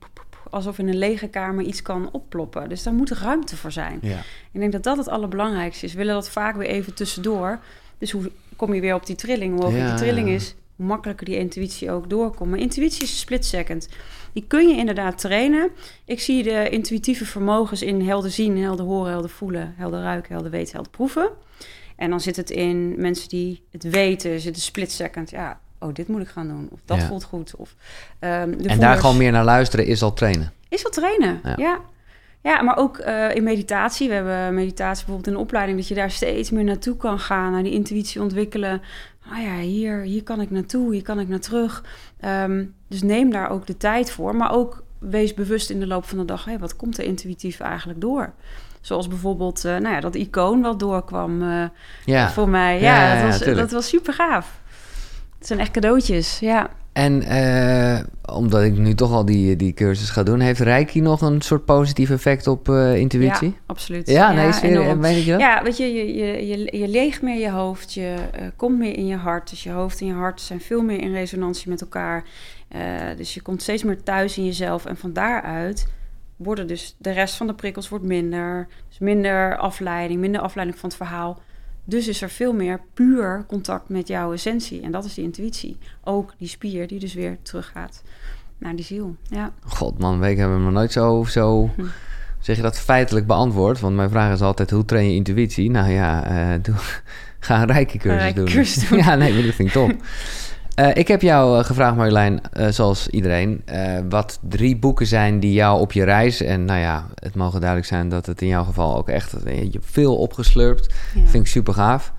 [0.51, 2.69] alsof in een lege kamer iets kan opploppen.
[2.69, 3.99] Dus daar moet ruimte voor zijn.
[4.03, 4.19] ja.
[4.53, 5.93] Ik denk dat dat het allerbelangrijkste is.
[5.93, 7.59] We willen dat vaak weer even tussendoor.
[7.99, 9.55] Dus hoe kom je weer op die trilling?
[9.55, 10.35] Hoe hoger Ja, die trilling ja.
[10.35, 12.51] is, hoe makkelijker die intuïtie ook doorkomt.
[12.51, 13.89] Maar intuïtie is een split second.
[14.33, 15.71] Die kun je inderdaad trainen.
[16.05, 20.51] Ik zie de intuïtieve vermogens in helder zien, helder horen, helder voelen, helder ruiken, helder
[20.51, 21.31] weten, helder proeven.
[21.97, 25.31] En dan zit het in mensen die het weten, zit een split second.
[25.31, 26.69] Ja, oh, dit moet ik gaan doen.
[26.73, 27.07] Of dat Ja.
[27.07, 27.57] voelt goed.
[27.57, 27.75] Of,
[28.19, 30.53] ehm, de En daar gewoon meer naar luisteren is al trainen.
[30.69, 31.55] is wel trainen, Ja.
[31.57, 31.81] ja.
[32.43, 32.63] ja.
[32.63, 34.09] maar ook eh, in meditatie.
[34.09, 35.79] We hebben meditatie bijvoorbeeld in de opleiding...
[35.79, 38.83] dat je daar steeds meer naartoe kan gaan, naar die intuïtie ontwikkelen.
[39.31, 41.85] Ah ja, hier, hier kan ik naartoe, hier kan ik naar terug.
[42.21, 44.37] Ehm, dus neem daar ook de tijd voor.
[44.37, 46.45] Maar ook wees bewust in de loop van de dag...
[46.45, 48.33] Hey, wat komt er intuïtief eigenlijk door?
[48.81, 51.65] Zoals bijvoorbeeld eh, nou ja, dat icoon wat doorkwam eh,
[52.05, 52.31] Ja.
[52.31, 52.81] voor mij.
[52.81, 54.61] Ja, dat, was, dat was super gaaf.
[55.39, 56.71] Het zijn echt cadeautjes, ja.
[56.93, 58.01] En eh,
[58.35, 61.65] omdat ik nu toch al die, die cursus ga doen, heeft Reiki nog een soort
[61.65, 63.49] positief effect op eh, intuïtie?
[63.49, 64.09] Ja, absoluut.
[64.09, 65.01] Ja, nee, enorm.
[65.01, 65.41] weet ik dat?
[65.41, 68.97] Ja, weet je, je, je, je, je leegt meer je hoofd, je eh, komt meer
[68.97, 69.51] in je hart.
[69.51, 72.25] Dus je hoofd en je hart zijn veel meer in resonantie met elkaar.
[73.17, 74.87] Dus je komt steeds meer thuis in jezelf.
[74.87, 75.87] En van daaruit
[76.37, 78.69] worden dus de rest van de prikkels wordt minder.
[78.89, 81.41] Dus minder afleiding, minder afleiding van het verhaal.
[81.85, 84.83] Dus is er veel meer puur contact met jouw essentie.
[84.83, 85.79] En dat is die intuïtie.
[86.05, 88.03] Ook die spier die dus weer teruggaat
[88.59, 89.17] naar die ziel.
[89.29, 89.53] Ja.
[89.67, 91.83] God man, week hebben we nog nooit zo, zo Hm.
[92.39, 93.81] zeg je dat feitelijk beantwoord.
[93.81, 95.71] Want mijn vraag is altijd, hoe train je intuïtie?
[95.71, 96.75] Nou ja, eh, doe,
[97.41, 98.89] ga een een cursus doen.
[98.99, 98.99] Doen.
[98.99, 99.93] ja, nee, dat vind ik top.
[100.75, 103.65] Eh, ik heb jou eh, gevraagd Marjolein, eh, zoals iedereen,
[104.09, 106.41] wat drie boeken zijn die jou op je reis...
[106.43, 109.33] en nou ja, het mogen duidelijk zijn dat het in jouw geval ook echt...
[109.45, 111.21] je hebt veel opgeslurpt, Ja.
[111.27, 112.13] vind ik super gaaf.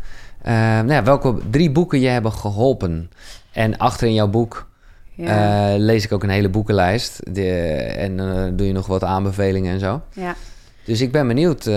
[0.43, 3.11] Nou ja, welke drie boeken je hebben geholpen?
[3.51, 4.67] En achter in jouw boek
[5.15, 5.75] Ja.
[5.77, 7.19] lees ik ook een hele boekenlijst.
[7.35, 7.49] De,
[7.97, 8.17] en
[8.55, 10.01] doe je nog wat aanbevelingen en zo.
[10.13, 10.35] ja.
[10.85, 11.73] Dus ik ben benieuwd eh,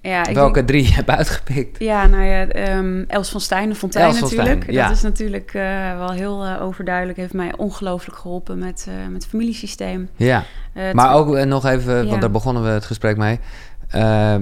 [0.00, 1.78] ja welke denk- drie je hebt uitgepikt.
[1.78, 4.62] Ja, nou ja, ehm, Els van Stijn, de Fontein Els van natuurlijk.
[4.62, 4.86] Stijn, ja.
[4.86, 7.18] Dat is natuurlijk eh, wel heel eh, overduidelijk.
[7.18, 10.08] Heeft mij ongelooflijk geholpen met, met het familiesysteem.
[10.16, 10.44] Ja,
[10.92, 13.38] maar ook nog even, want daar begonnen we het gesprek mee.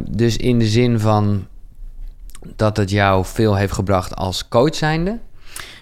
[0.08, 1.46] Dus in de zin van
[2.56, 5.18] dat het jou veel heeft gebracht als coach zijnde.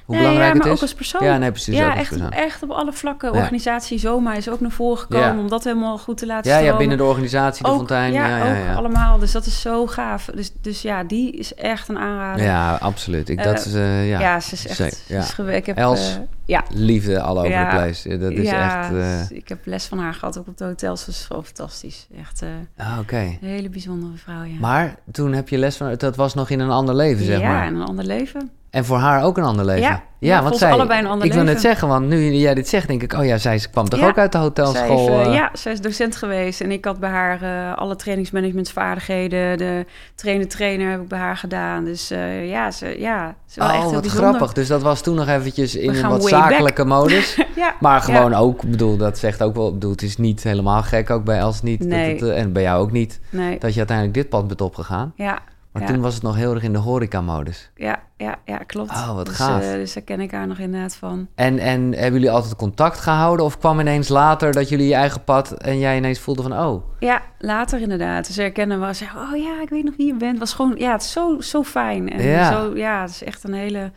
[0.09, 0.83] Hoe Nee, belangrijk ja, maar het ook is.
[0.83, 1.25] als persoon.
[1.25, 1.75] Ja, nee, precies.
[1.75, 3.33] ook ja, echt, echt op alle vlakken.
[3.33, 3.39] Ja.
[3.39, 5.39] Organisatie Zoma is ook naar voren gekomen Ja.
[5.39, 8.13] om dat helemaal goed te laten Ja, ja, binnen de organisatie, de ook, fontein.
[8.13, 8.75] Ja, Ja, ja, ook ja.
[8.75, 9.19] allemaal.
[9.19, 10.31] Dus dat is zo gaaf.
[10.35, 12.45] Dus, dus ja, die is echt een aanrader.
[12.45, 13.29] Ja, absoluut.
[13.29, 14.77] Ik, dat Eh, is, eh, ja, Ja, ze is echt...
[14.77, 15.19] ze ja.
[15.19, 17.71] is ik heb, Els, eh, ja, liefde all over Ja.
[17.71, 18.09] the place.
[18.09, 18.93] Ja, Dat is ja, echt...
[19.31, 21.05] eh, ik heb les van haar gehad, ook op de hotels.
[21.05, 22.07] Dat is gewoon fantastisch.
[22.21, 22.49] Echt eh,
[22.87, 23.17] ah, Oké.
[23.19, 24.59] een hele bijzondere vrouw, ja.
[24.61, 25.95] Maar toen heb je les van...
[25.97, 27.67] Dat was nog in een ander leven, zeg ja, maar.
[27.67, 28.51] in een ander leven.
[28.71, 29.83] En voor haar ook een ander leven.
[29.83, 32.69] Ja, ja, want zij, allebei een ander ik wil net zeggen, want nu jij dit
[32.69, 34.07] zegt, denk ik, oh ja, zij kwam toch Ja.
[34.09, 34.97] ook uit de Zij hotelschool?
[35.09, 37.97] heeft, eh, eh, ja, zij is docent geweest en ik had bij haar eh, alle
[37.97, 39.59] trainingsmanagementsvaardigheden.
[39.59, 41.85] De trainer-trainer heb ik bij haar gedaan.
[41.85, 42.09] Dus
[42.43, 44.29] ja, ze, ja, ze wel Oh, echt heel wat bijzonder.
[44.29, 44.53] grappig.
[44.53, 46.29] Dus dat was toen nog eventjes in een wat back.
[46.29, 47.37] zakelijke modus.
[47.57, 50.83] Ja, Maar gewoon ook, ik bedoel, dat zegt ook wel, bedoel, het is niet helemaal
[50.83, 51.79] gek, ook bij Els niet.
[51.81, 52.15] dat Nee.
[52.15, 55.13] het, en bij jou ook niet, Nee, dat je uiteindelijk dit pad bent opgegaan.
[55.17, 55.39] ja,
[55.73, 55.89] Maar Ja.
[55.89, 57.71] toen was het nog heel erg in de horeca-modus.
[57.77, 58.91] ja, ja, ja, klopt.
[58.91, 59.63] Oh, wat dus, gaaf.
[59.63, 61.29] eh, dus daar ken ik haar nog inderdaad van.
[61.35, 63.45] En, en hebben jullie altijd contact gehouden?
[63.45, 66.83] Of kwam ineens later dat jullie je eigen pad en jij ineens voelde van, oh,
[66.99, 68.27] Ja, later inderdaad.
[68.27, 70.39] Dus herkennen we zeggen, oh ja, ik weet nog wie je bent.
[70.39, 72.11] Was gewoon, ja, het is zo, zo fijn.
[72.11, 72.53] En Ja.
[72.53, 73.91] Zo, ja, het is echt een hele,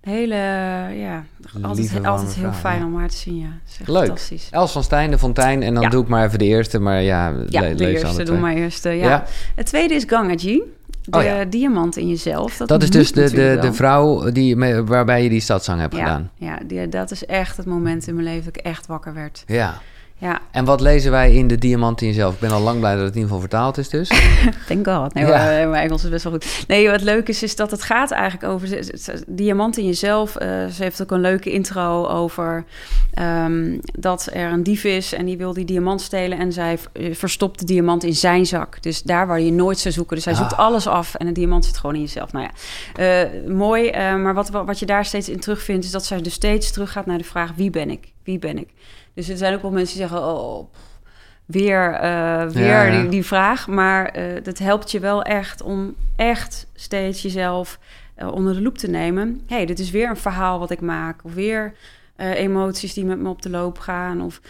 [0.00, 0.34] hele,
[0.94, 1.24] ja,
[1.62, 2.86] altijd, altijd heel vrouw, fijn ja.
[2.86, 3.48] om haar te zien, ja.
[3.78, 4.06] Echt Leuk.
[4.06, 4.48] fantastisch.
[4.50, 5.62] Els van Stijn, de Fontein.
[5.62, 5.88] En dan Ja.
[5.88, 8.84] doe ik maar even de eerste, maar ja, Ja, le- de eerste, doe maar eerst.
[8.84, 8.90] ja.
[8.92, 9.24] Ja.
[9.54, 10.62] Het tweede is Gangaji.
[11.10, 11.44] De Oh ja.
[11.44, 12.56] diamant in jezelf.
[12.56, 16.00] Dat, Dat is dus de, de, de vrouw die, waarbij je die stadszang hebt ja,
[16.00, 16.30] gedaan.
[16.34, 19.44] Ja, die, dat is echt het moment in mijn leven dat ik echt wakker werd.
[19.46, 19.80] Ja.
[20.20, 22.34] Ja, En wat lezen wij in de Diamant in jezelf?
[22.34, 24.08] Ik ben al lang blij dat het in ieder geval vertaald is dus.
[24.68, 25.14] thank God.
[25.14, 25.30] Nee, Ja.
[25.30, 26.64] maar, mijn Engels is best wel goed.
[26.68, 28.78] Nee, wat leuk is, is dat het gaat eigenlijk over...
[29.26, 30.36] Diamant in jezelf.
[30.36, 32.64] eh, ze heeft ook een leuke intro over
[33.14, 35.12] ehm, dat er een dief is...
[35.12, 36.38] en die wil die diamant stelen...
[36.38, 38.82] en zij eh, verstopt de diamant in zijn zak.
[38.82, 40.16] Dus daar waar je nooit zou zoeken.
[40.16, 40.58] Dus hij zoekt Ah.
[40.58, 42.32] alles af en de diamant zit gewoon in jezelf.
[42.32, 42.50] Nou ja,
[43.22, 43.88] eh, mooi.
[43.88, 45.84] eh, maar wat, wat je daar steeds in terugvindt...
[45.84, 47.50] is dat zij dus steeds teruggaat naar de vraag...
[47.56, 48.12] wie ben ik?
[48.24, 48.68] Wie ben ik?
[49.14, 50.28] Dus er zijn ook wel mensen die zeggen...
[50.28, 50.90] oh, pff,
[51.50, 53.00] weer, eh, weer Ja, ja.
[53.00, 53.68] Die, die vraag.
[53.68, 57.78] Maar eh dat helpt je wel echt om echt steeds jezelf
[58.14, 59.40] eh, onder de loep te nemen.
[59.46, 61.24] hey, dit is weer een verhaal wat ik maak.
[61.24, 61.74] Of weer
[62.34, 64.20] emoties die met me op de loop gaan.
[64.20, 64.40] Of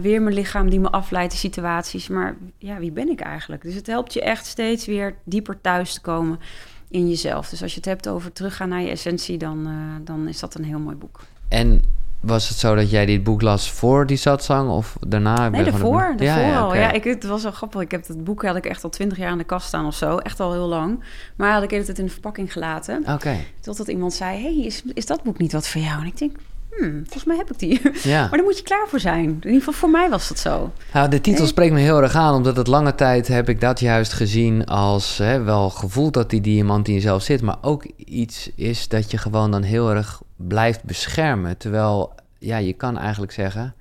[0.00, 2.08] weer mijn lichaam die me afleidt, die situaties.
[2.08, 3.62] Maar ja, wie ben ik eigenlijk?
[3.62, 6.40] Dus het helpt je echt steeds weer dieper thuis te komen
[6.88, 7.48] in jezelf.
[7.48, 9.68] Dus als je het hebt over teruggaan naar je essentie, dan,
[10.04, 11.20] dan is dat een heel mooi boek.
[11.48, 11.82] En
[12.20, 15.48] was het zo dat jij dit boek las voor die satsang of daarna?
[15.48, 16.14] Nee, daarvoor.
[16.18, 16.66] al.
[16.66, 16.78] oké.
[16.78, 17.80] Ja, ik, het was wel grappig.
[17.80, 19.94] Ik heb dat boek had ik echt al twintig jaar aan de kast staan of
[19.94, 20.16] zo.
[20.16, 21.04] Echt al heel lang.
[21.36, 23.04] Maar had ik het in de verpakking gelaten.
[23.08, 26.00] Oké, Totdat iemand zei, hey, is, is dat boek niet wat voor jou?
[26.00, 26.36] En ik denk,
[26.78, 27.80] hmm, volgens mij heb ik die.
[28.02, 28.20] ja.
[28.28, 29.24] maar daar moet je klaar voor zijn.
[29.24, 30.72] In ieder geval voor mij was dat zo.
[30.92, 31.50] Nou, de titel Nee.
[31.50, 35.18] spreekt me heel erg aan, omdat het lange tijd heb ik dat juist gezien als
[35.18, 39.18] hè, wel gevoeld dat die diamant in jezelf zit, maar ook iets is dat je
[39.18, 41.56] gewoon dan heel erg blijft beschermen.
[41.56, 43.74] Terwijl, ja, je kan eigenlijk zeggen,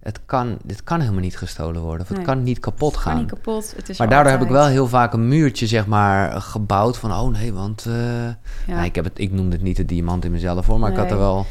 [0.00, 2.26] het kan, dit kan helemaal niet gestolen worden, of het Nee.
[2.26, 3.18] kan niet kapot Ga gaan.
[3.18, 3.72] niet kapot.
[3.76, 7.12] Het is Maar daardoor heb ik wel heel vaak een muurtje, zeg maar, gebouwd van,
[7.12, 7.92] oh nee, want eh,
[8.24, 8.36] Ja.
[8.66, 10.96] nou, ik, heb het, ik noemde het niet de diamant in mezelf hoor, maar ik
[10.96, 11.46] had er wel...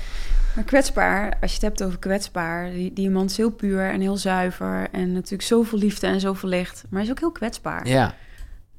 [0.56, 4.18] Maar kwetsbaar, als je het hebt over kwetsbaar, die diamant is heel puur en heel
[4.18, 4.88] zuiver.
[4.91, 6.84] En natuurlijk zoveel liefde en zoveel licht.
[6.89, 7.88] Maar hij is ook heel kwetsbaar.
[7.88, 8.14] Ja,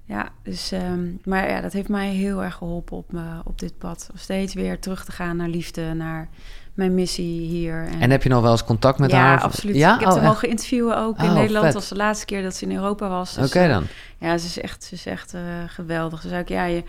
[0.04, 3.78] Ja, dus, ehm, maar ja, dat heeft mij heel erg geholpen op, me, op dit
[3.78, 4.08] pad.
[4.12, 6.28] Om steeds weer terug te gaan naar liefde, naar
[6.74, 7.88] mijn missie hier.
[8.00, 9.40] en heb je nog wel eens contact met ja, haar?
[9.40, 9.76] absoluut.
[9.76, 9.94] Ja?
[9.94, 11.64] Ik heb Oh, haar mogen interviewen ook in Oh, Nederland.
[11.64, 11.74] vet.
[11.74, 13.34] Was de laatste keer dat ze in Europa was.
[13.34, 13.84] Dus, Oké eh, dan.
[14.18, 16.20] Ja, ze is echt, ze is echt eh, geweldig.
[16.22, 16.84] Ze zei ook, ja, je,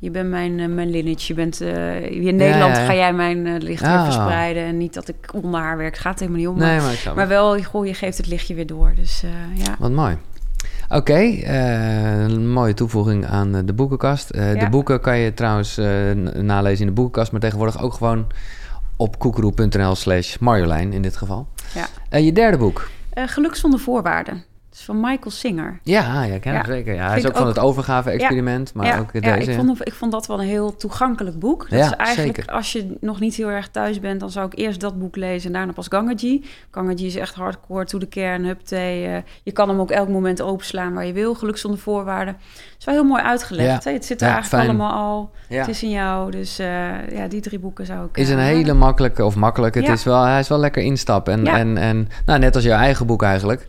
[0.00, 1.24] je bent mijn, eh, mijn lineage.
[1.26, 2.86] Je bent, eh, in Nederland ja, ja.
[2.86, 4.04] ga jij mijn eh, licht weer Ah.
[4.04, 4.62] verspreiden.
[4.64, 5.92] En niet dat ik onder haar werk.
[5.92, 6.58] Het gaat helemaal niet om.
[6.58, 6.80] Nee,
[7.14, 8.92] maar, wel, goh, je geeft het lichtje weer door.
[8.96, 9.22] Dus
[9.54, 9.76] ja.
[9.78, 10.16] Wat mooi.
[10.88, 11.18] Oké,
[12.24, 14.34] een mooie toevoeging aan de boekenkast.
[14.34, 14.54] Ja.
[14.54, 15.76] De boeken kan je trouwens
[16.34, 18.26] nalezen in de boekenkast, maar tegenwoordig ook gewoon
[18.96, 21.46] op koekeroe.nl slash Marjolein in dit geval.
[22.10, 22.18] Ja.
[22.18, 22.90] Je derde boek.
[23.14, 24.44] Geluk zonder voorwaarden.
[24.70, 25.78] Het is van Michael Singer.
[25.82, 26.64] Ja, ja, ken Ja.
[26.64, 26.94] zeker.
[26.94, 29.50] Ja, hij is ook van het overgave-experiment, maar ja, ook ja, deze.
[29.50, 31.60] ik, vond, ik vond dat wel een heel toegankelijk boek.
[31.70, 32.52] Dat Ja, is eigenlijk, zeker.
[32.52, 35.46] als je nog niet heel erg thuis bent, dan zou ik eerst dat boek lezen
[35.46, 36.44] en daarna pas Gangaji.
[36.70, 39.06] Gangaji is echt hardcore, to de kern, huptee.
[39.06, 41.34] eh je kan hem ook elk moment openslaan waar je wil.
[41.34, 42.34] Geluk zonder voorwaarden.
[42.34, 43.84] Het is wel heel mooi uitgelegd.
[43.84, 43.92] Ja.
[43.92, 44.78] Het zit er Ja, eigenlijk fijn.
[44.80, 45.30] allemaal al.
[45.48, 45.58] Ja.
[45.58, 46.30] Het is in jou.
[46.30, 48.16] Dus eh, ja, die drie boeken zou ik...
[48.16, 49.92] Is een eh, hele makkelijke, of makkelijk, het Ja.
[49.92, 51.32] is wel, hij is wel lekker instappen.
[51.32, 51.56] En, Ja.
[51.58, 53.68] en, en nou, net als jouw eigen boek eigenlijk,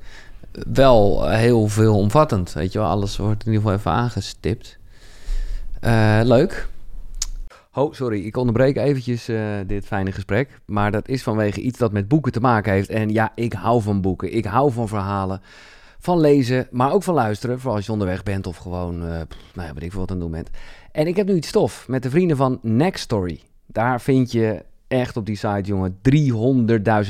[0.52, 2.54] wel heel veel omvattend.
[2.54, 4.78] Weet je wel, alles wordt in ieder geval even aangestipt.
[5.80, 6.68] Eh, leuk.
[7.74, 10.60] Oh, sorry, ik onderbreek eventjes eh, dit fijne gesprek.
[10.66, 12.90] Maar dat is vanwege iets dat met boeken te maken heeft.
[12.90, 14.36] En ja, ik hou van boeken.
[14.36, 15.42] Ik hou van verhalen.
[16.00, 17.60] Van lezen, maar ook van luisteren.
[17.60, 20.16] Vooral als je onderweg bent of gewoon, pff, nou ja, weet ik veel wat aan
[20.16, 20.50] het doen bent.
[20.92, 23.40] En ik heb nu iets stof met de vrienden van Next Story.
[23.66, 25.98] Daar vind je echt op die site, jongen,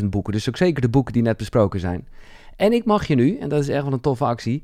[0.01, 0.33] 300.000 boeken.
[0.33, 2.07] Dus ook zeker de boeken die net besproken zijn.
[2.55, 4.63] En ik mag je nu, en dat is echt wel een toffe actie,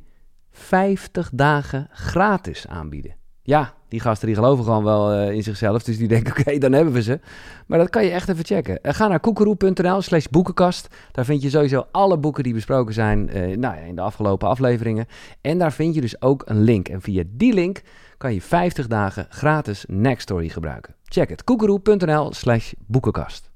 [0.52, 3.16] 50 dagen gratis aanbieden.
[3.42, 5.84] Ja, die gasten die geloven gewoon wel eh, in zichzelf.
[5.84, 7.20] Dus die denken, oké, dan hebben we ze.
[7.68, 8.80] Maar dat kan je echt even checken.
[8.82, 10.88] Uh, ga naar koekeroe.nl slash boekenkast.
[11.12, 15.06] Daar vind je sowieso alle boeken die besproken zijn uh, nou in de afgelopen afleveringen.
[15.42, 16.90] En daar vind je dus ook een link.
[16.90, 17.82] En via die link
[18.18, 20.97] kan je 50 dagen gratis Nextory gebruiken.
[21.10, 23.50] Check het, koekeroe.nl slash boekenkast.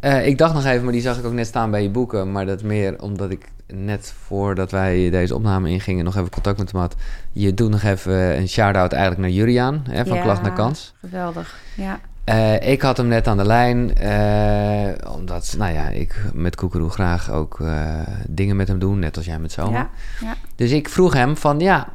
[0.00, 2.32] ik dacht nog even, maar die zag ik ook net staan bij je boeken.
[2.32, 6.72] Maar dat meer omdat ik net voordat wij deze opname ingingen nog even contact met
[6.72, 6.94] hem had.
[7.32, 10.94] Je doet nog even een shout-out eigenlijk naar Juriaan hè, van ja, Klacht naar Kans.
[11.00, 12.00] Geweldig, ja.
[12.24, 16.90] Uh, ik had hem net aan de lijn, uh, omdat nou ja, ik met Koekeroe
[16.90, 19.72] graag ook uh, dingen met hem doe, net als jij met Zomer.
[19.72, 19.90] Ja,
[20.20, 20.34] ja.
[20.56, 21.88] Dus ik vroeg hem van, ja,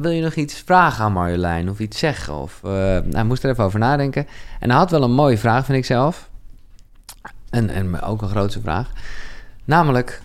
[0.00, 2.34] wil je nog iets vragen aan Marjolein of iets zeggen?
[2.34, 2.60] Of,
[3.10, 4.26] hij moest er even over nadenken.
[4.60, 6.28] En hij had wel een mooie vraag, vind ik zelf.
[7.50, 8.90] En, en ook een grootste vraag.
[9.64, 10.22] Namelijk,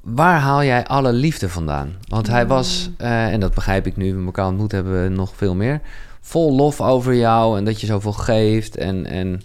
[0.00, 1.94] waar haal jij alle liefde vandaan?
[2.08, 5.54] Want hij was, eh, en dat begrijp ik nu, we elkaar ontmoet hebben nog veel
[5.54, 5.80] meer,
[6.20, 8.76] vol lof over jou en dat je zoveel geeft.
[8.76, 9.42] En, en,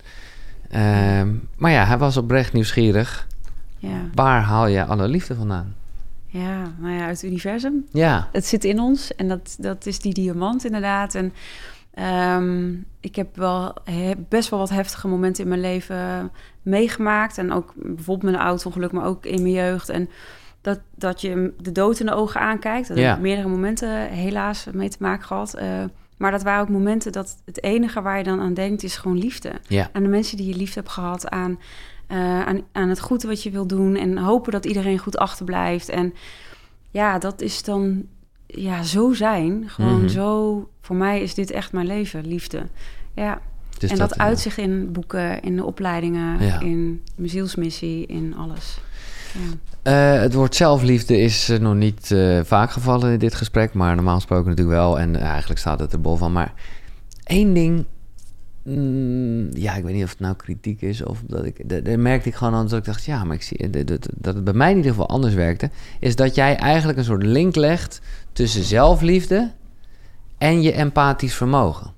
[0.71, 3.27] uh, maar ja, hij was oprecht nieuwsgierig.
[3.77, 4.09] Ja.
[4.13, 5.75] Waar haal jij alle liefde vandaan?
[6.37, 7.85] Ja, nou ja, uit het universum.
[7.91, 8.29] Ja.
[8.31, 11.15] Het zit in ons en dat, dat is die diamant inderdaad.
[11.15, 11.33] En
[12.41, 13.73] um, ik heb wel
[14.29, 16.31] best wel wat heftige momenten in mijn leven
[16.61, 17.37] meegemaakt.
[17.37, 19.89] En ook bijvoorbeeld met een auto-ongeluk, maar ook in mijn jeugd.
[19.89, 20.09] En
[20.61, 22.87] dat, dat je de dood in de ogen aankijkt.
[22.87, 23.07] Dat ja.
[23.07, 25.55] heb ik meerdere momenten helaas mee te maken gehad.
[25.61, 25.83] Uh,
[26.17, 29.17] maar dat waren ook momenten dat het enige waar je dan aan denkt is gewoon
[29.17, 29.51] liefde.
[29.67, 29.89] Ja.
[29.91, 31.59] Aan de mensen die je liefde hebt gehad, aan,
[32.11, 35.89] uh, aan, aan het goede wat je wil doen en hopen dat iedereen goed achterblijft.
[35.89, 36.13] En
[36.91, 38.05] ja, dat is dan
[38.45, 39.63] ja, zo zijn.
[39.69, 40.09] Gewoon mm -hmm.
[40.09, 42.67] zo, voor mij is dit echt mijn leven, liefde.
[43.13, 43.41] Ja.
[43.77, 46.59] Dus en dat, dat uitzicht in boeken, in de opleidingen, ja.
[46.59, 48.79] in mijn zielsmissie, in alles.
[49.33, 50.15] Ja.
[50.15, 53.95] Uh, het woord zelfliefde is uh, nog niet uh, vaak gevallen in dit gesprek, maar
[53.95, 54.99] normaal gesproken natuurlijk wel.
[54.99, 56.31] En eigenlijk staat het er bol van.
[56.31, 56.53] Maar
[57.23, 57.85] één ding,
[58.67, 61.85] mm, ja, ik weet niet of het nou kritiek is of dat ik.
[61.85, 64.35] Daar merkte ik gewoon aan dat ik dacht, ja, maar ik zie dat, dat, dat
[64.35, 65.69] het bij mij in ieder geval anders werkte.
[65.99, 68.01] Is dat jij eigenlijk een soort link legt
[68.33, 69.51] tussen zelfliefde
[70.37, 71.93] en je empathisch vermogen.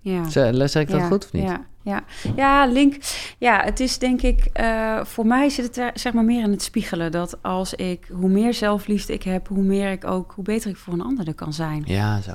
[0.00, 0.28] Ja.
[0.28, 1.42] Zeg ik dat ja, goed of niet?
[1.42, 2.04] Ja, ja.
[2.36, 2.96] ja, link.
[3.38, 6.50] Ja, het is denk ik, uh, voor mij zit het er zeg maar meer in
[6.50, 7.12] het spiegelen.
[7.12, 10.76] Dat als ik, hoe meer zelfliefde ik heb, hoe meer ik ook, hoe beter ik
[10.76, 11.82] voor een ander kan zijn.
[11.86, 12.32] Ja, zo.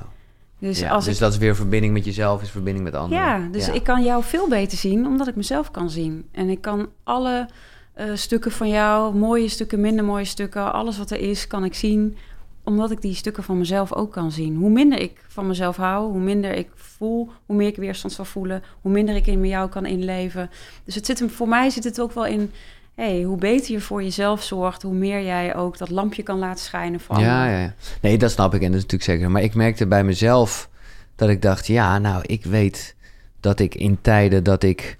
[0.64, 3.24] Dus, ja, als dus ik, dat is weer verbinding met jezelf, is verbinding met anderen.
[3.24, 6.28] Ja, dus ik kan jou veel beter zien, omdat ik mezelf kan zien.
[6.32, 7.48] En ik kan alle
[7.96, 11.74] uh, stukken van jou, mooie stukken, minder mooie stukken, alles wat er is, kan ik
[11.74, 12.16] zien
[12.64, 14.56] omdat ik die stukken van mezelf ook kan zien.
[14.56, 18.24] Hoe minder ik van mezelf hou, hoe minder ik voel, hoe meer ik weerstand zal
[18.24, 20.50] voelen, hoe minder ik in jou kan inleven.
[20.84, 22.52] Dus het zit hem, voor mij zit het ook wel in,
[22.94, 26.64] hey, hoe beter je voor jezelf zorgt, hoe meer jij ook dat lampje kan laten
[26.64, 27.20] schijnen van.
[27.20, 27.74] Ja, ja, ja.
[28.00, 29.30] Nee, dat snap ik en dat is natuurlijk zeker.
[29.30, 30.68] Maar ik merkte bij mezelf
[31.14, 32.96] dat ik dacht, ja, nou, ik weet
[33.40, 34.98] dat ik in tijden dat ik,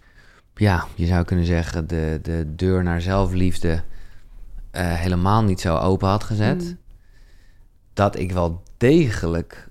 [0.54, 3.80] ja, je zou kunnen zeggen, de, de deur naar zelfliefde uh,
[4.94, 6.62] helemaal niet zo open had gezet.
[6.62, 6.82] Mm
[7.94, 9.68] dat ik wel degelijk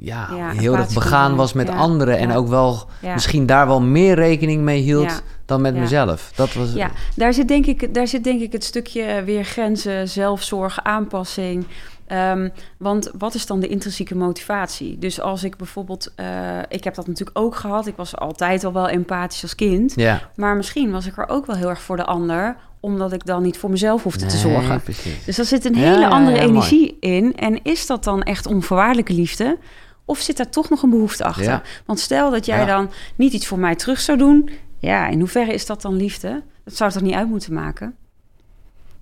[0.00, 2.18] ja, ja, heel erg begaan was met ja, anderen.
[2.18, 6.32] En ook wel misschien daar wel meer rekening mee hield dan met mezelf.
[6.34, 10.08] Dat was, ja, daar zit, denk ik, daar zit denk ik het stukje weer grenzen,
[10.08, 11.66] zelfzorg, aanpassing.
[12.12, 14.98] Um, want wat is dan de intrinsieke motivatie?
[14.98, 16.26] Dus als ik bijvoorbeeld, uh,
[16.68, 17.86] ik heb dat natuurlijk ook gehad.
[17.86, 19.92] Ik was altijd al wel empathisch als kind.
[19.96, 20.30] Ja.
[20.36, 23.42] Maar misschien was ik er ook wel heel erg voor de ander omdat ik dan
[23.42, 24.80] niet voor mezelf hoefde nee, te zorgen.
[24.80, 25.24] Precies.
[25.24, 27.16] Dus er zit een hele ja, andere ja, energie mooi.
[27.16, 27.36] in.
[27.36, 29.58] En is dat dan echt onvoorwaardelijke liefde?
[30.04, 31.82] Of zit daar toch nog een behoefte achter?
[31.86, 34.50] Want stel dat jij dan niet iets voor mij terug zou doen.
[34.78, 36.42] Ja, in hoeverre is dat dan liefde?
[36.64, 37.94] Dat zou het toch niet uit moeten maken?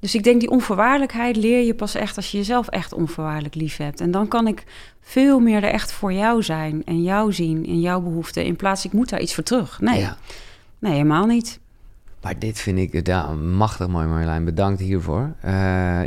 [0.01, 3.77] Dus ik denk die onvoorwaardelijkheid leer je pas echt als je jezelf echt onvoorwaardelijk lief
[3.77, 4.01] hebt.
[4.01, 4.65] En dan kan ik
[5.01, 8.45] veel meer er echt voor jou zijn en jou zien in jouw behoeften.
[8.45, 9.81] In plaats ik moet daar iets voor terug.
[9.81, 10.09] Nee,
[10.79, 11.61] nee helemaal niet.
[12.29, 14.45] Maar dit vind ik ja, machtig mooi, Marjolein.
[14.45, 15.33] Bedankt hiervoor.
[15.45, 15.51] Uh,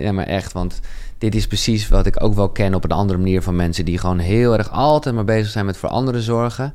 [0.02, 0.80] ja, maar echt, want
[1.18, 3.86] dit is precies wat ik ook wel ken op een andere manier van mensen...
[3.86, 6.74] die gewoon heel erg altijd maar bezig zijn met voor anderen zorgen.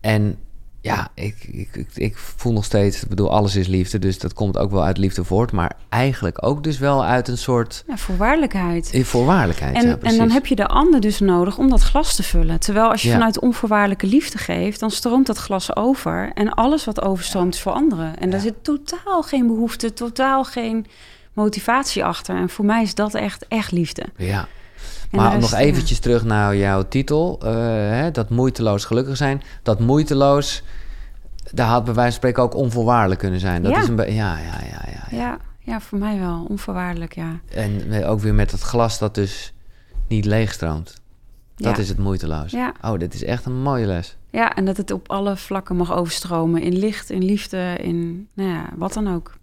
[0.00, 0.36] En
[0.84, 4.32] ja, ik, ik, ik, ik, voel nog steeds, ik bedoel, alles is liefde, dus dat
[4.32, 7.84] komt ook wel uit liefde voort, maar eigenlijk ook dus wel uit een soort...
[7.86, 9.00] Ja, voorwaardelijkheid.
[9.02, 12.22] Voorwaardelijkheid, en, ja, en dan heb je de ander dus nodig om dat glas te
[12.22, 12.60] vullen.
[12.60, 13.14] Terwijl als je ja.
[13.14, 17.72] vanuit onvoorwaardelijke liefde geeft, dan stroomt dat glas over en alles wat overstroomt is voor
[17.72, 18.18] anderen.
[18.18, 20.86] En daar zit totaal geen behoefte, totaal geen
[21.32, 22.36] motivatie achter.
[22.36, 24.04] En voor mij is dat echt, echt liefde.
[24.16, 24.48] Ja.
[25.14, 27.40] Maar nog eventjes terug naar jouw titel.
[27.44, 27.50] Uh,
[27.90, 29.42] hè, dat moeiteloos gelukkig zijn.
[29.62, 30.62] Dat moeiteloos,
[31.52, 33.62] daar had bij wijze van spreken ook onvoorwaardelijk kunnen zijn.
[33.62, 33.80] Dat ja.
[33.80, 34.04] is een ja,
[34.38, 35.16] ja, ja, ja, ja.
[35.16, 36.46] Ja, ja, voor mij wel.
[36.48, 37.40] Onvoorwaardelijk, ja.
[37.48, 39.52] En ook weer met het glas dat dus
[40.08, 41.02] niet leegstroomt.
[41.56, 41.82] Dat Ja.
[41.82, 42.50] is het moeiteloos.
[42.50, 42.72] Ja.
[42.82, 44.16] Oh, dit is echt een mooie les.
[44.30, 46.62] Ja, en dat het op alle vlakken mag overstromen.
[46.62, 49.36] In licht, in liefde, in nou ja, wat dan ook.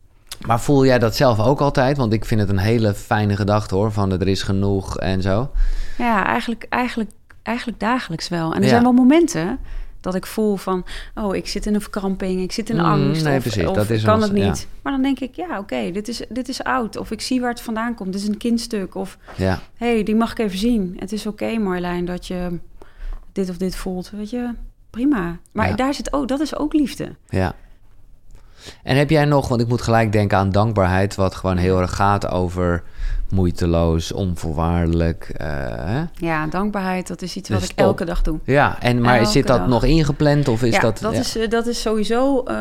[0.47, 1.97] Maar voel jij dat zelf ook altijd?
[1.97, 3.91] Want ik vind het een hele fijne gedachte hoor.
[3.91, 5.51] Van er is genoeg en zo.
[5.97, 7.11] Ja, eigenlijk, eigenlijk,
[7.43, 8.49] eigenlijk dagelijks wel.
[8.51, 8.69] En er Ja.
[8.69, 9.59] zijn wel momenten
[10.01, 10.85] dat ik voel van...
[11.15, 13.23] oh, ik zit in een verkramping, ik zit in Mm, angst.
[13.23, 14.59] nee, of, precies, of dat is kan ons- het niet.
[14.59, 14.65] ja.
[14.81, 16.97] Maar dan denk ik, ja, oké, dit, is, dit is oud.
[16.97, 18.11] Of ik zie waar het vandaan komt.
[18.13, 18.95] Dit is een kindstuk.
[18.95, 20.95] Of, Ja, hé, hey, die mag ik even zien.
[20.99, 22.59] Het is oké, Marjolein, dat je
[23.31, 24.09] dit of dit voelt.
[24.09, 24.49] Weet je,
[24.89, 25.37] prima.
[25.51, 25.75] Maar Ja.
[25.75, 27.15] daar zit ook, dat is ook liefde.
[27.29, 27.53] ja.
[28.83, 31.95] En heb jij nog, want ik moet gelijk denken aan dankbaarheid, wat gewoon heel erg
[31.95, 32.83] gaat over
[33.29, 35.31] moeiteloos, onvoorwaardelijk.
[35.37, 35.47] eh,
[35.85, 36.03] hè?
[36.13, 37.85] Ja, dankbaarheid, dat is iets Dus wat ik top.
[37.85, 38.39] elke dag doe.
[38.43, 39.67] Ja, en maar zit dat dag.
[39.67, 40.99] nog ingepland of is ja, dat...
[40.99, 41.19] dat, ja.
[41.19, 42.55] Is, eh, dat is sowieso, eh,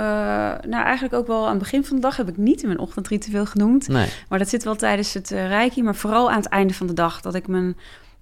[0.69, 2.81] nou eigenlijk ook wel aan het begin van de dag heb ik niet in mijn
[2.81, 3.89] ochtendritueel genoemd.
[3.89, 6.87] Nee, Maar dat zit wel tijdens het eh reiki, maar vooral aan het einde van
[6.87, 7.21] de dag.
[7.21, 7.77] Dat ik mijn,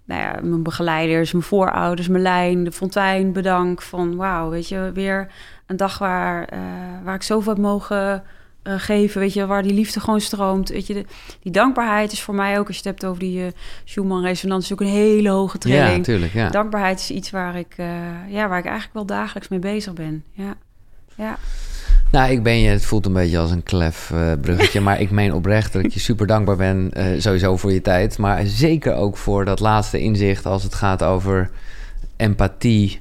[0.05, 3.83] nou ja, mijn begeleiders, mijn voorouders, mijn lijn, de fontein bedank.
[3.83, 5.27] Van wauw, weet je, weer
[5.69, 6.59] een dag waar, eh,
[7.05, 8.23] waar ik zoveel heb mogen
[8.63, 9.21] eh, geven.
[9.21, 10.69] Weet je, waar die liefde gewoon stroomt.
[10.69, 11.05] Weet je, de,
[11.43, 13.47] die dankbaarheid is voor mij ook, als je het hebt over die uh,
[13.85, 16.05] Schumann-resonantie, ook een hele hoge ja, trilling.
[16.05, 16.49] tuurlijk, ja.
[16.49, 17.87] Dankbaarheid is iets waar ik, eh,
[18.29, 20.25] ja, waar ik eigenlijk wel dagelijks mee bezig ben.
[20.33, 20.55] Ja,
[21.15, 21.39] ja.
[22.11, 25.11] Nou, ik ben je, het voelt een beetje als een klef eh, bruggetje, maar ik
[25.11, 28.95] meen oprecht dat ik je super dankbaar ben, eh, sowieso voor je tijd, maar zeker
[28.95, 31.51] ook voor dat laatste inzicht als het gaat over
[32.17, 33.01] empathie, eh,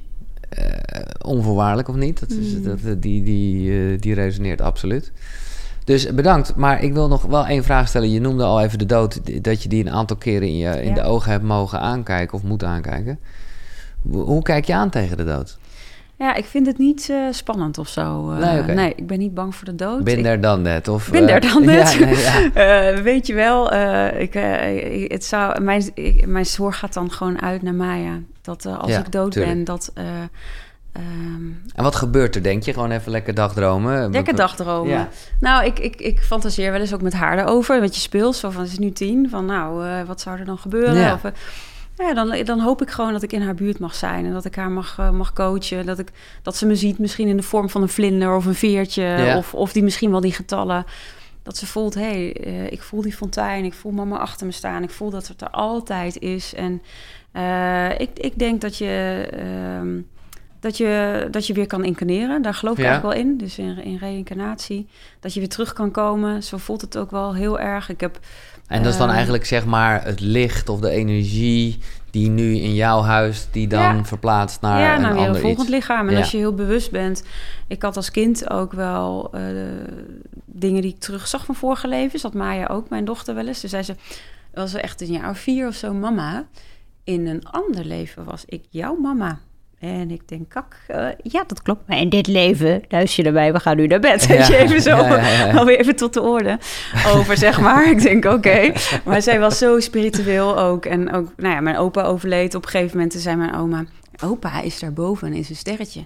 [1.24, 2.20] onvoorwaardelijk of niet.
[2.20, 2.62] Dat is, Mm.
[2.62, 5.12] dat, die, die, eh, die resoneert absoluut.
[5.84, 8.10] Dus bedankt, maar ik wil nog wel één vraag stellen.
[8.10, 10.88] Je noemde al even de dood, dat je die een aantal keren in, je, in
[10.88, 10.94] Ja.
[10.94, 13.18] de ogen hebt mogen aankijken of moeten aankijken.
[14.10, 15.58] Hoe kijk je aan tegen de dood?
[16.18, 18.30] Ja, ik vind het niet eh, spannend of zo.
[18.30, 18.66] eh.
[18.66, 20.04] Nee, ik ben niet bang voor de dood.
[20.04, 20.88] Ben there dan net?
[20.88, 21.92] Of, Ben eh, dan net.
[21.92, 22.16] Ja, nee,
[22.54, 23.02] ja.
[23.10, 23.72] Weet je wel,
[24.20, 24.32] ik,
[25.12, 28.18] het zou, mijn, ik- mijn zorg gaat dan gewoon uit naar Maya.
[28.42, 29.54] Dat als Ja, ik dood tuurlijk.
[29.54, 29.90] ben, dat...
[29.94, 30.04] eh,
[30.92, 32.72] ehm, En wat gebeurt er, denk je?
[32.72, 34.10] Gewoon even lekker dagdromen?
[34.10, 34.92] lekker dagdromen.
[34.92, 35.08] Ja.
[35.40, 37.80] Nou, ik, ik, ik fantaseer wel eens ook met haar erover.
[37.80, 39.28] Met je speelt, zo van, het is nu tien.
[39.30, 40.94] Van nou, wat zou er dan gebeuren?
[40.94, 41.14] Ja.
[41.14, 41.32] Of,
[42.06, 44.24] ja, dan, dan hoop ik gewoon dat ik in haar buurt mag zijn.
[44.24, 45.86] En dat ik haar mag, eh, mag coachen.
[45.86, 46.08] Dat, ik,
[46.42, 49.02] dat ze me ziet misschien in de vorm van een vlinder of een veertje.
[49.02, 49.36] Ja.
[49.36, 50.84] Of, of die misschien wel die getallen.
[51.42, 53.64] Dat ze voelt, hé, hey, eh, ik voel die fontein.
[53.64, 54.82] Ik voel mama achter me staan.
[54.82, 56.54] Ik voel dat het er altijd is.
[56.54, 56.82] En
[57.32, 59.28] eh, ik, ik denk dat je...
[59.32, 60.00] ehm,
[60.60, 62.42] dat je, dat je weer kan incarneren.
[62.42, 62.90] Daar geloof ik Ja.
[62.90, 63.36] eigenlijk wel in.
[63.38, 64.86] Dus in, in reïncarnatie.
[65.20, 66.42] Dat je weer terug kan komen.
[66.42, 67.88] Zo voelt het ook wel heel erg.
[67.88, 68.18] Ik heb
[68.68, 69.14] En dat is dan Ehm.
[69.14, 71.78] eigenlijk zeg maar het licht of de energie
[72.10, 74.04] die nu in jouw huis, die dan Ja.
[74.04, 75.68] verplaatst naar ja, een ander volgend iets.
[75.76, 76.06] lichaam.
[76.06, 76.18] En Ja.
[76.20, 77.22] als je heel bewust bent...
[77.66, 79.42] Ik had als kind ook wel eh,
[80.44, 82.22] dingen die ik terugzag van vorige levens.
[82.22, 83.60] Dat Maya ook, mijn dochter wel eens.
[83.60, 83.94] Toen zei ze,
[84.54, 85.92] was ze echt een jaar of vier of zo...
[85.94, 86.44] Mama,
[87.04, 89.38] in een ander leven was ik jouw mama.
[89.80, 91.88] En ik denk, kak, eh, ja, dat klopt.
[91.88, 94.24] Maar in dit leven, luister je mij, we gaan nu naar bed.
[94.24, 95.58] Ja, je, even zo, ja, ja, ja.
[95.58, 96.58] alweer even tot de orde
[97.14, 97.90] over, zeg maar.
[97.90, 98.72] ik denk, oké.
[99.04, 100.84] Maar zij was zo spiritueel ook.
[100.84, 102.54] En ook, nou ja, mijn opa overleed.
[102.54, 103.84] Op een gegeven moment zei mijn oma...
[104.24, 106.04] Opa is daarboven en is een sterretje.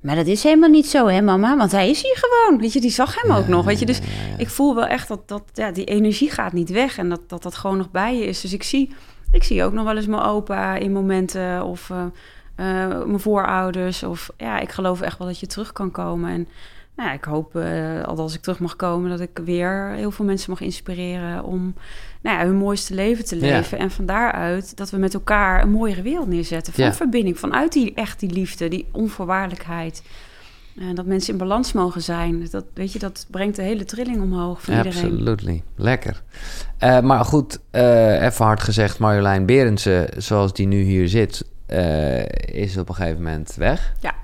[0.00, 1.56] Maar dat is helemaal niet zo, hè, mama?
[1.56, 2.60] Want hij is hier gewoon.
[2.60, 3.64] Weet je, die zag hem ook nog.
[3.64, 4.00] Weet je, dus
[4.38, 6.98] ik voel wel echt dat, dat ja, die energie gaat niet weg.
[6.98, 8.40] En dat, dat dat gewoon nog bij je is.
[8.40, 8.90] Dus ik zie,
[9.32, 11.64] ik zie ook nog wel eens mijn opa in momenten.
[11.64, 12.04] Of eh,
[12.62, 14.02] eh, mijn voorouders.
[14.02, 16.30] Of ja, ik geloof echt wel dat je terug kan komen.
[16.30, 16.48] En
[16.96, 20.10] nou ja, ik hoop, eh al als ik terug mag komen, dat ik weer heel
[20.10, 21.74] veel mensen mag inspireren om
[22.22, 23.40] nou ja, hun mooiste leven te Ja.
[23.56, 23.78] leven.
[23.78, 26.72] En van daaruit dat we met elkaar een mooiere wereld neerzetten.
[26.72, 30.02] Van verbinding, vanuit die echt die liefde, die onvoorwaardelijkheid.
[30.78, 32.48] En dat mensen in balans mogen zijn.
[32.50, 35.02] Dat, weet je, dat brengt de hele trilling omhoog van iedereen.
[35.10, 35.62] Absolutely.
[35.76, 36.22] Lekker.
[36.80, 42.88] Maar goed, even hard gezegd, Marjolein Berendsen, zoals die nu hier zit, eh, is op
[42.88, 43.92] een gegeven moment weg.
[44.00, 44.14] Ja.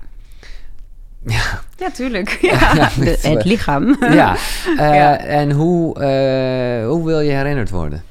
[1.25, 1.61] Ja.
[1.77, 2.29] Ja, tuurlijk.
[2.41, 2.73] Ja.
[2.73, 3.97] De- het lichaam.
[4.13, 4.35] ja.
[4.65, 5.17] Eh, Ja.
[5.19, 8.03] En hoe, eh, hoe wil je herinnerd worden?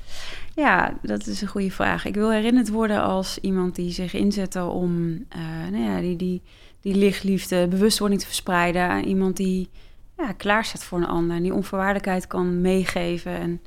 [0.54, 2.04] Ja, dat is een goede vraag.
[2.04, 5.38] Ik wil herinnerd worden als iemand die zich inzette om eh,
[5.70, 6.42] nou ja, die, die,
[6.80, 8.82] die lichtliefde, bewustwording te verspreiden.
[8.88, 9.68] Aan iemand die
[10.16, 11.36] ja, klaar staat voor een ander.
[11.36, 13.32] En die onvoorwaardelijkheid kan meegeven.
[13.38, 13.60] En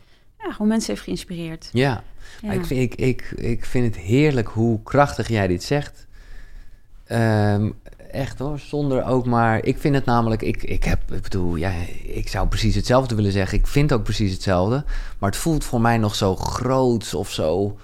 [0.44, 1.70] ja, gewoon mensen heeft geïnspireerd.
[1.72, 2.04] Ja.
[2.42, 2.52] Ja.
[2.52, 6.08] Ik, vind, ik, ik, ik vind het heerlijk hoe krachtig jij dit zegt.
[7.06, 7.70] Ehm,
[8.12, 9.66] echt hoor, zonder ook maar...
[9.66, 10.42] Ik vind het namelijk...
[10.42, 11.72] Ik, ik heb, ik bedoel, ja,
[12.04, 13.58] ik zou precies hetzelfde willen zeggen.
[13.58, 14.84] Ik vind ook precies hetzelfde.
[15.20, 17.78] Maar het voelt voor mij nog zo groots of zo...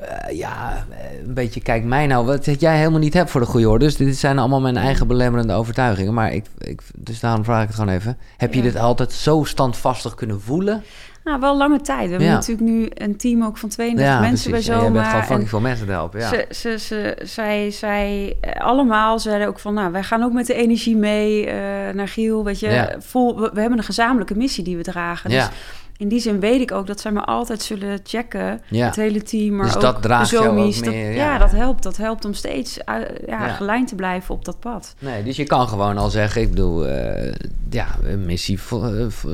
[0.00, 0.86] eh, ja,
[1.24, 3.84] een beetje, kijk mij nou, wat jij helemaal niet hebt voor de goede orde.
[3.84, 6.14] Dus dit zijn allemaal mijn eigen belemmerende overtuigingen.
[6.14, 8.18] Maar ik, ik dus daarom vraag ik het gewoon even.
[8.36, 10.82] Heb je dit altijd zo standvastig kunnen voelen?
[11.24, 12.04] Nou, wel lange tijd.
[12.04, 12.34] We hebben Ja.
[12.34, 14.66] natuurlijk nu een team ook van 32 mensen precies.
[14.68, 15.10] bij En jij bent Zoma.
[15.10, 16.28] gewoon fucking veel mensen te helpen, ja.
[16.28, 20.46] ze, ze, ze, zij, zij eh, allemaal zeiden ook van, nou, wij gaan ook met
[20.46, 22.44] de energie mee eh, naar Giel.
[22.44, 22.94] Weet je, Ja.
[22.98, 25.30] vol, we, we hebben een gezamenlijke missie die we dragen.
[25.30, 25.46] ja.
[25.48, 25.56] Dus
[25.96, 28.60] in die zin weet ik ook dat zij me altijd zullen checken.
[28.68, 28.86] Ja.
[28.86, 30.80] Het hele team, maar Dus ook dat draagt de zomies.
[30.80, 31.32] Meer, ja.
[31.32, 31.38] ja.
[31.38, 31.82] dat helpt.
[31.82, 32.84] Dat helpt om steeds uh,
[33.26, 33.48] ja, Ja.
[33.52, 34.94] gelijnd te blijven op dat pad.
[34.98, 37.32] Nee, dus je kan gewoon al zeggen, ik bedoel, eh,
[37.70, 38.58] ja, een missie,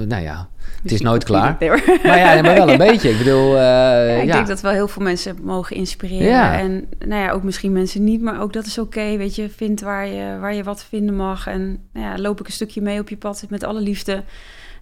[0.06, 0.48] nou ja,
[0.82, 1.56] het is nooit klaar.
[1.58, 1.70] Nee.
[2.02, 3.10] Maar ja, maar wel een beetje.
[3.10, 6.52] Ik bedoel, eh, Ja, ja, ik denk dat wel heel veel mensen mogen inspireren.
[6.52, 9.16] En nou ja, ook misschien mensen niet, maar ook dat is oké.
[9.16, 11.46] weet je, vind waar je, waar je wat vinden mag.
[11.46, 14.22] En nou ja, loop ik een stukje mee op je pad met alle liefde.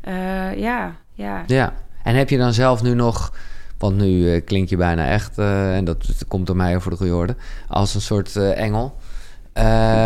[0.01, 1.43] Eh, ja, ja.
[1.47, 3.33] Ja, en heb je dan zelf nu nog,
[3.79, 6.97] want nu eh, klink je bijna echt, en dat, dat komt door mij voor de
[6.97, 7.37] goede orde,
[7.69, 8.97] als een soort engel.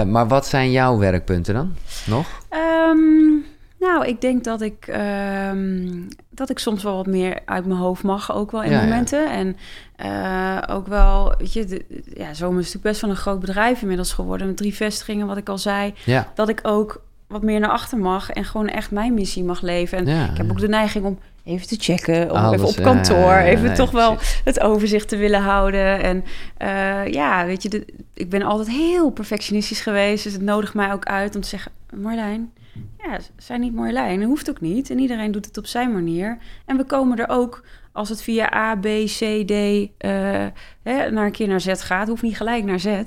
[0.06, 1.74] Maar wat zijn jouw werkpunten dan
[2.06, 2.26] nog?
[2.48, 3.37] Ehm,
[3.80, 8.02] nou, ik denk dat ik, ehm, dat ik soms wel wat meer uit mijn hoofd
[8.02, 8.84] mag, ook wel in Ja, ja.
[8.84, 9.30] momenten.
[9.30, 9.56] En
[9.96, 11.84] eh, ook wel, weet je, de,
[12.14, 14.46] ja, Zomer is natuurlijk best wel een groot bedrijf inmiddels geworden.
[14.46, 15.94] Met drie vestigingen, wat ik al zei.
[16.04, 19.60] Ja, dat ik ook wat meer naar achter mag en gewoon echt mijn missie mag
[19.60, 19.98] leven.
[19.98, 22.84] En Ja, ik heb ook de neiging om even te checken, om Alles, even op
[22.84, 26.02] kantoor, ja, ja, even toch wel het overzicht te willen houden.
[26.02, 26.24] En
[26.56, 27.84] eh, ja, weet je, de,
[28.14, 31.72] ik ben altijd heel perfectionistisch geweest, dus het nodigt mij ook uit om te zeggen,
[31.94, 32.52] Marlijn,
[32.98, 34.90] ja, zijn niet Marlijn, dat hoeft ook niet.
[34.90, 36.38] En iedereen doet het op zijn manier.
[36.64, 39.50] En we komen er ook, als het via A, B, C, D,
[39.98, 40.46] eh,
[40.82, 43.02] hè, naar een keer naar Z gaat, hoeft niet gelijk naar Z.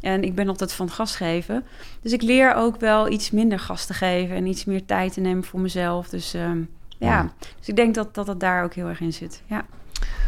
[0.00, 1.64] En ik ben altijd van gas geven.
[2.02, 5.20] Dus ik leer ook wel iets minder gas te geven en iets meer tijd te
[5.20, 6.08] nemen voor mezelf.
[6.08, 6.58] Dus ehm,
[6.98, 9.42] ja, dus ik denk dat, dat het daar ook heel erg in zit.
[9.46, 9.64] Ja.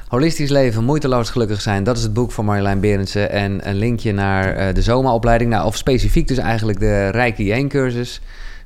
[0.09, 1.85] Holistisch leven, moeiteloos gelukkig zijn.
[1.85, 3.31] Dat is het boek van Marjolein Berendsen.
[3.31, 5.51] En een linkje naar eh, de zomeropleiding.
[5.51, 8.21] Nou, of specifiek dus eigenlijk de Reiki 1 cursus.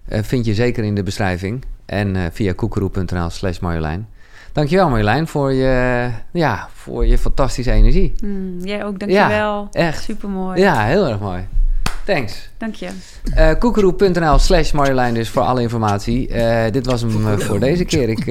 [0.04, 1.64] Eh, vind je zeker in de beschrijving.
[1.86, 4.08] En eh, via koekeroe.nl slash Marjolein.
[4.52, 8.12] Dankjewel Marjolein voor je, ja, voor je fantastische energie.
[8.18, 9.68] Hmm, jij ook, dankjewel.
[9.72, 10.02] echt.
[10.02, 10.60] Supermooi.
[10.60, 11.46] Ja, heel erg mooi.
[12.04, 12.48] Thanks.
[12.58, 12.88] Dank je.
[13.34, 16.28] Eh koekeroe.nl slash Marjolein dus voor alle informatie.
[16.28, 18.08] Eh, dit was hem eh, voor deze keer.
[18.08, 18.26] Ik,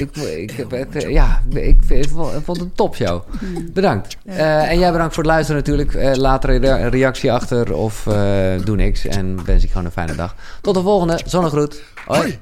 [0.00, 3.22] ik, ik, heb het, ja, ik, ik vond het een topshow.
[3.72, 4.16] Bedankt.
[4.24, 6.16] Eh, en jij bedankt voor het luisteren natuurlijk.
[6.16, 8.02] Laat er een reactie achter of
[8.64, 9.06] doe niks.
[9.06, 10.34] En wens ik gewoon een fijne dag.
[10.60, 11.20] Tot de volgende.
[11.24, 11.82] Zonnegroet.
[12.06, 12.38] Hoi.